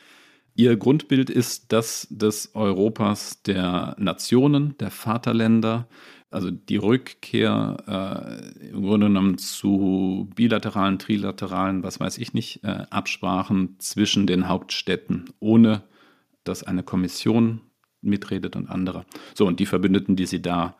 Ihr 0.58 0.76
Grundbild 0.78 1.28
ist 1.28 1.70
das 1.72 2.08
des 2.10 2.54
Europas 2.54 3.42
der 3.42 3.94
Nationen, 3.98 4.74
der 4.78 4.90
Vaterländer, 4.90 5.86
also 6.30 6.50
die 6.50 6.78
Rückkehr 6.78 7.76
äh, 8.62 8.68
im 8.70 8.82
Grunde 8.82 9.08
genommen 9.08 9.36
zu 9.36 10.30
bilateralen, 10.34 10.98
trilateralen, 10.98 11.82
was 11.82 12.00
weiß 12.00 12.16
ich 12.16 12.32
nicht, 12.32 12.64
äh, 12.64 12.86
Absprachen 12.88 13.76
zwischen 13.78 14.26
den 14.26 14.48
Hauptstädten, 14.48 15.26
ohne 15.40 15.82
dass 16.42 16.62
eine 16.62 16.82
Kommission 16.82 17.60
mitredet 18.00 18.56
und 18.56 18.70
andere. 18.70 19.04
So, 19.34 19.46
und 19.46 19.60
die 19.60 19.66
Verbündeten, 19.66 20.16
die 20.16 20.26
sie 20.26 20.40
da, 20.40 20.74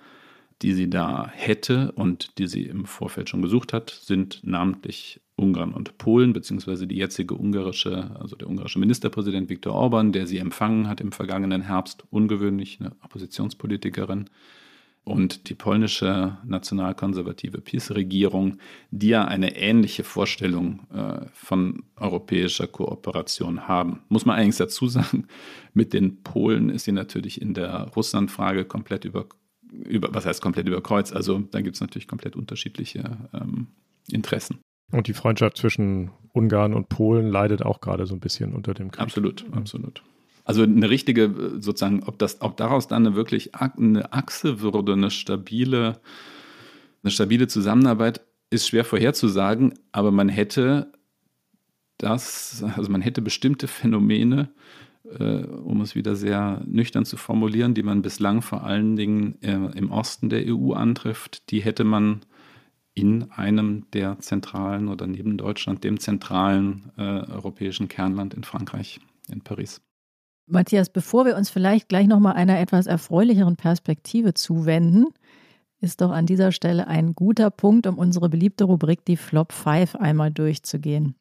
die 0.62 0.72
sie 0.72 0.88
da 0.88 1.28
hätte 1.28 1.92
und 1.92 2.38
die 2.38 2.46
sie 2.46 2.62
im 2.62 2.86
Vorfeld 2.86 3.28
schon 3.28 3.42
gesucht 3.42 3.74
hat, 3.74 3.90
sind 3.90 4.40
namentlich 4.42 5.20
Ungarn 5.36 5.74
und 5.74 5.98
Polen, 5.98 6.32
beziehungsweise 6.32 6.86
die 6.86 6.96
jetzige 6.96 7.34
ungarische, 7.34 8.10
also 8.18 8.36
der 8.36 8.48
ungarische 8.48 8.78
Ministerpräsident 8.78 9.50
Viktor 9.50 9.74
Orban, 9.74 10.12
der 10.12 10.26
sie 10.26 10.38
empfangen 10.38 10.88
hat 10.88 11.00
im 11.00 11.12
vergangenen 11.12 11.62
Herbst, 11.62 12.04
ungewöhnlich, 12.10 12.78
eine 12.80 12.92
Oppositionspolitikerin 13.02 14.30
und 15.06 15.48
die 15.48 15.54
polnische 15.54 16.38
nationalkonservative 16.44 17.60
PiS-Regierung, 17.60 18.58
die 18.90 19.08
ja 19.08 19.24
eine 19.24 19.56
ähnliche 19.56 20.02
Vorstellung 20.02 20.80
äh, 20.92 21.26
von 21.32 21.84
europäischer 21.96 22.66
Kooperation 22.66 23.68
haben. 23.68 24.00
Muss 24.08 24.24
man 24.24 24.36
eigentlich 24.36 24.56
dazu 24.56 24.88
sagen, 24.88 25.28
mit 25.74 25.92
den 25.92 26.22
Polen 26.24 26.70
ist 26.70 26.84
sie 26.84 26.92
natürlich 26.92 27.40
in 27.40 27.54
der 27.54 27.92
Russlandfrage 27.94 28.64
komplett 28.64 29.04
über, 29.04 29.26
über 29.70 30.12
was 30.12 30.26
heißt 30.26 30.42
komplett 30.42 30.66
über 30.66 30.82
Kreuz? 30.82 31.12
Also 31.12 31.38
da 31.38 31.60
gibt 31.60 31.76
es 31.76 31.80
natürlich 31.80 32.08
komplett 32.08 32.34
unterschiedliche 32.34 33.28
ähm, 33.32 33.68
Interessen. 34.10 34.58
Und 34.92 35.08
die 35.08 35.14
Freundschaft 35.14 35.56
zwischen 35.56 36.10
Ungarn 36.32 36.74
und 36.74 36.88
Polen 36.88 37.28
leidet 37.28 37.62
auch 37.62 37.80
gerade 37.80 38.06
so 38.06 38.14
ein 38.14 38.20
bisschen 38.20 38.54
unter 38.54 38.74
dem 38.74 38.90
Krieg. 38.90 39.00
Absolut, 39.00 39.44
absolut. 39.52 40.02
Also 40.44 40.62
eine 40.62 40.88
richtige, 40.88 41.34
sozusagen, 41.58 42.04
ob 42.04 42.18
das, 42.18 42.40
ob 42.40 42.56
daraus 42.56 42.86
dann 42.86 43.04
eine 43.04 43.16
wirklich 43.16 43.54
eine 43.56 44.12
Achse 44.12 44.60
würde, 44.60 44.92
eine 44.92 45.10
stabile, 45.10 45.98
eine 47.02 47.10
stabile 47.10 47.48
Zusammenarbeit, 47.48 48.20
ist 48.50 48.68
schwer 48.68 48.84
vorherzusagen, 48.84 49.74
aber 49.90 50.12
man 50.12 50.28
hätte 50.28 50.92
das, 51.98 52.64
also 52.76 52.92
man 52.92 53.00
hätte 53.00 53.22
bestimmte 53.22 53.66
Phänomene, 53.66 54.50
äh, 55.18 55.44
um 55.44 55.80
es 55.80 55.96
wieder 55.96 56.14
sehr 56.14 56.62
nüchtern 56.66 57.04
zu 57.04 57.16
formulieren, 57.16 57.74
die 57.74 57.82
man 57.82 58.02
bislang 58.02 58.42
vor 58.42 58.62
allen 58.64 58.94
Dingen 58.94 59.42
äh, 59.42 59.54
im 59.76 59.90
Osten 59.90 60.28
der 60.28 60.44
EU 60.46 60.72
antrifft, 60.74 61.50
die 61.50 61.60
hätte 61.60 61.82
man 61.82 62.20
in 62.96 63.30
einem 63.30 63.84
der 63.92 64.18
zentralen 64.20 64.88
oder 64.88 65.06
neben 65.06 65.36
Deutschland 65.36 65.84
dem 65.84 66.00
zentralen 66.00 66.90
äh, 66.96 67.02
europäischen 67.02 67.88
Kernland 67.88 68.32
in 68.34 68.42
Frankreich, 68.42 69.00
in 69.30 69.42
Paris. 69.42 69.82
Matthias, 70.48 70.88
bevor 70.88 71.26
wir 71.26 71.36
uns 71.36 71.50
vielleicht 71.50 71.88
gleich 71.88 72.06
nochmal 72.06 72.34
einer 72.34 72.58
etwas 72.58 72.86
erfreulicheren 72.86 73.56
Perspektive 73.56 74.32
zuwenden, 74.32 75.08
ist 75.80 76.00
doch 76.00 76.10
an 76.10 76.24
dieser 76.24 76.52
Stelle 76.52 76.86
ein 76.86 77.14
guter 77.14 77.50
Punkt, 77.50 77.86
um 77.86 77.98
unsere 77.98 78.30
beliebte 78.30 78.64
Rubrik 78.64 79.04
die 79.04 79.18
Flop 79.18 79.52
5 79.52 79.96
einmal 79.96 80.30
durchzugehen. 80.30 81.16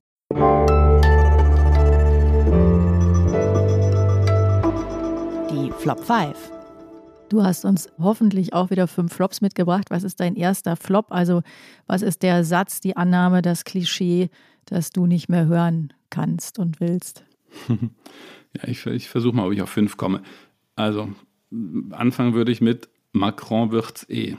Die 5.52 5.72
Flop 5.78 6.00
5. 6.00 6.55
Du 7.36 7.44
hast 7.44 7.66
uns 7.66 7.90
hoffentlich 8.00 8.54
auch 8.54 8.70
wieder 8.70 8.88
fünf 8.88 9.12
Flops 9.12 9.42
mitgebracht. 9.42 9.88
Was 9.90 10.06
ist 10.06 10.22
dein 10.22 10.38
erster 10.38 10.78
Flop? 10.78 11.08
Also, 11.10 11.42
was 11.86 12.02
ist 12.02 12.24
der 12.24 12.46
Satz, 12.46 12.80
die 12.80 12.96
Annahme, 12.96 13.42
das 13.42 13.66
Klischee, 13.66 14.30
das 14.64 14.92
du 14.92 15.06
nicht 15.06 15.28
mehr 15.28 15.46
hören 15.46 15.92
kannst 16.10 16.60
und 16.60 16.80
willst? 16.80 17.26
Ja, 18.58 18.70
ich, 18.70 18.86
ich 18.86 19.10
versuche 19.10 19.36
mal, 19.36 19.46
ob 19.48 19.52
ich 19.52 19.62
auf 19.62 19.70
fünf 19.70 19.98
komme. 19.98 20.22
Also, 20.78 21.10
anfangen 21.92 22.36
würde 22.36 22.54
ich 22.54 22.62
mit 22.62 22.88
Macron 23.12 23.70
wird's 23.72 24.10
eh. 24.10 24.38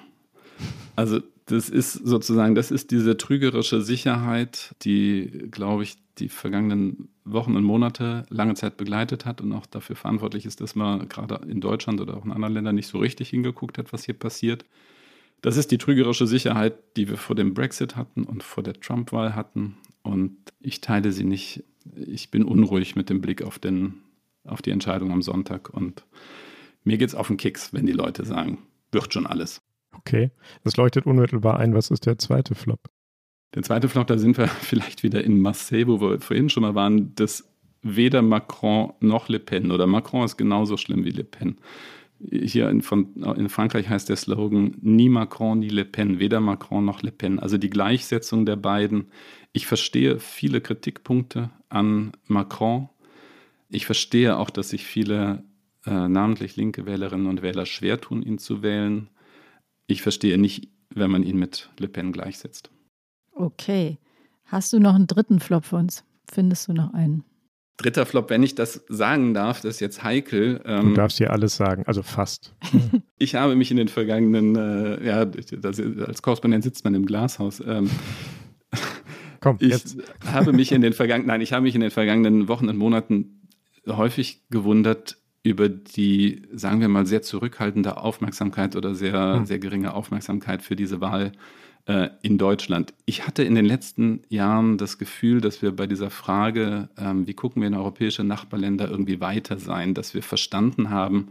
Also, 0.96 1.20
das 1.46 1.68
ist 1.68 1.92
sozusagen, 1.92 2.54
das 2.54 2.70
ist 2.70 2.90
diese 2.90 3.16
trügerische 3.16 3.80
Sicherheit, 3.80 4.74
die, 4.82 5.48
glaube 5.50 5.84
ich, 5.84 5.96
die 6.18 6.28
vergangenen 6.28 7.08
Wochen 7.24 7.56
und 7.56 7.64
Monate 7.64 8.26
lange 8.30 8.54
Zeit 8.54 8.76
begleitet 8.76 9.24
hat 9.24 9.40
und 9.40 9.52
auch 9.52 9.66
dafür 9.66 9.96
verantwortlich 9.96 10.46
ist, 10.46 10.60
dass 10.60 10.74
man 10.74 11.08
gerade 11.08 11.40
in 11.48 11.60
Deutschland 11.60 12.00
oder 12.00 12.16
auch 12.16 12.24
in 12.24 12.32
anderen 12.32 12.54
Ländern 12.54 12.74
nicht 12.74 12.88
so 12.88 12.98
richtig 12.98 13.30
hingeguckt 13.30 13.78
hat, 13.78 13.92
was 13.92 14.04
hier 14.04 14.14
passiert. 14.14 14.64
Das 15.42 15.56
ist 15.56 15.70
die 15.70 15.78
trügerische 15.78 16.26
Sicherheit, 16.26 16.74
die 16.96 17.08
wir 17.08 17.16
vor 17.16 17.36
dem 17.36 17.54
Brexit 17.54 17.96
hatten 17.96 18.24
und 18.24 18.42
vor 18.42 18.62
der 18.62 18.80
Trump-Wahl 18.80 19.34
hatten. 19.34 19.76
Und 20.02 20.36
ich 20.60 20.80
teile 20.80 21.12
sie 21.12 21.24
nicht. 21.24 21.62
Ich 21.94 22.30
bin 22.30 22.44
unruhig 22.44 22.96
mit 22.96 23.10
dem 23.10 23.20
Blick 23.20 23.42
auf 23.42 23.58
den 23.58 24.02
auf 24.46 24.62
die 24.62 24.70
Entscheidung 24.70 25.12
am 25.12 25.22
Sonntag. 25.22 25.70
Und 25.70 26.04
mir 26.84 26.98
geht 26.98 27.08
es 27.08 27.14
auf 27.14 27.28
den 27.28 27.36
Kicks, 27.36 27.72
wenn 27.72 27.86
die 27.86 27.92
Leute 27.92 28.24
sagen, 28.24 28.58
wird 28.92 29.12
schon 29.12 29.26
alles. 29.26 29.60
Okay, 29.98 30.30
das 30.64 30.76
leuchtet 30.76 31.06
unmittelbar 31.06 31.58
ein. 31.58 31.74
Was 31.74 31.90
ist 31.90 32.06
der 32.06 32.18
zweite 32.18 32.54
Flop? 32.54 32.80
Der 33.54 33.62
zweite 33.62 33.88
Flop, 33.88 34.06
da 34.06 34.18
sind 34.18 34.36
wir 34.38 34.48
vielleicht 34.60 35.02
wieder 35.02 35.24
in 35.24 35.40
Marseille, 35.40 35.86
wo 35.86 36.00
wir 36.00 36.20
vorhin 36.20 36.48
schon 36.48 36.62
mal 36.62 36.74
waren, 36.74 37.14
dass 37.14 37.50
weder 37.82 38.22
Macron 38.22 38.92
noch 39.00 39.28
Le 39.28 39.38
Pen 39.38 39.70
oder 39.70 39.86
Macron 39.86 40.24
ist 40.24 40.36
genauso 40.36 40.76
schlimm 40.76 41.04
wie 41.04 41.10
Le 41.10 41.24
Pen. 41.24 41.58
Hier 42.18 42.70
in, 42.70 42.80
von, 42.80 43.14
in 43.36 43.48
Frankreich 43.48 43.88
heißt 43.88 44.08
der 44.08 44.16
Slogan 44.16 44.76
nie 44.80 45.08
Macron, 45.08 45.58
nie 45.58 45.68
Le 45.68 45.84
Pen, 45.84 46.18
weder 46.18 46.40
Macron 46.40 46.84
noch 46.84 47.02
Le 47.02 47.12
Pen. 47.12 47.38
Also 47.38 47.58
die 47.58 47.70
Gleichsetzung 47.70 48.46
der 48.46 48.56
beiden. 48.56 49.08
Ich 49.52 49.66
verstehe 49.66 50.18
viele 50.18 50.60
Kritikpunkte 50.60 51.50
an 51.68 52.12
Macron. 52.26 52.88
Ich 53.68 53.86
verstehe 53.86 54.38
auch, 54.38 54.50
dass 54.50 54.70
sich 54.70 54.84
viele 54.84 55.44
äh, 55.84 56.08
namentlich 56.08 56.56
linke 56.56 56.86
Wählerinnen 56.86 57.26
und 57.26 57.42
Wähler 57.42 57.66
schwer 57.66 58.00
tun, 58.00 58.22
ihn 58.22 58.38
zu 58.38 58.62
wählen. 58.62 59.08
Ich 59.86 60.02
verstehe 60.02 60.38
nicht, 60.38 60.68
wenn 60.90 61.10
man 61.10 61.22
ihn 61.22 61.38
mit 61.38 61.70
Le 61.78 61.88
Pen 61.88 62.12
gleichsetzt. 62.12 62.70
Okay. 63.32 63.98
Hast 64.44 64.72
du 64.72 64.78
noch 64.78 64.94
einen 64.94 65.06
dritten 65.06 65.40
Flop 65.40 65.64
für 65.64 65.76
uns? 65.76 66.04
Findest 66.30 66.68
du 66.68 66.72
noch 66.72 66.94
einen? 66.94 67.24
Dritter 67.76 68.06
Flop, 68.06 68.30
wenn 68.30 68.42
ich 68.42 68.54
das 68.54 68.84
sagen 68.88 69.34
darf, 69.34 69.60
das 69.60 69.74
ist 69.74 69.80
jetzt 69.80 70.02
heikel. 70.02 70.62
Ähm, 70.64 70.90
du 70.90 70.94
darfst 70.94 71.18
hier 71.18 71.30
alles 71.30 71.56
sagen, 71.56 71.82
also 71.86 72.02
fast. 72.02 72.54
ich 73.18 73.34
habe 73.34 73.54
mich 73.54 73.70
in 73.70 73.76
den 73.76 73.88
vergangenen, 73.88 74.56
äh, 74.56 75.06
ja, 75.06 75.24
das, 75.26 75.78
als 75.78 76.22
Korrespondent 76.22 76.64
sitzt 76.64 76.84
man 76.84 76.94
im 76.94 77.04
Glashaus. 77.04 77.60
Ähm, 77.60 77.90
Komm, 79.40 79.58
ich 79.60 79.68
jetzt. 79.68 79.98
habe 80.24 80.54
mich 80.54 80.72
in 80.72 80.80
den 80.80 80.94
vergangenen, 80.94 81.28
nein, 81.28 81.42
ich 81.42 81.52
habe 81.52 81.62
mich 81.64 81.74
in 81.74 81.82
den 81.82 81.90
vergangenen 81.90 82.48
Wochen 82.48 82.68
und 82.70 82.78
Monaten 82.78 83.42
häufig 83.86 84.42
gewundert 84.48 85.18
über 85.46 85.68
die, 85.68 86.42
sagen 86.52 86.80
wir 86.80 86.88
mal, 86.88 87.06
sehr 87.06 87.22
zurückhaltende 87.22 87.98
Aufmerksamkeit 87.98 88.74
oder 88.74 88.94
sehr, 88.94 89.36
hm. 89.36 89.46
sehr 89.46 89.60
geringe 89.60 89.94
Aufmerksamkeit 89.94 90.62
für 90.62 90.74
diese 90.74 91.00
Wahl 91.00 91.32
äh, 91.86 92.08
in 92.20 92.36
Deutschland. 92.36 92.92
Ich 93.04 93.28
hatte 93.28 93.44
in 93.44 93.54
den 93.54 93.64
letzten 93.64 94.22
Jahren 94.28 94.76
das 94.76 94.98
Gefühl, 94.98 95.40
dass 95.40 95.62
wir 95.62 95.70
bei 95.70 95.86
dieser 95.86 96.10
Frage, 96.10 96.88
ähm, 96.98 97.28
wie 97.28 97.34
gucken 97.34 97.62
wir 97.62 97.68
in 97.68 97.74
europäische 97.74 98.24
Nachbarländer 98.24 98.90
irgendwie 98.90 99.20
weiter 99.20 99.58
sein, 99.58 99.94
dass 99.94 100.14
wir 100.14 100.22
verstanden 100.24 100.90
haben, 100.90 101.28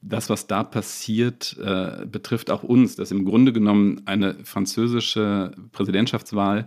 das, 0.00 0.30
was 0.30 0.46
da 0.46 0.64
passiert, 0.64 1.56
äh, 1.62 2.06
betrifft 2.06 2.50
auch 2.50 2.62
uns, 2.62 2.96
dass 2.96 3.10
im 3.10 3.26
Grunde 3.26 3.52
genommen 3.52 4.00
eine 4.06 4.36
französische 4.44 5.52
Präsidentschaftswahl 5.72 6.64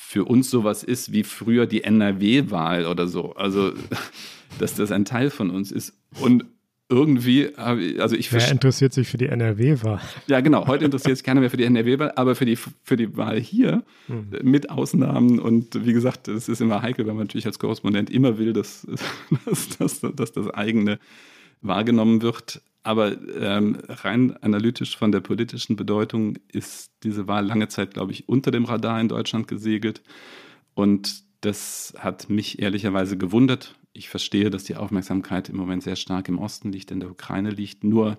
für 0.00 0.24
uns 0.24 0.48
sowas 0.48 0.84
ist 0.84 1.12
wie 1.12 1.24
früher 1.24 1.66
die 1.66 1.82
NRW-Wahl 1.82 2.86
oder 2.86 3.08
so. 3.08 3.34
Also, 3.34 3.72
dass 4.58 4.74
das 4.74 4.92
ein 4.92 5.04
Teil 5.04 5.28
von 5.28 5.50
uns 5.50 5.72
ist. 5.72 5.92
Und 6.20 6.44
irgendwie, 6.88 7.54
also 7.56 8.16
ich 8.16 8.32
Wer 8.32 8.50
interessiert 8.50 8.94
sich 8.94 9.08
für 9.08 9.18
die 9.18 9.26
NRW-Wahl? 9.26 10.00
Ja, 10.28 10.40
genau. 10.40 10.66
Heute 10.66 10.86
interessiert 10.86 11.16
sich 11.16 11.24
keiner 11.24 11.40
mehr 11.40 11.50
für 11.50 11.58
die 11.58 11.64
NRW-Wahl, 11.64 12.12
aber 12.14 12.36
für 12.36 12.46
die, 12.46 12.56
für 12.56 12.96
die 12.96 13.16
Wahl 13.18 13.38
hier 13.38 13.82
hm. 14.06 14.28
mit 14.42 14.70
Ausnahmen 14.70 15.40
und 15.40 15.84
wie 15.84 15.92
gesagt, 15.92 16.28
es 16.28 16.48
ist 16.48 16.62
immer 16.62 16.80
heikel, 16.80 17.04
weil 17.06 17.14
man 17.14 17.24
natürlich 17.24 17.46
als 17.46 17.58
Korrespondent 17.58 18.08
immer 18.08 18.38
will, 18.38 18.54
dass, 18.54 18.86
dass, 19.44 19.76
dass, 19.76 20.00
dass 20.00 20.32
das 20.32 20.48
eigene 20.50 20.98
wahrgenommen 21.60 22.22
wird. 22.22 22.62
Aber 22.88 23.16
ähm, 23.36 23.78
rein 23.88 24.36
analytisch 24.38 24.96
von 24.96 25.12
der 25.12 25.20
politischen 25.20 25.76
Bedeutung 25.76 26.38
ist 26.50 26.90
diese 27.02 27.28
Wahl 27.28 27.46
lange 27.46 27.68
Zeit, 27.68 27.94
glaube 27.94 28.12
ich, 28.12 28.28
unter 28.28 28.50
dem 28.50 28.64
Radar 28.64 29.00
in 29.00 29.08
Deutschland 29.08 29.46
gesegelt. 29.46 30.02
Und 30.74 31.22
das 31.42 31.94
hat 31.98 32.30
mich 32.30 32.60
ehrlicherweise 32.60 33.16
gewundert 33.16 33.74
ich 33.98 34.08
verstehe, 34.08 34.50
dass 34.50 34.64
die 34.64 34.76
Aufmerksamkeit 34.76 35.48
im 35.48 35.56
Moment 35.56 35.82
sehr 35.82 35.96
stark 35.96 36.28
im 36.28 36.38
Osten 36.38 36.72
liegt, 36.72 36.90
in 36.90 37.00
der 37.00 37.10
Ukraine 37.10 37.50
liegt. 37.50 37.84
Nur 37.84 38.16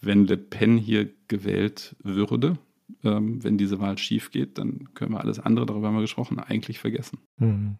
wenn 0.00 0.26
Le 0.26 0.36
Pen 0.36 0.76
hier 0.76 1.08
gewählt 1.28 1.96
würde, 2.02 2.58
ähm, 3.02 3.42
wenn 3.42 3.56
diese 3.56 3.80
Wahl 3.80 3.98
schief 3.98 4.30
geht, 4.30 4.58
dann 4.58 4.92
können 4.94 5.12
wir 5.12 5.20
alles 5.20 5.38
andere, 5.38 5.66
darüber 5.66 5.88
haben 5.88 5.94
wir 5.94 6.02
gesprochen, 6.02 6.38
eigentlich 6.38 6.78
vergessen. 6.78 7.18
Mhm. 7.38 7.78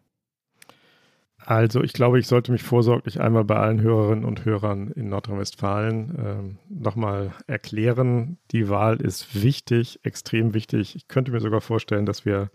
Also 1.39 1.82
ich 1.82 1.93
glaube, 1.93 2.18
ich 2.18 2.26
sollte 2.26 2.51
mich 2.51 2.62
vorsorglich 2.62 3.20
einmal 3.20 3.45
bei 3.45 3.57
allen 3.57 3.80
Hörerinnen 3.80 4.24
und 4.24 4.45
Hörern 4.45 4.91
in 4.91 5.09
Nordrhein-Westfalen 5.11 6.14
ähm, 6.18 6.59
nochmal 6.68 7.32
erklären. 7.47 8.39
Die 8.51 8.68
Wahl 8.68 8.97
ist 8.97 9.41
wichtig, 9.41 10.01
extrem 10.03 10.55
wichtig. 10.55 10.97
Ich 10.97 11.09
könnte 11.09 11.30
mir 11.30 11.41
sogar 11.41 11.61
vorstellen, 11.61 12.07
dass 12.07 12.24
wir 12.24 12.51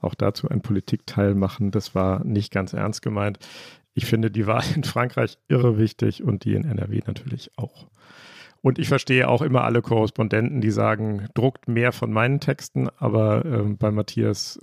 auch 0.00 0.14
dazu 0.14 0.48
einen 0.48 0.60
Politikteil 0.60 1.34
machen. 1.34 1.70
Das 1.70 1.94
war 1.94 2.22
nicht 2.24 2.52
ganz 2.52 2.74
ernst 2.74 3.02
gemeint. 3.02 3.38
Ich 3.94 4.04
finde 4.04 4.30
die 4.30 4.46
Wahl 4.46 4.64
in 4.74 4.84
Frankreich 4.84 5.38
irre 5.48 5.78
wichtig 5.78 6.22
und 6.22 6.44
die 6.44 6.54
in 6.54 6.64
NRW 6.64 7.00
natürlich 7.06 7.50
auch. 7.56 7.86
Und 8.64 8.78
ich 8.78 8.88
verstehe 8.88 9.28
auch 9.28 9.42
immer 9.42 9.64
alle 9.64 9.82
Korrespondenten, 9.82 10.62
die 10.62 10.70
sagen, 10.70 11.28
druckt 11.34 11.68
mehr 11.68 11.92
von 11.92 12.10
meinen 12.10 12.40
Texten, 12.40 12.88
aber 12.96 13.44
äh, 13.44 13.62
bei 13.78 13.90
Matthias 13.90 14.58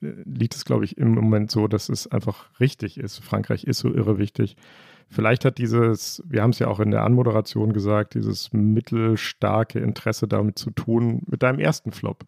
äh, 0.00 0.08
liegt 0.24 0.56
es, 0.56 0.64
glaube 0.64 0.84
ich, 0.84 0.98
im 0.98 1.14
Moment 1.14 1.52
so, 1.52 1.68
dass 1.68 1.88
es 1.88 2.08
einfach 2.08 2.46
richtig 2.58 2.98
ist. 2.98 3.18
Frankreich 3.18 3.62
ist 3.62 3.78
so 3.78 3.94
irre 3.94 4.18
wichtig. 4.18 4.56
Vielleicht 5.08 5.44
hat 5.44 5.58
dieses, 5.58 6.20
wir 6.26 6.42
haben 6.42 6.50
es 6.50 6.58
ja 6.58 6.66
auch 6.66 6.80
in 6.80 6.90
der 6.90 7.04
Anmoderation 7.04 7.72
gesagt, 7.72 8.14
dieses 8.14 8.52
mittelstarke 8.52 9.78
Interesse 9.78 10.26
damit 10.26 10.58
zu 10.58 10.72
tun, 10.72 11.22
mit 11.26 11.44
deinem 11.44 11.60
ersten 11.60 11.92
Flop, 11.92 12.24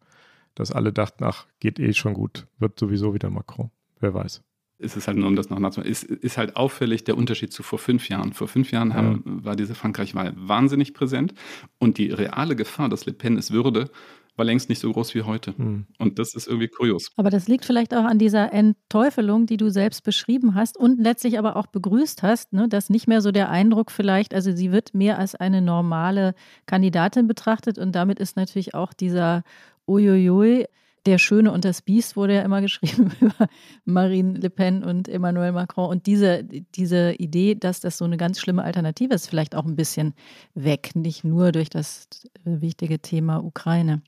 dass 0.54 0.70
alle 0.70 0.92
dachten, 0.92 1.24
ach, 1.24 1.48
geht 1.58 1.80
eh 1.80 1.92
schon 1.92 2.14
gut, 2.14 2.46
wird 2.60 2.78
sowieso 2.78 3.14
wieder 3.14 3.30
Macron. 3.30 3.72
Wer 3.98 4.14
weiß 4.14 4.44
ist 4.80 4.96
es 4.96 5.06
halt 5.06 5.18
nur 5.18 5.28
um 5.28 5.36
das 5.36 5.50
noch 5.50 5.58
nachzumachen, 5.58 5.90
ist, 5.90 6.04
ist 6.04 6.38
halt 6.38 6.56
auffällig 6.56 7.04
der 7.04 7.16
Unterschied 7.16 7.52
zu 7.52 7.62
vor 7.62 7.78
fünf 7.78 8.08
Jahren. 8.08 8.32
Vor 8.32 8.48
fünf 8.48 8.72
Jahren 8.72 8.94
haben, 8.94 9.22
ja. 9.26 9.44
war 9.44 9.56
diese 9.56 9.74
Frankreich-Wahl 9.74 10.32
wahnsinnig 10.36 10.94
präsent 10.94 11.34
und 11.78 11.98
die 11.98 12.10
reale 12.10 12.56
Gefahr, 12.56 12.88
dass 12.88 13.06
Le 13.06 13.12
Pen 13.12 13.36
es 13.36 13.52
würde, 13.52 13.90
war 14.36 14.44
längst 14.44 14.70
nicht 14.70 14.78
so 14.78 14.90
groß 14.90 15.14
wie 15.14 15.22
heute. 15.22 15.54
Hm. 15.56 15.86
Und 15.98 16.18
das 16.18 16.34
ist 16.34 16.46
irgendwie 16.46 16.68
kurios. 16.68 17.10
Aber 17.16 17.28
das 17.28 17.46
liegt 17.46 17.66
vielleicht 17.66 17.94
auch 17.94 18.04
an 18.04 18.18
dieser 18.18 18.52
Entteufelung, 18.52 19.44
die 19.44 19.58
du 19.58 19.70
selbst 19.70 20.02
beschrieben 20.02 20.54
hast 20.54 20.78
und 20.78 20.98
letztlich 20.98 21.38
aber 21.38 21.56
auch 21.56 21.66
begrüßt 21.66 22.22
hast, 22.22 22.52
ne, 22.52 22.66
dass 22.66 22.88
nicht 22.88 23.06
mehr 23.06 23.20
so 23.20 23.32
der 23.32 23.50
Eindruck 23.50 23.90
vielleicht, 23.90 24.32
also 24.32 24.52
sie 24.52 24.72
wird 24.72 24.94
mehr 24.94 25.18
als 25.18 25.34
eine 25.34 25.60
normale 25.60 26.34
Kandidatin 26.66 27.26
betrachtet 27.26 27.78
und 27.78 27.94
damit 27.94 28.18
ist 28.18 28.36
natürlich 28.36 28.74
auch 28.74 28.94
dieser 28.94 29.42
Uiuiui 29.86 30.66
der 31.06 31.18
Schöne 31.18 31.52
und 31.52 31.64
das 31.64 31.82
Biest 31.82 32.16
wurde 32.16 32.34
ja 32.34 32.42
immer 32.42 32.60
geschrieben 32.60 33.12
über 33.20 33.48
Marine 33.84 34.38
Le 34.38 34.50
Pen 34.50 34.84
und 34.84 35.08
Emmanuel 35.08 35.52
Macron. 35.52 35.88
Und 35.88 36.06
diese, 36.06 36.44
diese 36.44 37.12
Idee, 37.14 37.54
dass 37.54 37.80
das 37.80 37.98
so 37.98 38.04
eine 38.04 38.16
ganz 38.16 38.40
schlimme 38.40 38.62
Alternative 38.62 39.14
ist, 39.14 39.28
vielleicht 39.28 39.54
auch 39.54 39.64
ein 39.64 39.76
bisschen 39.76 40.14
weg, 40.54 40.90
nicht 40.94 41.24
nur 41.24 41.52
durch 41.52 41.70
das 41.70 42.08
wichtige 42.44 43.00
Thema 43.00 43.42
Ukraine. 43.42 44.02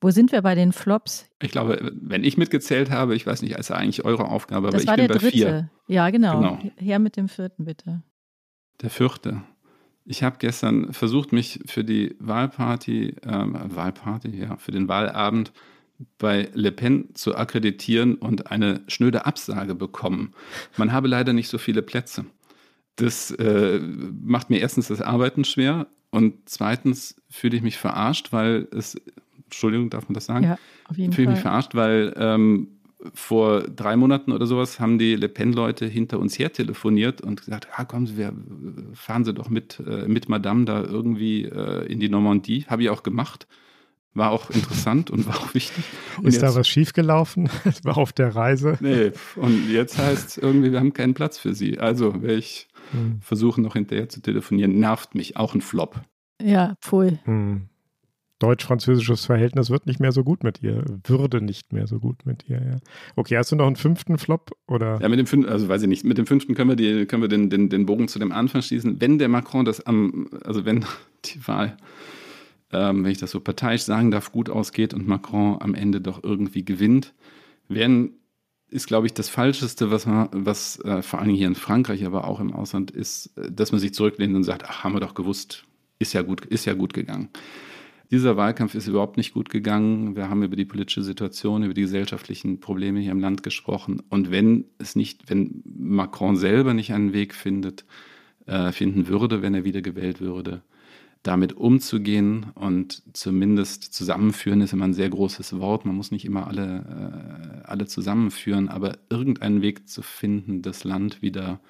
Wo 0.00 0.10
sind 0.10 0.30
wir 0.30 0.42
bei 0.42 0.54
den 0.54 0.72
Flops? 0.72 1.28
Ich 1.42 1.50
glaube, 1.50 1.92
wenn 1.92 2.22
ich 2.22 2.36
mitgezählt 2.36 2.90
habe, 2.90 3.16
ich 3.16 3.26
weiß 3.26 3.42
nicht, 3.42 3.56
ist 3.56 3.72
eigentlich 3.72 4.04
eure 4.04 4.26
Aufgabe, 4.26 4.70
das 4.70 4.86
aber 4.86 4.92
ich 4.92 5.08
bin 5.08 5.08
bei 5.08 5.18
dritte. 5.18 5.36
vier. 5.36 5.70
Ja, 5.88 6.10
genau. 6.10 6.36
genau. 6.36 6.58
Her 6.76 7.00
mit 7.00 7.16
dem 7.16 7.28
vierten, 7.28 7.64
bitte. 7.64 8.02
Der 8.80 8.90
vierte. 8.90 9.42
Ich 10.04 10.22
habe 10.22 10.36
gestern 10.38 10.92
versucht, 10.92 11.32
mich 11.32 11.60
für 11.66 11.82
die 11.82 12.14
Wahlparty, 12.20 13.16
ähm, 13.24 13.58
Wahlparty, 13.74 14.40
ja, 14.40 14.56
für 14.56 14.70
den 14.70 14.86
Wahlabend 14.86 15.52
bei 16.18 16.48
Le 16.54 16.72
Pen 16.72 17.14
zu 17.14 17.34
akkreditieren 17.36 18.14
und 18.14 18.50
eine 18.50 18.82
schnöde 18.86 19.26
Absage 19.26 19.74
bekommen. 19.74 20.32
Man 20.76 20.92
habe 20.92 21.08
leider 21.08 21.32
nicht 21.32 21.48
so 21.48 21.58
viele 21.58 21.82
Plätze. 21.82 22.24
Das 22.96 23.30
äh, 23.32 23.80
macht 23.80 24.50
mir 24.50 24.60
erstens 24.60 24.88
das 24.88 25.00
Arbeiten 25.00 25.44
schwer 25.44 25.86
und 26.10 26.34
zweitens 26.46 27.16
fühle 27.28 27.56
ich 27.56 27.62
mich 27.62 27.78
verarscht, 27.78 28.32
weil 28.32 28.68
es, 28.72 29.00
Entschuldigung, 29.44 29.90
darf 29.90 30.08
man 30.08 30.14
das 30.14 30.26
sagen? 30.26 30.44
Ja, 30.44 30.58
auf 30.88 30.96
jeden 30.96 31.12
fühle 31.12 31.26
Fall. 31.26 31.34
mich 31.34 31.42
verarscht, 31.42 31.74
weil 31.74 32.14
ähm, 32.16 32.68
vor 33.14 33.62
drei 33.62 33.96
Monaten 33.96 34.32
oder 34.32 34.46
sowas 34.46 34.80
haben 34.80 34.98
die 34.98 35.14
Le 35.14 35.28
Pen-Leute 35.28 35.86
hinter 35.86 36.18
uns 36.18 36.38
her 36.38 36.52
telefoniert 36.52 37.20
und 37.20 37.40
gesagt, 37.44 37.68
ah, 37.76 37.84
kommen 37.84 38.06
Sie, 38.06 38.16
wir, 38.16 38.32
fahren 38.94 39.24
Sie 39.24 39.34
doch 39.34 39.48
mit, 39.48 39.80
äh, 39.86 40.08
mit 40.08 40.28
Madame 40.28 40.64
da 40.64 40.82
irgendwie 40.82 41.44
äh, 41.44 41.86
in 41.86 42.00
die 42.00 42.08
Normandie. 42.08 42.64
Habe 42.66 42.82
ich 42.82 42.90
auch 42.90 43.02
gemacht. 43.02 43.46
War 44.14 44.30
auch 44.30 44.50
interessant 44.50 45.10
und 45.10 45.26
war 45.26 45.36
auch 45.36 45.54
wichtig. 45.54 45.84
Und 46.18 46.26
ist 46.26 46.34
jetzt, 46.34 46.42
da 46.42 46.54
was 46.54 46.66
schiefgelaufen 46.66 47.48
auf 47.84 48.12
der 48.12 48.34
Reise? 48.34 48.78
Nee, 48.80 49.12
und 49.36 49.70
jetzt 49.70 49.98
heißt 49.98 50.28
es 50.28 50.38
irgendwie, 50.38 50.72
wir 50.72 50.80
haben 50.80 50.92
keinen 50.92 51.14
Platz 51.14 51.38
für 51.38 51.54
sie. 51.54 51.78
Also 51.78 52.22
werde 52.22 52.34
ich 52.34 52.68
hm. 52.90 53.20
versuchen, 53.20 53.62
noch 53.62 53.74
hinterher 53.74 54.08
zu 54.08 54.20
telefonieren. 54.20 54.78
Nervt 54.78 55.14
mich, 55.14 55.36
auch 55.36 55.54
ein 55.54 55.60
Flop. 55.60 56.00
Ja, 56.42 56.74
voll. 56.80 57.18
Hm. 57.24 57.68
Deutsch-französisches 58.38 59.26
Verhältnis 59.26 59.68
wird 59.68 59.86
nicht 59.86 59.98
mehr 59.98 60.12
so 60.12 60.22
gut 60.22 60.44
mit 60.44 60.62
ihr, 60.62 60.84
würde 61.04 61.40
nicht 61.40 61.72
mehr 61.72 61.88
so 61.88 61.98
gut 61.98 62.24
mit 62.24 62.48
ihr, 62.48 62.62
ja. 62.62 62.76
Okay, 63.16 63.36
hast 63.36 63.50
du 63.50 63.56
noch 63.56 63.66
einen 63.66 63.74
fünften 63.74 64.16
Flop? 64.16 64.52
Oder? 64.68 65.00
Ja, 65.00 65.08
mit 65.08 65.18
dem 65.18 65.26
fünften, 65.26 65.50
also 65.50 65.68
weiß 65.68 65.82
ich 65.82 65.88
nicht, 65.88 66.04
mit 66.04 66.18
dem 66.18 66.26
fünften 66.26 66.54
können 66.54 66.70
wir, 66.70 66.76
die, 66.76 67.06
können 67.06 67.22
wir 67.22 67.28
den, 67.28 67.50
den, 67.50 67.68
den 67.68 67.84
Bogen 67.86 68.06
zu 68.06 68.20
dem 68.20 68.30
Anfang 68.30 68.62
schließen. 68.62 69.00
Wenn 69.00 69.18
der 69.18 69.28
Macron 69.28 69.64
das 69.64 69.84
am, 69.84 70.28
also 70.44 70.64
wenn 70.64 70.84
die 71.24 71.46
Wahl 71.48 71.76
ähm, 72.72 73.04
wenn 73.04 73.10
ich 73.10 73.18
das 73.18 73.30
so 73.30 73.40
parteiisch 73.40 73.82
sagen 73.82 74.10
darf, 74.10 74.32
gut 74.32 74.50
ausgeht 74.50 74.94
und 74.94 75.06
Macron 75.06 75.60
am 75.60 75.74
Ende 75.74 76.00
doch 76.00 76.22
irgendwie 76.22 76.64
gewinnt, 76.64 77.14
werden 77.68 78.14
ist, 78.70 78.86
glaube 78.86 79.06
ich, 79.06 79.14
das 79.14 79.28
Falscheste, 79.28 79.90
was, 79.90 80.06
man, 80.06 80.28
was 80.32 80.78
äh, 80.80 81.02
vor 81.02 81.20
allem 81.20 81.34
hier 81.34 81.46
in 81.46 81.54
Frankreich, 81.54 82.04
aber 82.04 82.26
auch 82.26 82.40
im 82.40 82.52
Ausland 82.52 82.90
ist, 82.90 83.36
äh, 83.38 83.50
dass 83.50 83.72
man 83.72 83.80
sich 83.80 83.94
zurücklehnt 83.94 84.34
und 84.34 84.44
sagt, 84.44 84.64
ach, 84.66 84.84
haben 84.84 84.94
wir 84.94 85.00
doch 85.00 85.14
gewusst, 85.14 85.64
ist 85.98 86.12
ja 86.12 86.22
gut, 86.22 86.44
ist 86.44 86.66
ja 86.66 86.74
gut 86.74 86.92
gegangen. 86.92 87.30
Dieser 88.10 88.36
Wahlkampf 88.36 88.74
ist 88.74 88.88
überhaupt 88.88 89.18
nicht 89.18 89.34
gut 89.34 89.50
gegangen. 89.50 90.16
Wir 90.16 90.30
haben 90.30 90.42
über 90.42 90.56
die 90.56 90.64
politische 90.64 91.02
Situation, 91.02 91.62
über 91.62 91.74
die 91.74 91.82
gesellschaftlichen 91.82 92.58
Probleme 92.58 93.00
hier 93.00 93.12
im 93.12 93.20
Land 93.20 93.42
gesprochen. 93.42 94.02
Und 94.08 94.30
wenn 94.30 94.64
es 94.78 94.96
nicht, 94.96 95.28
wenn 95.28 95.62
Macron 95.66 96.36
selber 96.36 96.72
nicht 96.72 96.92
einen 96.92 97.12
Weg 97.12 97.34
findet, 97.34 97.84
äh, 98.46 98.72
finden 98.72 99.08
würde, 99.08 99.42
wenn 99.42 99.54
er 99.54 99.64
wiedergewählt 99.64 100.22
würde, 100.22 100.62
damit 101.22 101.52
umzugehen 101.54 102.46
und 102.54 103.02
zumindest 103.12 103.92
zusammenführen 103.92 104.60
ist 104.60 104.72
immer 104.72 104.86
ein 104.86 104.94
sehr 104.94 105.10
großes 105.10 105.58
Wort. 105.58 105.84
Man 105.84 105.96
muss 105.96 106.10
nicht 106.10 106.24
immer 106.24 106.46
alle, 106.46 107.62
äh, 107.64 107.66
alle 107.66 107.86
zusammenführen, 107.86 108.68
aber 108.68 108.98
irgendeinen 109.10 109.62
Weg 109.62 109.88
zu 109.88 110.02
finden, 110.02 110.62
das 110.62 110.84
Land 110.84 111.20
wieder 111.22 111.60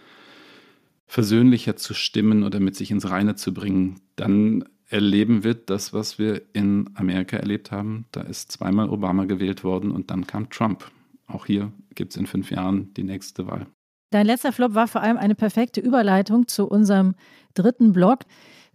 versöhnlicher 1.06 1.76
zu 1.76 1.94
stimmen 1.94 2.42
oder 2.42 2.60
mit 2.60 2.76
sich 2.76 2.90
ins 2.90 3.08
Reine 3.08 3.34
zu 3.34 3.54
bringen, 3.54 4.00
dann 4.16 4.64
erleben 4.88 5.44
wird 5.44 5.70
das, 5.70 5.92
was 5.92 6.18
wir 6.18 6.42
in 6.52 6.90
Amerika 6.94 7.36
erlebt 7.36 7.70
haben. 7.70 8.06
Da 8.12 8.20
ist 8.22 8.52
zweimal 8.52 8.90
Obama 8.90 9.24
gewählt 9.24 9.64
worden 9.64 9.90
und 9.90 10.10
dann 10.10 10.26
kam 10.26 10.50
Trump. 10.50 10.90
Auch 11.26 11.46
hier 11.46 11.72
gibt 11.94 12.12
es 12.12 12.16
in 12.16 12.26
fünf 12.26 12.50
Jahren 12.50 12.92
die 12.94 13.04
nächste 13.04 13.46
Wahl. 13.46 13.66
Dein 14.10 14.26
letzter 14.26 14.52
Flop 14.52 14.74
war 14.74 14.88
vor 14.88 15.02
allem 15.02 15.18
eine 15.18 15.34
perfekte 15.34 15.80
Überleitung 15.80 16.48
zu 16.48 16.66
unserem 16.66 17.14
dritten 17.54 17.92
Blog. 17.92 18.20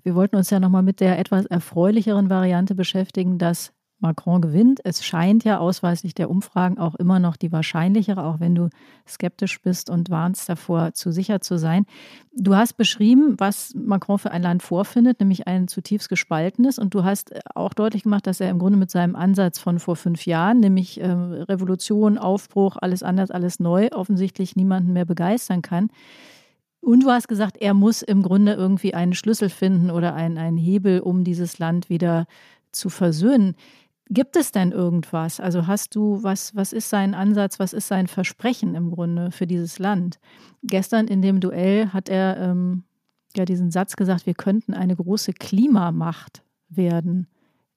Wir 0.03 0.15
wollten 0.15 0.35
uns 0.35 0.49
ja 0.49 0.59
nochmal 0.59 0.83
mit 0.83 0.99
der 0.99 1.17
etwas 1.17 1.45
erfreulicheren 1.45 2.29
Variante 2.29 2.75
beschäftigen, 2.75 3.37
dass 3.37 3.73
Macron 4.03 4.41
gewinnt. 4.41 4.81
Es 4.83 5.03
scheint 5.03 5.43
ja 5.45 5.57
ausweislich 5.57 6.13
der 6.13 6.29
Umfragen 6.29 6.77
auch 6.77 6.93
immer 6.95 7.19
noch 7.19 7.37
die 7.37 7.51
wahrscheinlichere, 7.51 8.23
auch 8.23 8.39
wenn 8.39 8.53
du 8.53 8.69
skeptisch 9.07 9.61
bist 9.61 9.89
und 9.89 10.09
warnst 10.09 10.47
davor, 10.49 10.93
zu 10.93 11.11
sicher 11.11 11.39
zu 11.39 11.57
sein. 11.57 11.85
Du 12.35 12.53
hast 12.53 12.73
beschrieben, 12.73 13.35
was 13.39 13.73
Macron 13.73 14.19
für 14.19 14.31
ein 14.31 14.43
Land 14.43 14.61
vorfindet, 14.61 15.19
nämlich 15.19 15.47
ein 15.47 15.67
zutiefst 15.69 16.09
gespaltenes. 16.09 16.77
Und 16.77 16.93
du 16.93 17.03
hast 17.03 17.33
auch 17.55 17.73
deutlich 17.73 18.03
gemacht, 18.03 18.27
dass 18.27 18.41
er 18.41 18.49
im 18.49 18.59
Grunde 18.59 18.77
mit 18.77 18.91
seinem 18.91 19.15
Ansatz 19.15 19.57
von 19.57 19.79
vor 19.79 19.95
fünf 19.95 20.25
Jahren, 20.25 20.59
nämlich 20.59 20.99
äh, 20.99 21.07
Revolution, 21.09 22.17
Aufbruch, 22.17 22.75
alles 22.79 23.03
anders, 23.03 23.31
alles 23.31 23.59
neu, 23.59 23.87
offensichtlich 23.91 24.55
niemanden 24.55 24.93
mehr 24.93 25.05
begeistern 25.05 25.61
kann. 25.61 25.89
Und 26.83 27.03
du 27.03 27.09
hast 27.09 27.29
gesagt, 27.29 27.55
er 27.61 27.73
muss 27.73 28.01
im 28.01 28.21
Grunde 28.21 28.53
irgendwie 28.53 28.93
einen 28.93 29.13
Schlüssel 29.13 29.47
finden 29.47 29.89
oder 29.89 30.15
einen, 30.15 30.37
einen 30.37 30.57
Hebel, 30.57 30.99
um 30.99 31.23
dieses 31.23 31.57
Land 31.57 31.89
wieder 31.89 32.25
zu 32.73 32.89
versöhnen. 32.89 33.55
Gibt 34.09 34.35
es 34.35 34.51
denn 34.51 34.73
irgendwas? 34.73 35.39
Also 35.39 35.65
hast 35.65 35.95
du, 35.95 36.21
was, 36.23 36.53
was 36.57 36.73
ist 36.73 36.89
sein 36.89 37.13
Ansatz, 37.13 37.57
was 37.57 37.71
ist 37.71 37.87
sein 37.87 38.07
Versprechen 38.07 38.75
im 38.75 38.91
Grunde 38.91 39.31
für 39.31 39.47
dieses 39.47 39.79
Land? 39.79 40.19
Gestern 40.61 41.07
in 41.07 41.21
dem 41.21 41.39
Duell 41.39 41.87
hat 41.93 42.09
er 42.09 42.35
ähm, 42.37 42.83
ja 43.33 43.45
diesen 43.45 43.71
Satz 43.71 43.95
gesagt, 43.95 44.25
wir 44.25 44.33
könnten 44.33 44.73
eine 44.73 44.97
große 44.97 45.31
Klimamacht 45.31 46.43
werden. 46.67 47.27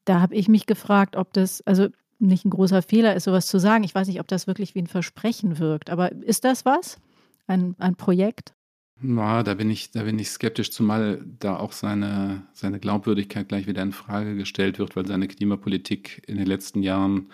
Da 0.05 0.21
habe 0.21 0.35
ich 0.35 0.49
mich 0.49 0.67
gefragt, 0.67 1.15
ob 1.15 1.33
das, 1.33 1.63
also 1.65 1.87
nicht 2.19 2.45
ein 2.45 2.51
großer 2.51 2.83
Fehler 2.83 3.15
ist, 3.15 3.25
sowas 3.25 3.47
zu 3.47 3.61
sagen. 3.61 3.85
Ich 3.85 3.95
weiß 3.95 4.09
nicht, 4.09 4.19
ob 4.19 4.27
das 4.27 4.49
wirklich 4.49 4.75
wie 4.75 4.81
ein 4.81 4.89
Versprechen 4.89 5.61
wirkt. 5.61 5.91
Aber 5.91 6.11
ist 6.11 6.45
das 6.45 6.65
was? 6.65 6.99
Ein, 7.47 7.77
ein 7.79 7.95
Projekt? 7.95 8.56
Na, 9.01 9.43
da 9.43 9.55
bin 9.55 9.71
ich, 9.71 9.91
da 9.91 10.05
bin 10.05 10.19
ich 10.19 10.31
skeptisch, 10.31 10.71
zumal 10.71 11.23
da 11.39 11.57
auch 11.57 11.73
seine, 11.73 12.45
seine 12.53 12.81
Glaubwürdigkeit 12.81 13.49
gleich 13.49 13.67
wieder 13.67 13.83
in 13.83 13.93
Frage 13.93 14.37
gestellt 14.37 14.79
wird, 14.79 14.97
weil 14.97 15.07
seine 15.07 15.29
Klimapolitik 15.29 16.23
in 16.27 16.39
den 16.39 16.47
letzten 16.47 16.83
Jahren 16.83 17.27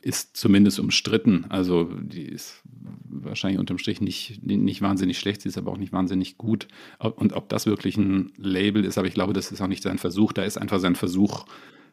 ist 0.00 0.36
zumindest 0.36 0.80
umstritten. 0.80 1.46
Also 1.50 1.84
die 1.84 2.22
ist 2.22 2.62
wahrscheinlich 3.04 3.60
unterm 3.60 3.78
Strich 3.78 4.00
nicht, 4.00 4.42
nicht 4.42 4.82
wahnsinnig 4.82 5.18
schlecht, 5.18 5.42
sie 5.42 5.48
ist 5.48 5.58
aber 5.58 5.70
auch 5.70 5.76
nicht 5.76 5.92
wahnsinnig 5.92 6.36
gut. 6.36 6.66
Und 6.98 7.32
ob 7.32 7.48
das 7.48 7.66
wirklich 7.66 7.96
ein 7.96 8.32
Label 8.36 8.84
ist, 8.84 8.98
aber 8.98 9.06
ich 9.06 9.14
glaube, 9.14 9.32
das 9.32 9.52
ist 9.52 9.60
auch 9.60 9.68
nicht 9.68 9.82
sein 9.82 9.98
Versuch. 9.98 10.32
Da 10.32 10.42
ist 10.42 10.58
einfach 10.58 10.80
sein 10.80 10.96
Versuch, 10.96 11.46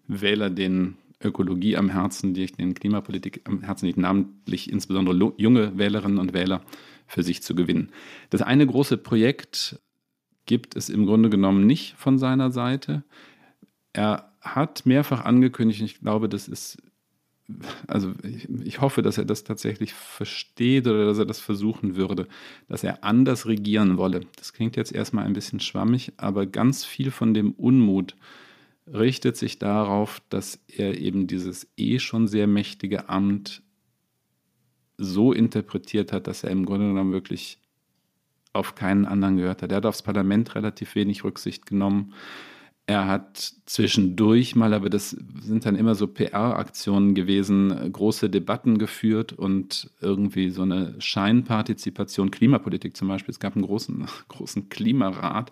Wähler 0.07 0.49
den 0.49 0.97
Ökologie 1.23 1.77
am 1.77 1.89
Herzen, 1.89 2.33
die 2.33 2.45
den 2.47 2.73
Klimapolitik 2.73 3.41
am 3.45 3.61
Herzen 3.61 3.87
liegt, 3.87 3.97
namentlich 3.97 4.71
insbesondere 4.71 5.33
junge 5.37 5.77
Wählerinnen 5.77 6.19
und 6.19 6.33
Wähler 6.33 6.61
für 7.07 7.23
sich 7.23 7.43
zu 7.43 7.55
gewinnen. 7.55 7.91
Das 8.29 8.41
eine 8.41 8.65
große 8.65 8.97
Projekt 8.97 9.79
gibt 10.45 10.75
es 10.75 10.89
im 10.89 11.05
Grunde 11.05 11.29
genommen 11.29 11.65
nicht 11.65 11.95
von 11.97 12.17
seiner 12.17 12.51
Seite. 12.51 13.03
Er 13.93 14.31
hat 14.41 14.85
mehrfach 14.85 15.25
angekündigt, 15.25 15.81
ich 15.81 15.99
glaube, 15.99 16.29
das 16.29 16.47
ist, 16.47 16.77
also 17.87 18.13
ich, 18.23 18.47
ich, 18.63 18.81
hoffe, 18.81 19.01
dass 19.01 19.17
er 19.17 19.25
das 19.25 19.43
tatsächlich 19.43 19.93
versteht 19.93 20.87
oder 20.87 21.05
dass 21.05 21.17
er 21.17 21.25
das 21.25 21.39
versuchen 21.39 21.95
würde, 21.95 22.27
dass 22.67 22.83
er 22.83 23.03
anders 23.03 23.47
regieren 23.47 23.97
wolle. 23.97 24.21
Das 24.35 24.53
klingt 24.53 24.75
jetzt 24.75 24.91
erstmal 24.91 25.25
ein 25.25 25.33
bisschen 25.33 25.59
schwammig, 25.59 26.13
aber 26.17 26.45
ganz 26.45 26.85
viel 26.85 27.11
von 27.11 27.33
dem 27.33 27.51
Unmut 27.53 28.15
richtet 28.87 29.35
sich 29.35 29.57
darauf, 29.57 30.21
dass 30.29 30.59
er 30.67 30.99
eben 30.99 31.25
dieses 31.25 31.67
eh 31.75 31.97
schon 31.99 32.27
sehr 32.27 32.45
mächtige 32.45 33.09
Amt 33.09 33.63
so 34.97 35.33
interpretiert 35.33 36.11
hat, 36.11 36.27
dass 36.27 36.43
er 36.43 36.51
im 36.51 36.65
Grunde 36.65 36.87
genommen 36.87 37.13
wirklich 37.13 37.59
auf 38.53 38.75
keinen 38.75 39.05
anderen 39.05 39.37
gehört 39.37 39.61
hat. 39.61 39.71
Er 39.71 39.77
hat 39.77 39.85
aufs 39.85 40.01
Parlament 40.01 40.55
relativ 40.55 40.95
wenig 40.95 41.23
Rücksicht 41.23 41.65
genommen. 41.65 42.13
Er 42.87 43.07
hat 43.07 43.53
zwischendurch 43.65 44.55
mal, 44.55 44.73
aber 44.73 44.89
das 44.89 45.09
sind 45.09 45.65
dann 45.65 45.75
immer 45.75 45.95
so 45.95 46.05
PR-Aktionen 46.07 47.15
gewesen, 47.15 47.91
große 47.91 48.29
Debatten 48.29 48.77
geführt 48.77 49.33
und 49.33 49.89
irgendwie 50.01 50.51
so 50.51 50.61
eine 50.61 50.93
Scheinpartizipation, 50.99 52.29
Klimapolitik 52.29 52.95
zum 52.95 53.07
Beispiel. 53.07 53.31
Es 53.31 53.39
gab 53.39 53.55
einen 53.55 53.65
großen, 53.65 54.05
großen 54.27 54.69
Klimarat, 54.69 55.51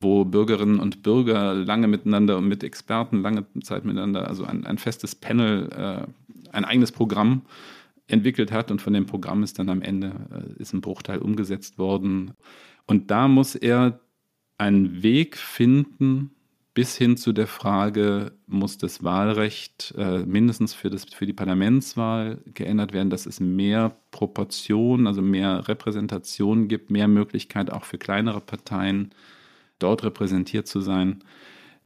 wo 0.00 0.24
Bürgerinnen 0.24 0.80
und 0.80 1.02
Bürger 1.02 1.54
lange 1.54 1.86
miteinander 1.86 2.38
und 2.38 2.48
mit 2.48 2.64
Experten 2.64 3.20
lange 3.20 3.44
Zeit 3.62 3.84
miteinander, 3.84 4.26
also 4.26 4.44
ein, 4.44 4.66
ein 4.66 4.78
festes 4.78 5.14
Panel, 5.14 5.68
äh, 5.70 6.06
ein 6.52 6.64
eigenes 6.64 6.92
Programm 6.92 7.42
entwickelt 8.06 8.52
hat 8.52 8.70
und 8.70 8.82
von 8.82 8.92
dem 8.92 9.06
Programm 9.06 9.42
ist 9.42 9.58
dann 9.58 9.68
am 9.68 9.82
Ende 9.82 10.12
äh, 10.30 10.60
ist 10.60 10.72
ein 10.72 10.80
Bruchteil 10.80 11.18
umgesetzt 11.18 11.78
worden. 11.78 12.32
Und 12.86 13.10
da 13.10 13.28
muss 13.28 13.54
er 13.54 14.00
einen 14.58 15.02
Weg 15.02 15.36
finden, 15.36 16.30
bis 16.74 16.96
hin 16.96 17.16
zu 17.16 17.32
der 17.32 17.46
Frage, 17.46 18.32
muss 18.46 18.78
das 18.78 19.04
Wahlrecht 19.04 19.94
äh, 19.96 20.18
mindestens 20.26 20.74
für, 20.74 20.90
das, 20.90 21.04
für 21.04 21.24
die 21.24 21.32
Parlamentswahl 21.32 22.42
geändert 22.52 22.92
werden, 22.92 23.10
dass 23.10 23.26
es 23.26 23.38
mehr 23.38 23.96
Proportionen, 24.10 25.06
also 25.06 25.22
mehr 25.22 25.68
Repräsentation 25.68 26.66
gibt, 26.66 26.90
mehr 26.90 27.06
Möglichkeit 27.06 27.70
auch 27.70 27.84
für 27.84 27.98
kleinere 27.98 28.40
Parteien 28.40 29.10
dort 29.78 30.02
repräsentiert 30.02 30.66
zu 30.66 30.80
sein. 30.80 31.22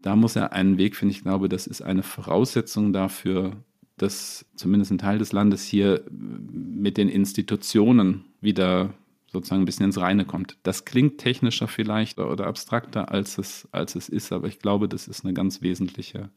Da 0.01 0.17
muss 0.17 0.37
er 0.37 0.53
einen 0.53 0.79
Weg 0.79 0.97
finden. 0.97 1.15
Ich 1.15 1.23
glaube, 1.23 1.51
das 1.51 1.67
ist 1.67 1.83
eine 1.83 2.03
Voraussetzung 2.03 2.93
dafür, 2.95 3.57
dass 4.03 4.47
zumindest 4.57 4.91
ein 4.91 4.99
Teil 4.99 5.19
des 5.19 5.33
Landes 5.33 5.65
hier 5.65 6.03
mit 6.11 6.97
den 6.97 7.09
Institutionen 7.09 8.25
wieder 8.41 8.95
sozusagen 9.31 9.63
ein 9.63 9.67
bisschen 9.67 9.87
ins 9.87 10.01
Reine 10.01 10.25
kommt. 10.25 10.57
Das 10.63 10.85
klingt 10.85 11.19
technischer 11.19 11.69
vielleicht 11.69 12.19
oder 12.19 12.47
abstrakter, 12.47 13.11
als 13.11 13.39
es, 13.39 13.69
als 13.73 13.95
es 13.95 14.09
ist, 14.09 14.33
aber 14.33 14.49
ich 14.49 14.59
glaube, 14.59 14.89
das 14.89 15.07
ist 15.07 15.25
eine 15.25 15.35
ganz 15.35 15.61
wesentliche, 15.61 16.31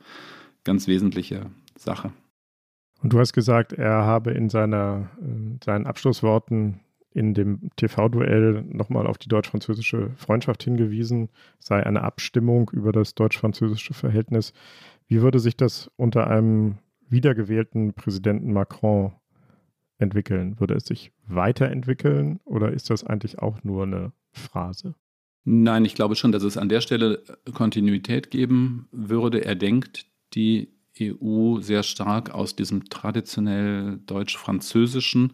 ganz 0.64 0.88
wesentliche 0.88 1.50
Sache. 1.76 2.12
Und 3.02 3.14
du 3.14 3.20
hast 3.20 3.34
gesagt, 3.34 3.74
er 3.74 4.06
habe 4.06 4.32
in 4.32 4.50
seiner, 4.50 5.10
in 5.22 5.60
seinen 5.64 5.88
Abschlussworten 5.88 6.82
in 7.14 7.34
dem 7.34 7.72
TV-Duell 7.76 8.64
nochmal 8.70 9.08
auf 9.08 9.18
die 9.18 9.28
deutsch-französische 9.28 10.12
Freundschaft 10.16 10.64
hingewiesen, 10.64 11.30
sei 11.60 11.86
eine 11.86 12.04
Abstimmung 12.04 12.70
über 12.74 12.92
das 12.92 13.16
deutsch-französische 13.16 13.94
Verhältnis. 13.94 14.54
Wie 15.08 15.22
würde 15.22 15.40
sich 15.40 15.58
das 15.58 15.92
unter 15.98 16.28
einem 16.28 16.78
wiedergewählten 17.12 17.94
Präsidenten 17.94 18.54
Macron 18.54 19.14
entwickeln? 19.98 20.60
Würde 20.60 20.76
es 20.76 20.86
sich 20.86 21.12
weiterentwickeln 21.28 22.40
oder 22.46 22.72
ist 22.72 22.90
das 22.90 23.04
eigentlich 23.04 23.40
auch 23.40 23.64
nur 23.64 23.84
eine 23.84 24.12
Phrase? 24.32 24.96
Nein, 25.44 25.86
ich 25.86 25.96
glaube 25.96 26.16
schon, 26.16 26.32
dass 26.32 26.44
es 26.44 26.58
an 26.58 26.70
der 26.70 26.82
Stelle 26.82 27.24
Kontinuität 27.54 28.30
geben 28.32 28.88
würde. 28.92 29.44
Er 29.44 29.56
denkt 29.56 30.06
die 30.34 30.70
EU 31.00 31.60
sehr 31.62 31.84
stark 31.84 32.32
aus 32.32 32.56
diesem 32.56 32.86
traditionell 32.86 34.00
deutsch-französischen. 34.06 35.34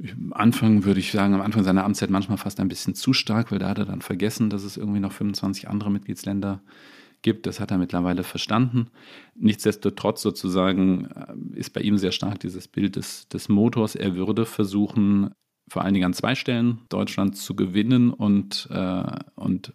Am 0.00 0.32
Anfang 0.32 0.84
würde 0.84 1.00
ich 1.00 1.10
sagen, 1.10 1.34
am 1.34 1.40
Anfang 1.40 1.64
seiner 1.64 1.84
Amtszeit 1.84 2.10
manchmal 2.10 2.38
fast 2.38 2.60
ein 2.60 2.68
bisschen 2.68 2.94
zu 2.94 3.12
stark, 3.12 3.50
weil 3.50 3.58
da 3.58 3.68
hat 3.68 3.78
er 3.78 3.84
dann 3.84 4.00
vergessen, 4.00 4.48
dass 4.48 4.62
es 4.62 4.76
irgendwie 4.76 5.00
noch 5.00 5.12
25 5.12 5.68
andere 5.68 5.90
Mitgliedsländer 5.90 6.60
gibt 6.64 6.97
gibt. 7.22 7.46
Das 7.46 7.60
hat 7.60 7.70
er 7.70 7.78
mittlerweile 7.78 8.24
verstanden. 8.24 8.88
Nichtsdestotrotz 9.34 10.22
sozusagen 10.22 11.06
äh, 11.06 11.58
ist 11.58 11.70
bei 11.70 11.80
ihm 11.80 11.98
sehr 11.98 12.12
stark 12.12 12.40
dieses 12.40 12.68
Bild 12.68 12.96
des, 12.96 13.28
des 13.28 13.48
Motors. 13.48 13.94
Er 13.94 14.14
würde 14.14 14.46
versuchen, 14.46 15.30
vor 15.68 15.82
allen 15.82 15.94
Dingen 15.94 16.06
an 16.06 16.14
zwei 16.14 16.34
Stellen 16.34 16.78
Deutschland 16.88 17.36
zu 17.36 17.54
gewinnen 17.54 18.10
und, 18.10 18.68
äh, 18.70 19.02
und 19.34 19.72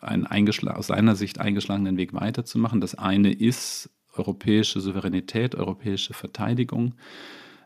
einen 0.00 0.26
aus 0.26 0.86
seiner 0.86 1.14
Sicht 1.14 1.40
eingeschlagenen 1.40 1.96
Weg 1.96 2.14
weiterzumachen. 2.14 2.80
Das 2.80 2.94
eine 2.94 3.32
ist 3.32 3.90
europäische 4.16 4.80
Souveränität, 4.80 5.54
europäische 5.54 6.14
Verteidigung. 6.14 6.94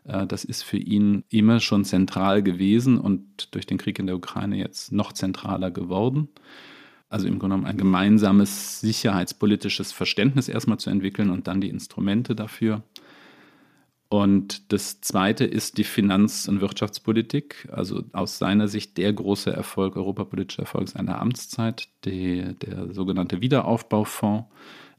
Äh, 0.05 0.27
das 0.27 0.43
ist 0.43 0.63
für 0.63 0.77
ihn 0.77 1.23
immer 1.29 1.59
schon 1.59 1.85
zentral 1.85 2.43
gewesen 2.43 2.97
und 2.97 3.53
durch 3.53 3.65
den 3.65 3.77
Krieg 3.77 3.99
in 3.99 4.07
der 4.07 4.15
Ukraine 4.15 4.57
jetzt 4.57 4.91
noch 4.91 5.13
zentraler 5.13 5.71
geworden. 5.71 6.29
Also 7.09 7.27
im 7.27 7.39
Grunde 7.39 7.55
genommen 7.55 7.67
ein 7.67 7.77
gemeinsames 7.77 8.81
sicherheitspolitisches 8.81 9.91
Verständnis 9.91 10.49
erstmal 10.49 10.79
zu 10.79 10.89
entwickeln 10.89 11.29
und 11.29 11.47
dann 11.47 11.61
die 11.61 11.69
Instrumente 11.69 12.35
dafür. 12.35 12.83
Und 14.07 14.71
das 14.71 15.01
Zweite 15.01 15.45
ist 15.45 15.77
die 15.77 15.83
Finanz- 15.83 16.47
und 16.47 16.61
Wirtschaftspolitik. 16.61 17.67
Also 17.71 18.03
aus 18.13 18.37
seiner 18.37 18.67
Sicht 18.67 18.97
der 18.97 19.11
große 19.11 19.51
Erfolg, 19.51 19.97
europapolitischer 19.97 20.63
Erfolg 20.63 20.89
seiner 20.89 21.19
Amtszeit, 21.19 21.89
die, 22.05 22.55
der 22.61 22.93
sogenannte 22.93 23.41
Wiederaufbaufonds 23.41 24.45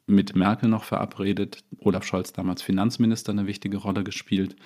mit 0.07 0.37
Merkel 0.37 0.69
noch 0.69 0.85
verabredet. 0.85 1.65
Olaf 1.79 2.05
Scholz 2.05 2.33
damals 2.33 2.63
Finanzminister 2.63 3.33
eine 3.33 3.47
wichtige 3.47 3.79
Rolle 3.79 4.05
gespielt. 4.05 4.57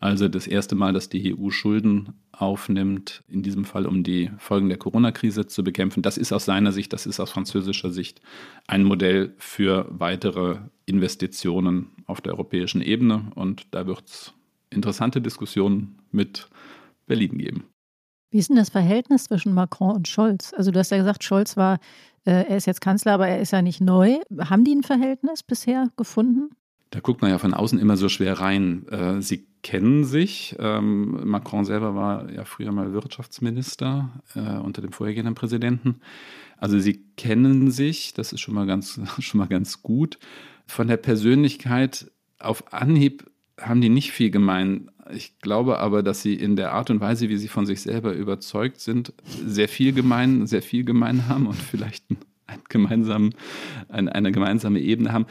Also 0.00 0.28
das 0.28 0.46
erste 0.46 0.76
Mal, 0.76 0.92
dass 0.92 1.08
die 1.08 1.36
EU 1.36 1.50
Schulden 1.50 2.14
aufnimmt, 2.32 3.24
in 3.28 3.42
diesem 3.42 3.64
Fall 3.64 3.84
um 3.86 4.04
die 4.04 4.30
Folgen 4.38 4.68
der 4.68 4.78
Corona-Krise 4.78 5.46
zu 5.46 5.64
bekämpfen. 5.64 6.02
Das 6.02 6.16
ist 6.16 6.32
aus 6.32 6.44
seiner 6.44 6.72
Sicht, 6.72 6.92
das 6.92 7.06
ist 7.06 7.18
aus 7.18 7.32
französischer 7.32 7.90
Sicht 7.90 8.20
ein 8.66 8.84
Modell 8.84 9.34
für 9.38 9.86
weitere 9.90 10.58
Investitionen 10.86 11.90
auf 12.06 12.20
der 12.20 12.34
europäischen 12.34 12.80
Ebene. 12.80 13.32
Und 13.34 13.66
da 13.72 13.86
wird 13.86 14.04
es 14.06 14.34
interessante 14.70 15.20
Diskussionen 15.20 15.98
mit 16.12 16.48
Berlin 17.06 17.36
geben. 17.38 17.64
Wie 18.30 18.38
ist 18.38 18.50
denn 18.50 18.56
das 18.56 18.70
Verhältnis 18.70 19.24
zwischen 19.24 19.54
Macron 19.54 19.96
und 19.96 20.06
Scholz? 20.06 20.52
Also 20.54 20.70
du 20.70 20.78
hast 20.78 20.90
ja 20.90 20.98
gesagt, 20.98 21.24
Scholz 21.24 21.56
war, 21.56 21.80
er 22.30 22.56
ist 22.56 22.66
jetzt 22.66 22.80
Kanzler, 22.80 23.12
aber 23.12 23.28
er 23.28 23.40
ist 23.40 23.52
ja 23.52 23.62
nicht 23.62 23.80
neu. 23.80 24.18
Haben 24.38 24.64
die 24.64 24.74
ein 24.74 24.82
Verhältnis 24.82 25.42
bisher 25.42 25.88
gefunden? 25.96 26.50
Da 26.90 27.00
guckt 27.00 27.20
man 27.20 27.30
ja 27.30 27.38
von 27.38 27.52
außen 27.52 27.78
immer 27.78 27.96
so 27.96 28.08
schwer 28.08 28.40
rein. 28.40 28.86
Äh, 28.88 29.20
sie 29.20 29.46
kennen 29.62 30.04
sich. 30.04 30.56
Ähm, 30.58 31.20
Macron 31.28 31.64
selber 31.64 31.94
war 31.94 32.30
ja 32.30 32.44
früher 32.44 32.72
mal 32.72 32.92
Wirtschaftsminister 32.92 34.10
äh, 34.34 34.58
unter 34.58 34.80
dem 34.80 34.92
vorhergehenden 34.92 35.34
Präsidenten. 35.34 36.00
Also 36.56 36.78
sie 36.78 37.04
kennen 37.16 37.70
sich, 37.70 38.14
das 38.14 38.32
ist 38.32 38.40
schon 38.40 38.54
mal 38.54 38.66
ganz, 38.66 39.00
schon 39.18 39.38
mal 39.38 39.48
ganz 39.48 39.82
gut. 39.82 40.18
Von 40.66 40.88
der 40.88 40.96
Persönlichkeit 40.96 42.10
auf 42.38 42.72
Anhieb 42.72 43.30
haben 43.60 43.80
die 43.80 43.88
nicht 43.88 44.12
viel 44.12 44.30
gemein. 44.30 44.90
Ich 45.10 45.38
glaube 45.38 45.78
aber, 45.78 46.02
dass 46.02 46.22
sie 46.22 46.34
in 46.34 46.56
der 46.56 46.72
Art 46.72 46.90
und 46.90 47.00
Weise, 47.00 47.28
wie 47.28 47.36
sie 47.36 47.48
von 47.48 47.66
sich 47.66 47.80
selber 47.80 48.12
überzeugt 48.12 48.80
sind, 48.80 49.12
sehr 49.24 49.68
viel 49.68 49.92
gemein, 49.92 50.46
sehr 50.46 50.62
viel 50.62 50.84
gemein 50.84 51.28
haben 51.28 51.46
und 51.46 51.56
vielleicht 51.56 52.04
einen 52.46 52.62
gemeinsamen, 52.68 53.34
eine, 53.88 54.32
gemeinsame 54.32 54.80
Ebene 54.80 55.12
haben 55.12 55.26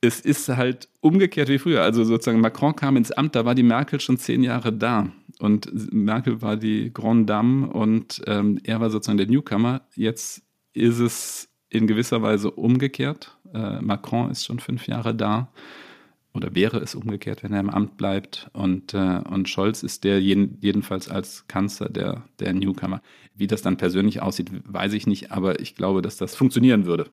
es 0.00 0.20
ist 0.20 0.48
halt 0.48 0.88
umgekehrt 1.00 1.48
wie 1.48 1.58
früher. 1.58 1.82
Also 1.82 2.04
sozusagen 2.04 2.40
Macron 2.40 2.74
kam 2.74 2.96
ins 2.96 3.12
Amt, 3.12 3.34
da 3.34 3.44
war 3.44 3.54
die 3.54 3.62
Merkel 3.62 4.00
schon 4.00 4.16
zehn 4.16 4.42
Jahre 4.42 4.72
da. 4.72 5.12
Und 5.38 5.92
Merkel 5.92 6.42
war 6.42 6.56
die 6.56 6.92
Grande 6.92 7.26
Dame 7.26 7.66
und 7.66 8.22
ähm, 8.26 8.58
er 8.64 8.80
war 8.80 8.90
sozusagen 8.90 9.18
der 9.18 9.26
Newcomer. 9.26 9.82
Jetzt 9.94 10.42
ist 10.72 10.98
es 10.98 11.48
in 11.68 11.86
gewisser 11.86 12.22
Weise 12.22 12.50
umgekehrt. 12.50 13.36
Äh, 13.54 13.80
Macron 13.80 14.30
ist 14.30 14.44
schon 14.44 14.58
fünf 14.58 14.86
Jahre 14.86 15.14
da. 15.14 15.52
Oder 16.32 16.54
wäre 16.54 16.78
es 16.78 16.94
umgekehrt, 16.94 17.42
wenn 17.42 17.52
er 17.52 17.60
im 17.60 17.70
Amt 17.70 17.96
bleibt. 17.96 18.48
Und, 18.52 18.94
äh, 18.94 19.20
und 19.28 19.48
Scholz 19.48 19.82
ist 19.82 20.04
der 20.04 20.20
jeden, 20.20 20.58
jedenfalls 20.60 21.08
als 21.08 21.46
Kanzler 21.48 21.88
der, 21.88 22.24
der 22.38 22.52
Newcomer. 22.54 23.02
Wie 23.34 23.48
das 23.48 23.62
dann 23.62 23.76
persönlich 23.76 24.22
aussieht, 24.22 24.50
weiß 24.64 24.92
ich 24.92 25.06
nicht, 25.06 25.32
aber 25.32 25.60
ich 25.60 25.74
glaube, 25.74 26.02
dass 26.02 26.16
das 26.16 26.36
funktionieren 26.36 26.86
würde. 26.86 27.10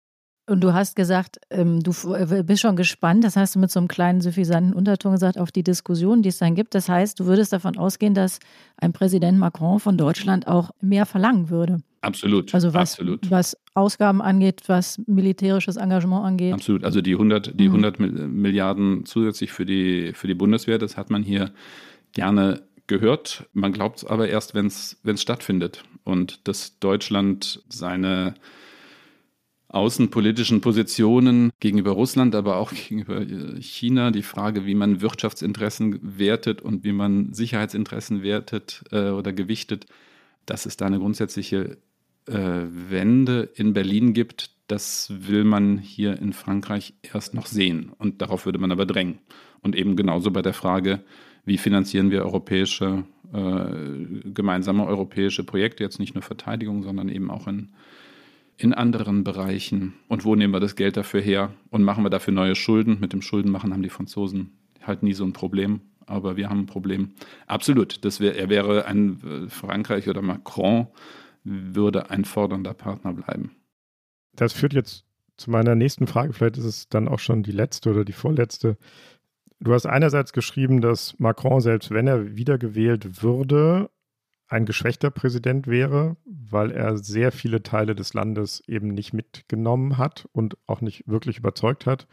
Und 0.49 0.61
du 0.61 0.73
hast 0.73 0.95
gesagt, 0.95 1.39
ähm, 1.49 1.81
du 1.83 1.91
äh, 2.13 2.41
bist 2.43 2.61
schon 2.61 2.77
gespannt, 2.77 3.23
das 3.25 3.35
hast 3.35 3.55
du 3.55 3.59
mit 3.59 3.69
so 3.69 3.79
einem 3.79 3.89
kleinen 3.89 4.21
suffisanten 4.21 4.73
Unterton 4.73 5.11
gesagt, 5.11 5.37
auf 5.37 5.51
die 5.51 5.63
Diskussion, 5.63 6.21
die 6.21 6.29
es 6.29 6.37
dann 6.37 6.55
gibt. 6.55 6.73
Das 6.73 6.87
heißt, 6.87 7.19
du 7.19 7.25
würdest 7.25 7.51
davon 7.51 7.77
ausgehen, 7.77 8.13
dass 8.13 8.39
ein 8.77 8.93
Präsident 8.93 9.37
Macron 9.37 9.81
von 9.81 9.97
Deutschland 9.97 10.47
auch 10.47 10.71
mehr 10.79 11.05
verlangen 11.05 11.49
würde. 11.49 11.81
Absolut. 12.01 12.53
Also 12.53 12.73
was, 12.73 12.93
absolut. 12.93 13.29
was 13.31 13.57
Ausgaben 13.73 14.21
angeht, 14.21 14.63
was 14.67 15.01
militärisches 15.07 15.77
Engagement 15.77 16.25
angeht. 16.25 16.53
Absolut. 16.53 16.83
Also 16.83 17.01
die 17.01 17.13
100, 17.13 17.59
die 17.59 17.65
100 17.65 17.99
mhm. 17.99 18.41
Milliarden 18.41 19.05
zusätzlich 19.05 19.51
für 19.51 19.65
die, 19.65 20.13
für 20.13 20.27
die 20.27 20.35
Bundeswehr, 20.35 20.77
das 20.77 20.97
hat 20.97 21.09
man 21.09 21.23
hier 21.23 21.51
gerne 22.13 22.63
gehört. 22.87 23.47
Man 23.53 23.73
glaubt 23.73 23.97
es 23.97 24.05
aber 24.05 24.29
erst, 24.29 24.55
wenn 24.55 24.67
es 24.67 25.21
stattfindet. 25.21 25.83
Und 26.03 26.47
dass 26.47 26.79
Deutschland 26.79 27.61
seine 27.69 28.35
außenpolitischen 29.69 30.61
Positionen 30.61 31.51
gegenüber 31.59 31.91
Russland, 31.91 32.35
aber 32.35 32.57
auch 32.57 32.71
gegenüber 32.89 33.25
China, 33.59 34.11
die 34.11 34.23
Frage, 34.23 34.65
wie 34.65 34.75
man 34.75 35.01
Wirtschaftsinteressen 35.01 35.99
wertet 36.17 36.61
und 36.61 36.83
wie 36.83 36.93
man 36.93 37.33
Sicherheitsinteressen 37.33 38.23
wertet 38.23 38.83
äh, 38.91 39.09
oder 39.09 39.33
gewichtet, 39.33 39.85
dass 40.45 40.65
es 40.65 40.77
da 40.77 40.85
eine 40.85 40.99
grundsätzliche 40.99 41.77
Wende 42.33 43.49
in 43.55 43.73
Berlin 43.73 44.13
gibt, 44.13 44.51
das 44.67 45.11
will 45.15 45.43
man 45.43 45.77
hier 45.77 46.19
in 46.19 46.33
Frankreich 46.33 46.93
erst 47.01 47.33
noch 47.33 47.45
sehen. 47.45 47.91
Und 47.97 48.21
darauf 48.21 48.45
würde 48.45 48.59
man 48.59 48.71
aber 48.71 48.85
drängen. 48.85 49.19
Und 49.61 49.75
eben 49.75 49.95
genauso 49.95 50.31
bei 50.31 50.41
der 50.41 50.53
Frage, 50.53 51.01
wie 51.45 51.57
finanzieren 51.57 52.11
wir 52.11 52.23
europäische, 52.23 53.05
äh, 53.33 54.29
gemeinsame 54.31 54.85
europäische 54.85 55.43
Projekte, 55.43 55.83
jetzt 55.83 55.99
nicht 55.99 56.15
nur 56.15 56.21
Verteidigung, 56.21 56.83
sondern 56.83 57.09
eben 57.09 57.31
auch 57.31 57.47
in 57.47 57.69
in 58.57 58.73
anderen 58.73 59.23
Bereichen. 59.23 59.93
Und 60.07 60.25
wo 60.25 60.35
nehmen 60.35 60.53
wir 60.53 60.59
das 60.59 60.75
Geld 60.75 60.97
dafür 60.97 61.21
her? 61.21 61.53
Und 61.69 61.83
machen 61.83 62.03
wir 62.03 62.09
dafür 62.09 62.33
neue 62.33 62.55
Schulden? 62.55 62.97
Mit 62.99 63.13
dem 63.13 63.21
Schuldenmachen 63.21 63.71
haben 63.71 63.83
die 63.83 63.89
Franzosen 63.89 64.51
halt 64.81 65.03
nie 65.03 65.13
so 65.13 65.23
ein 65.23 65.33
Problem. 65.33 65.81
Aber 66.07 66.37
wir 66.37 66.49
haben 66.49 66.61
ein 66.61 66.65
Problem. 66.65 67.11
Absolut. 67.45 68.03
Das 68.03 68.19
wär, 68.19 68.35
er 68.35 68.49
wäre 68.49 68.85
ein 68.85 69.19
äh, 69.23 69.49
Frankreich 69.49 70.09
oder 70.09 70.21
Macron 70.21 70.87
würde 71.47 72.09
ein 72.09 72.25
fordernder 72.25 72.73
Partner 72.73 73.13
bleiben. 73.13 73.55
Das 74.35 74.53
führt 74.53 74.73
jetzt 74.73 75.05
zu 75.37 75.51
meiner 75.51 75.75
nächsten 75.75 76.07
Frage. 76.07 76.33
Vielleicht 76.33 76.57
ist 76.57 76.65
es 76.65 76.89
dann 76.89 77.07
auch 77.07 77.19
schon 77.19 77.43
die 77.43 77.51
letzte 77.51 77.91
oder 77.91 78.05
die 78.05 78.13
vorletzte. 78.13 78.77
Du 79.59 79.73
hast 79.73 79.85
einerseits 79.85 80.33
geschrieben, 80.33 80.81
dass 80.81 81.17
Macron, 81.19 81.61
selbst 81.61 81.91
wenn 81.91 82.07
er 82.07 82.35
wiedergewählt 82.35 83.23
würde, 83.23 83.89
ein 84.47 84.65
geschwächter 84.65 85.09
Präsident 85.09 85.67
wäre, 85.67 86.15
weil 86.25 86.71
er 86.71 86.97
sehr 86.97 87.31
viele 87.31 87.63
Teile 87.63 87.95
des 87.95 88.13
Landes 88.13 88.63
eben 88.67 88.89
nicht 88.89 89.13
mitgenommen 89.13 89.97
hat 89.97 90.27
und 90.31 90.57
auch 90.67 90.81
nicht 90.81 91.07
wirklich 91.07 91.39
überzeugt 91.39 91.85
hat. 91.85 92.07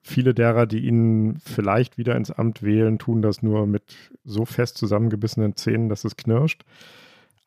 Viele 0.00 0.32
derer, 0.32 0.66
die 0.66 0.86
ihn 0.86 1.38
vielleicht 1.44 1.98
wieder 1.98 2.16
ins 2.16 2.30
Amt 2.30 2.62
wählen, 2.62 2.98
tun 2.98 3.20
das 3.20 3.42
nur 3.42 3.66
mit 3.66 3.96
so 4.24 4.46
fest 4.46 4.78
zusammengebissenen 4.78 5.56
Zähnen, 5.56 5.88
dass 5.88 6.04
es 6.04 6.16
knirscht. 6.16 6.64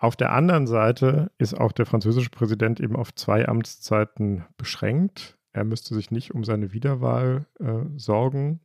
Auf 0.01 0.15
der 0.15 0.33
anderen 0.33 0.65
Seite 0.65 1.31
ist 1.37 1.53
auch 1.53 1.71
der 1.71 1.85
französische 1.85 2.31
Präsident 2.31 2.79
eben 2.79 2.95
auf 2.95 3.13
zwei 3.13 3.47
Amtszeiten 3.47 4.43
beschränkt. 4.57 5.37
Er 5.53 5.63
müsste 5.63 5.93
sich 5.93 6.09
nicht 6.09 6.33
um 6.33 6.43
seine 6.43 6.73
Wiederwahl 6.73 7.45
äh, 7.59 7.83
sorgen. 7.97 8.61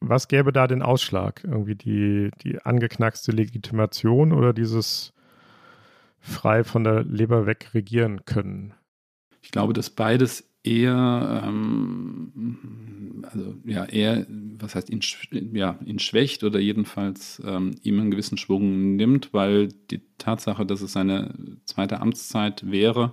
Was 0.00 0.26
gäbe 0.26 0.52
da 0.52 0.66
den 0.66 0.82
Ausschlag? 0.82 1.44
Irgendwie 1.44 1.76
die, 1.76 2.32
die 2.42 2.60
angeknackste 2.60 3.30
Legitimation 3.30 4.32
oder 4.32 4.52
dieses 4.52 5.14
frei 6.18 6.64
von 6.64 6.82
der 6.82 7.04
Leber 7.04 7.46
weg 7.46 7.72
regieren 7.72 8.24
können? 8.24 8.74
Ich 9.40 9.52
glaube, 9.52 9.74
dass 9.74 9.90
beides 9.90 10.47
eher, 10.62 11.42
ähm, 11.46 13.22
also 13.30 13.54
ja, 13.64 13.84
eher, 13.84 14.26
was 14.58 14.74
heißt, 14.74 14.90
ihn, 14.90 15.00
ja, 15.54 15.78
ihn 15.84 15.98
schwächt 15.98 16.44
oder 16.44 16.58
jedenfalls 16.58 17.42
ähm, 17.46 17.76
ihm 17.82 18.00
einen 18.00 18.10
gewissen 18.10 18.38
Schwung 18.38 18.96
nimmt, 18.96 19.32
weil 19.32 19.68
die 19.90 20.00
Tatsache, 20.18 20.66
dass 20.66 20.82
es 20.82 20.92
seine 20.92 21.34
zweite 21.64 22.00
Amtszeit 22.00 22.70
wäre, 22.70 23.12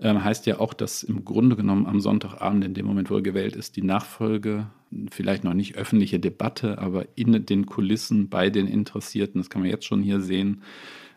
ähm, 0.00 0.22
heißt 0.22 0.46
ja 0.46 0.60
auch, 0.60 0.74
dass 0.74 1.02
im 1.02 1.24
Grunde 1.24 1.56
genommen 1.56 1.86
am 1.86 2.00
Sonntagabend, 2.00 2.64
in 2.64 2.74
dem 2.74 2.86
Moment, 2.86 3.10
wo 3.10 3.16
er 3.16 3.22
gewählt 3.22 3.56
ist, 3.56 3.76
die 3.76 3.82
Nachfolge, 3.82 4.68
vielleicht 5.10 5.44
noch 5.44 5.54
nicht 5.54 5.76
öffentliche 5.76 6.18
Debatte, 6.20 6.78
aber 6.78 7.06
in 7.16 7.44
den 7.44 7.66
Kulissen 7.66 8.28
bei 8.28 8.48
den 8.50 8.66
Interessierten, 8.66 9.40
das 9.40 9.50
kann 9.50 9.62
man 9.62 9.70
jetzt 9.70 9.84
schon 9.84 10.02
hier 10.02 10.20
sehen, 10.20 10.62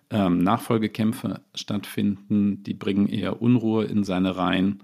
ähm, 0.09 0.39
Nachfolgekämpfe 0.39 1.41
stattfinden, 1.55 2.63
die 2.63 2.73
bringen 2.73 3.07
eher 3.07 3.41
Unruhe 3.41 3.85
in 3.85 4.03
seine 4.03 4.35
Reihen. 4.35 4.81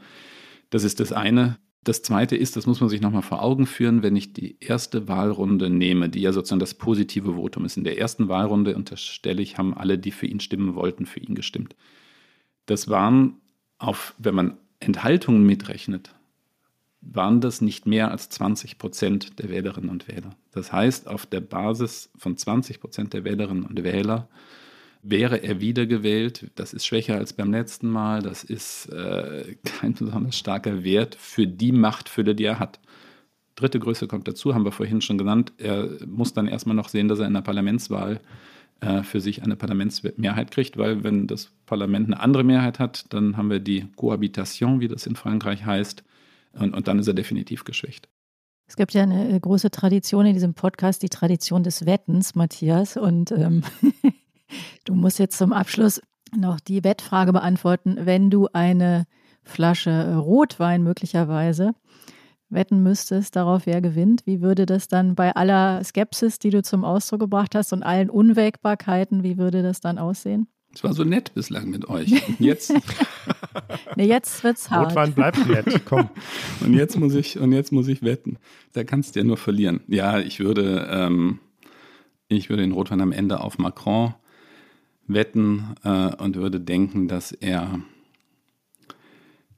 Das 0.69 0.83
ist 0.83 0.99
das 0.99 1.11
eine. 1.13 1.57
Das 1.83 2.01
zweite 2.01 2.35
ist, 2.35 2.57
das 2.57 2.65
muss 2.65 2.81
man 2.81 2.89
sich 2.89 2.99
nochmal 2.99 3.21
vor 3.21 3.41
Augen 3.41 3.65
führen, 3.65 4.03
wenn 4.03 4.15
ich 4.15 4.33
die 4.33 4.57
erste 4.59 5.07
Wahlrunde 5.07 5.69
nehme, 5.69 6.09
die 6.09 6.19
ja 6.19 6.33
sozusagen 6.33 6.59
das 6.59 6.73
positive 6.73 7.35
Votum 7.35 7.63
ist. 7.63 7.77
In 7.77 7.85
der 7.85 7.97
ersten 7.97 8.27
Wahlrunde 8.27 8.75
unterstelle 8.75 9.41
ich, 9.41 9.57
haben 9.57 9.73
alle, 9.73 9.97
die 9.97 10.11
für 10.11 10.27
ihn 10.27 10.41
stimmen 10.41 10.75
wollten, 10.75 11.05
für 11.05 11.21
ihn 11.21 11.33
gestimmt. 11.33 11.75
Das 12.65 12.89
waren 12.89 13.35
auf, 13.77 14.15
wenn 14.17 14.35
man 14.35 14.57
Enthaltungen 14.79 15.45
mitrechnet, 15.45 16.13
waren 16.99 17.39
das 17.39 17.61
nicht 17.61 17.85
mehr 17.85 18.11
als 18.11 18.27
20 18.29 18.77
Prozent 18.77 19.39
der 19.39 19.49
Wählerinnen 19.49 19.89
und 19.89 20.07
Wähler. 20.09 20.31
Das 20.51 20.73
heißt, 20.73 21.07
auf 21.07 21.25
der 21.25 21.41
Basis 21.41 22.11
von 22.17 22.35
20 22.35 22.81
Prozent 22.81 23.13
der 23.13 23.23
Wählerinnen 23.23 23.63
und 23.63 23.81
Wähler 23.83 24.27
wäre 25.09 25.43
er 25.43 25.61
wiedergewählt. 25.61 26.51
Das 26.55 26.73
ist 26.73 26.85
schwächer 26.85 27.15
als 27.15 27.33
beim 27.33 27.51
letzten 27.51 27.89
Mal. 27.89 28.21
Das 28.21 28.43
ist 28.43 28.87
äh, 28.87 29.55
kein 29.63 29.93
besonders 29.93 30.37
starker 30.37 30.83
Wert 30.83 31.15
für 31.15 31.47
die 31.47 31.71
Machtfülle, 31.71 32.35
die 32.35 32.45
er 32.45 32.59
hat. 32.59 32.79
dritte 33.55 33.79
Größe 33.79 34.07
kommt 34.07 34.27
dazu, 34.27 34.53
haben 34.53 34.65
wir 34.65 34.71
vorhin 34.71 35.01
schon 35.01 35.17
genannt. 35.17 35.53
Er 35.57 35.89
muss 36.05 36.33
dann 36.33 36.47
erstmal 36.47 36.75
noch 36.75 36.89
sehen, 36.89 37.07
dass 37.07 37.19
er 37.19 37.27
in 37.27 37.33
der 37.33 37.41
Parlamentswahl 37.41 38.19
äh, 38.81 39.03
für 39.03 39.21
sich 39.21 39.43
eine 39.43 39.55
Parlamentsmehrheit 39.55 40.51
kriegt, 40.51 40.77
weil 40.77 41.03
wenn 41.03 41.27
das 41.27 41.51
Parlament 41.65 42.07
eine 42.07 42.19
andere 42.19 42.43
Mehrheit 42.43 42.79
hat, 42.79 43.11
dann 43.13 43.37
haben 43.37 43.49
wir 43.49 43.59
die 43.59 43.87
Cohabitation, 43.95 44.79
wie 44.79 44.87
das 44.87 45.07
in 45.07 45.15
Frankreich 45.15 45.65
heißt, 45.65 46.03
und, 46.53 46.75
und 46.75 46.87
dann 46.87 46.99
ist 46.99 47.07
er 47.07 47.13
definitiv 47.13 47.63
geschwächt. 47.63 48.07
Es 48.67 48.75
gibt 48.75 48.93
ja 48.93 49.03
eine 49.03 49.29
äh, 49.29 49.39
große 49.39 49.71
Tradition 49.71 50.25
in 50.25 50.33
diesem 50.33 50.53
Podcast, 50.53 51.01
die 51.01 51.09
Tradition 51.09 51.63
des 51.63 51.85
Wettens, 51.85 52.35
Matthias. 52.35 52.97
Und 52.97 53.31
ähm, 53.31 53.63
du 54.85 54.93
musst 54.93 55.19
jetzt 55.19 55.37
zum 55.37 55.53
Abschluss 55.53 56.01
noch 56.35 56.59
die 56.59 56.83
Wettfrage 56.83 57.33
beantworten. 57.33 57.97
Wenn 58.01 58.29
du 58.29 58.47
eine 58.53 59.05
Flasche 59.43 60.17
Rotwein 60.17 60.83
möglicherweise 60.83 61.73
wetten 62.49 62.81
müsstest 62.81 63.35
darauf, 63.35 63.65
wer 63.65 63.81
gewinnt, 63.81 64.21
wie 64.25 64.41
würde 64.41 64.65
das 64.65 64.87
dann 64.87 65.15
bei 65.15 65.35
aller 65.35 65.83
Skepsis, 65.83 66.39
die 66.39 66.49
du 66.49 66.63
zum 66.63 66.85
Ausdruck 66.85 67.19
gebracht 67.19 67.55
hast 67.55 67.73
und 67.73 67.83
allen 67.83 68.09
Unwägbarkeiten, 68.09 69.23
wie 69.23 69.37
würde 69.37 69.63
das 69.63 69.81
dann 69.81 69.97
aussehen? 69.97 70.47
Es 70.73 70.83
war 70.83 70.93
so 70.93 71.03
nett 71.03 71.33
bislang 71.33 71.69
mit 71.69 71.89
euch. 71.89 72.11
Und 72.27 72.39
jetzt? 72.39 72.73
nee, 73.95 74.05
jetzt 74.05 74.43
wird's 74.43 74.69
hart. 74.69 74.91
Rotwein 74.91 75.13
bleibt 75.13 75.47
nett, 75.47 75.81
komm. 75.85 76.09
und 76.61 76.73
jetzt 76.73 76.99
muss 76.99 77.15
ich, 77.15 77.39
und 77.39 77.51
jetzt 77.51 77.71
muss 77.71 77.87
ich 77.87 78.03
wetten. 78.03 78.37
Da 78.73 78.83
kannst 78.83 79.15
du 79.15 79.19
ja 79.19 79.25
nur 79.25 79.37
verlieren. 79.37 79.81
Ja, 79.87 80.19
ich 80.19 80.39
würde, 80.39 80.87
ähm, 80.91 81.39
ich 82.27 82.49
würde 82.49 82.61
den 82.61 82.73
Rotwein 82.73 83.01
am 83.01 83.11
Ende 83.11 83.41
auf 83.41 83.57
Macron 83.57 84.13
wetten 85.07 85.75
äh, 85.83 86.15
und 86.15 86.35
würde 86.35 86.59
denken, 86.59 87.07
dass 87.07 87.31
er, 87.31 87.79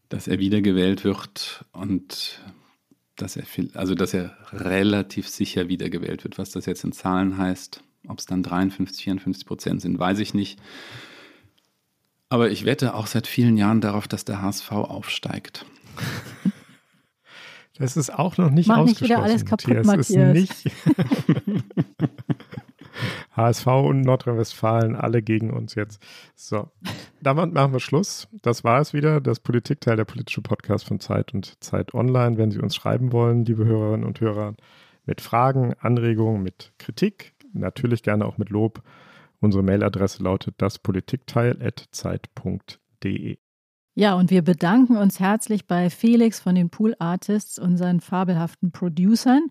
dass 0.09 0.27
er 0.27 0.39
wiedergewählt 0.39 1.03
wird 1.03 1.65
und 1.71 2.39
dass 3.15 3.35
er 3.35 3.45
viel, 3.45 3.71
also 3.73 3.95
dass 3.95 4.13
er 4.13 4.37
relativ 4.53 5.27
sicher 5.27 5.67
wiedergewählt 5.67 6.23
wird. 6.23 6.37
Was 6.37 6.51
das 6.51 6.65
jetzt 6.65 6.83
in 6.83 6.91
Zahlen 6.91 7.37
heißt, 7.37 7.83
ob 8.07 8.19
es 8.19 8.25
dann 8.25 8.43
53, 8.43 9.03
54 9.03 9.45
Prozent 9.45 9.81
sind, 9.81 9.99
weiß 9.99 10.19
ich 10.19 10.33
nicht. 10.33 10.59
Aber 12.29 12.51
ich 12.51 12.63
wette 12.63 12.93
auch 12.93 13.07
seit 13.07 13.27
vielen 13.27 13.57
Jahren 13.57 13.81
darauf, 13.81 14.07
dass 14.07 14.23
der 14.23 14.41
HSV 14.41 14.71
aufsteigt. 14.71 15.65
Das 17.79 17.95
ist 17.95 18.13
auch 18.13 18.37
noch 18.37 18.51
nicht 18.51 18.67
Mach 18.67 18.79
ausgeschlossen. 18.79 19.03
nicht 19.03 19.09
wieder 19.09 19.23
alles 19.23 19.45
kaputt, 19.45 19.85
Matthias. 19.85 20.09
Ist 20.09 20.65
nicht 20.65 20.75
HSV 23.39 23.67
und 23.67 24.01
Nordrhein-Westfalen 24.01 24.95
alle 24.95 25.21
gegen 25.21 25.51
uns 25.51 25.75
jetzt. 25.75 26.01
So, 26.35 26.69
damit 27.21 27.53
machen 27.53 27.73
wir 27.73 27.79
Schluss. 27.79 28.27
Das 28.41 28.63
war 28.63 28.81
es 28.81 28.93
wieder, 28.93 29.21
das 29.21 29.39
Politikteil, 29.39 29.95
der 29.95 30.05
politische 30.05 30.41
Podcast 30.41 30.87
von 30.87 30.99
Zeit 30.99 31.31
und 31.33 31.63
Zeit 31.63 31.93
Online. 31.93 32.37
Wenn 32.37 32.49
Sie 32.51 32.59
uns 32.59 32.75
schreiben 32.75 33.11
wollen, 33.11 33.45
liebe 33.45 33.65
Hörerinnen 33.65 34.05
und 34.05 34.21
Hörer, 34.21 34.55
mit 35.05 35.21
Fragen, 35.21 35.73
Anregungen, 35.79 36.43
mit 36.43 36.73
Kritik, 36.77 37.33
natürlich 37.53 38.03
gerne 38.03 38.25
auch 38.25 38.37
mit 38.37 38.49
Lob. 38.49 38.83
Unsere 39.39 39.63
Mailadresse 39.63 40.21
lautet 40.21 40.61
daspolitikteil.zeit.de. 40.61 43.37
Ja, 43.95 44.13
und 44.13 44.29
wir 44.31 44.43
bedanken 44.43 44.97
uns 44.97 45.19
herzlich 45.19 45.67
bei 45.67 45.89
Felix 45.89 46.39
von 46.39 46.55
den 46.55 46.69
Pool 46.69 46.95
Artists, 46.99 47.59
unseren 47.59 47.99
fabelhaften 47.99 48.71
Producern. 48.71 49.49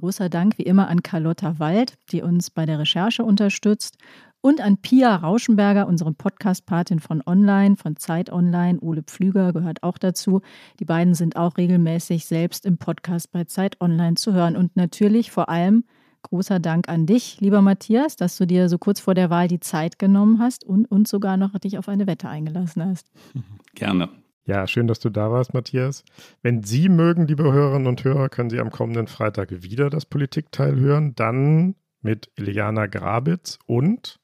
Großer 0.00 0.30
Dank 0.30 0.56
wie 0.56 0.62
immer 0.62 0.88
an 0.88 1.02
Carlotta 1.02 1.58
Wald, 1.58 1.94
die 2.10 2.22
uns 2.22 2.48
bei 2.48 2.64
der 2.64 2.78
Recherche 2.78 3.22
unterstützt. 3.22 3.98
Und 4.40 4.62
an 4.62 4.78
Pia 4.78 5.14
Rauschenberger, 5.14 5.86
unsere 5.86 6.14
Podcast-Patin 6.14 7.00
von 7.00 7.22
Online, 7.26 7.76
von 7.76 7.96
Zeit 7.96 8.32
Online. 8.32 8.80
Ole 8.80 9.02
Pflüger 9.02 9.52
gehört 9.52 9.82
auch 9.82 9.98
dazu. 9.98 10.40
Die 10.78 10.86
beiden 10.86 11.12
sind 11.12 11.36
auch 11.36 11.58
regelmäßig 11.58 12.24
selbst 12.24 12.64
im 12.64 12.78
Podcast 12.78 13.30
bei 13.30 13.44
Zeit 13.44 13.78
Online 13.82 14.14
zu 14.14 14.32
hören. 14.32 14.56
Und 14.56 14.74
natürlich 14.74 15.30
vor 15.30 15.50
allem 15.50 15.84
großer 16.22 16.60
Dank 16.60 16.88
an 16.88 17.04
dich, 17.04 17.38
lieber 17.40 17.60
Matthias, 17.60 18.16
dass 18.16 18.38
du 18.38 18.46
dir 18.46 18.70
so 18.70 18.78
kurz 18.78 19.00
vor 19.00 19.14
der 19.14 19.28
Wahl 19.28 19.48
die 19.48 19.60
Zeit 19.60 19.98
genommen 19.98 20.38
hast 20.38 20.64
und, 20.64 20.86
und 20.86 21.08
sogar 21.08 21.36
noch 21.36 21.58
dich 21.58 21.76
auf 21.76 21.90
eine 21.90 22.06
Wette 22.06 22.28
eingelassen 22.28 22.82
hast. 22.82 23.10
Gerne. 23.74 24.08
Ja, 24.50 24.66
schön, 24.66 24.88
dass 24.88 24.98
du 24.98 25.10
da 25.10 25.30
warst, 25.30 25.54
Matthias. 25.54 26.02
Wenn 26.42 26.64
Sie 26.64 26.88
mögen, 26.88 27.28
liebe 27.28 27.52
Hörerinnen 27.52 27.86
und 27.86 28.02
Hörer, 28.02 28.28
können 28.28 28.50
Sie 28.50 28.58
am 28.58 28.72
kommenden 28.72 29.06
Freitag 29.06 29.62
wieder 29.62 29.90
das 29.90 30.04
Politikteil 30.04 30.74
hören. 30.74 31.14
Dann 31.14 31.76
mit 32.02 32.32
Iliana 32.34 32.86
Grabitz 32.86 33.60
und 33.66 34.18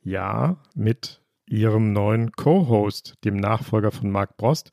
ja, 0.00 0.58
mit 0.76 1.22
ihrem 1.46 1.92
neuen 1.92 2.30
Co-Host, 2.30 3.14
dem 3.24 3.34
Nachfolger 3.34 3.90
von 3.90 4.12
Marc 4.12 4.36
Brost. 4.36 4.70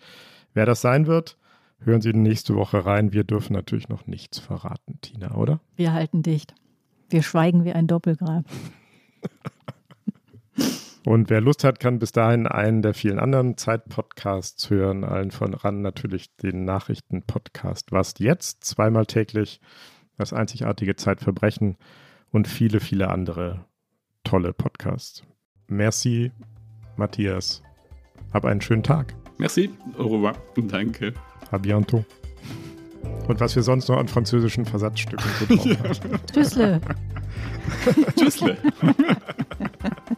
Wer 0.54 0.68
das 0.68 0.82
sein 0.82 1.08
wird, 1.08 1.40
hören 1.80 2.02
Sie 2.02 2.14
nächste 2.14 2.54
Woche 2.54 2.86
rein. 2.86 3.12
Wir 3.12 3.24
dürfen 3.24 3.54
natürlich 3.54 3.90
noch 3.90 4.06
nichts 4.06 4.38
verraten, 4.38 5.00
Tina, 5.02 5.34
oder? 5.34 5.62
Wir 5.76 5.94
halten 5.94 6.22
dicht. 6.22 6.54
Wir 7.10 7.24
schweigen 7.24 7.66
wie 7.66 7.74
ein 7.74 7.88
Doppelgrab. 7.88 8.46
Und 11.04 11.30
wer 11.32 11.42
Lust 11.42 11.64
hat, 11.64 11.80
kann 11.80 11.98
bis 11.98 12.12
dahin 12.12 12.46
einen 12.46 12.84
der 12.84 12.94
vielen 12.94 13.20
anderen 13.20 13.58
Zeit-Podcasts 13.58 14.70
hören. 14.70 15.04
Allen 15.04 15.32
voran 15.32 15.82
natürlich 15.82 16.36
den 16.38 16.64
Nachrichten-Podcast 16.66 17.92
Was 17.92 18.14
jetzt? 18.20 18.64
Zweimal 18.64 19.08
täglich. 19.08 19.60
Das 20.18 20.34
einzigartige 20.34 20.96
Zeitverbrechen 20.96 21.78
und 22.32 22.48
viele, 22.48 22.80
viele 22.80 23.10
andere 23.10 23.66
tolle 24.24 24.54
Podcasts. 24.54 25.24
Merci, 25.68 26.32
Matthias. 26.98 27.64
Hab 28.32 28.46
einen 28.46 28.62
schönen 28.62 28.84
Tag. 28.84 29.16
Merci. 29.40 29.72
Au 29.98 30.08
revoir. 30.08 30.36
Danke. 30.56 31.14
A 31.50 31.58
bientôt. 31.58 32.06
Und 33.28 33.40
was 33.40 33.56
wir 33.56 33.64
sonst 33.64 33.88
noch 33.90 33.98
an 33.98 34.08
französischen 34.08 34.66
Versatzstücken 34.66 35.26
so 35.40 35.46
drauf 35.56 36.04
haben. 36.04 36.20
Tschüssle. 36.32 36.82
Tschüssle. 38.16 38.58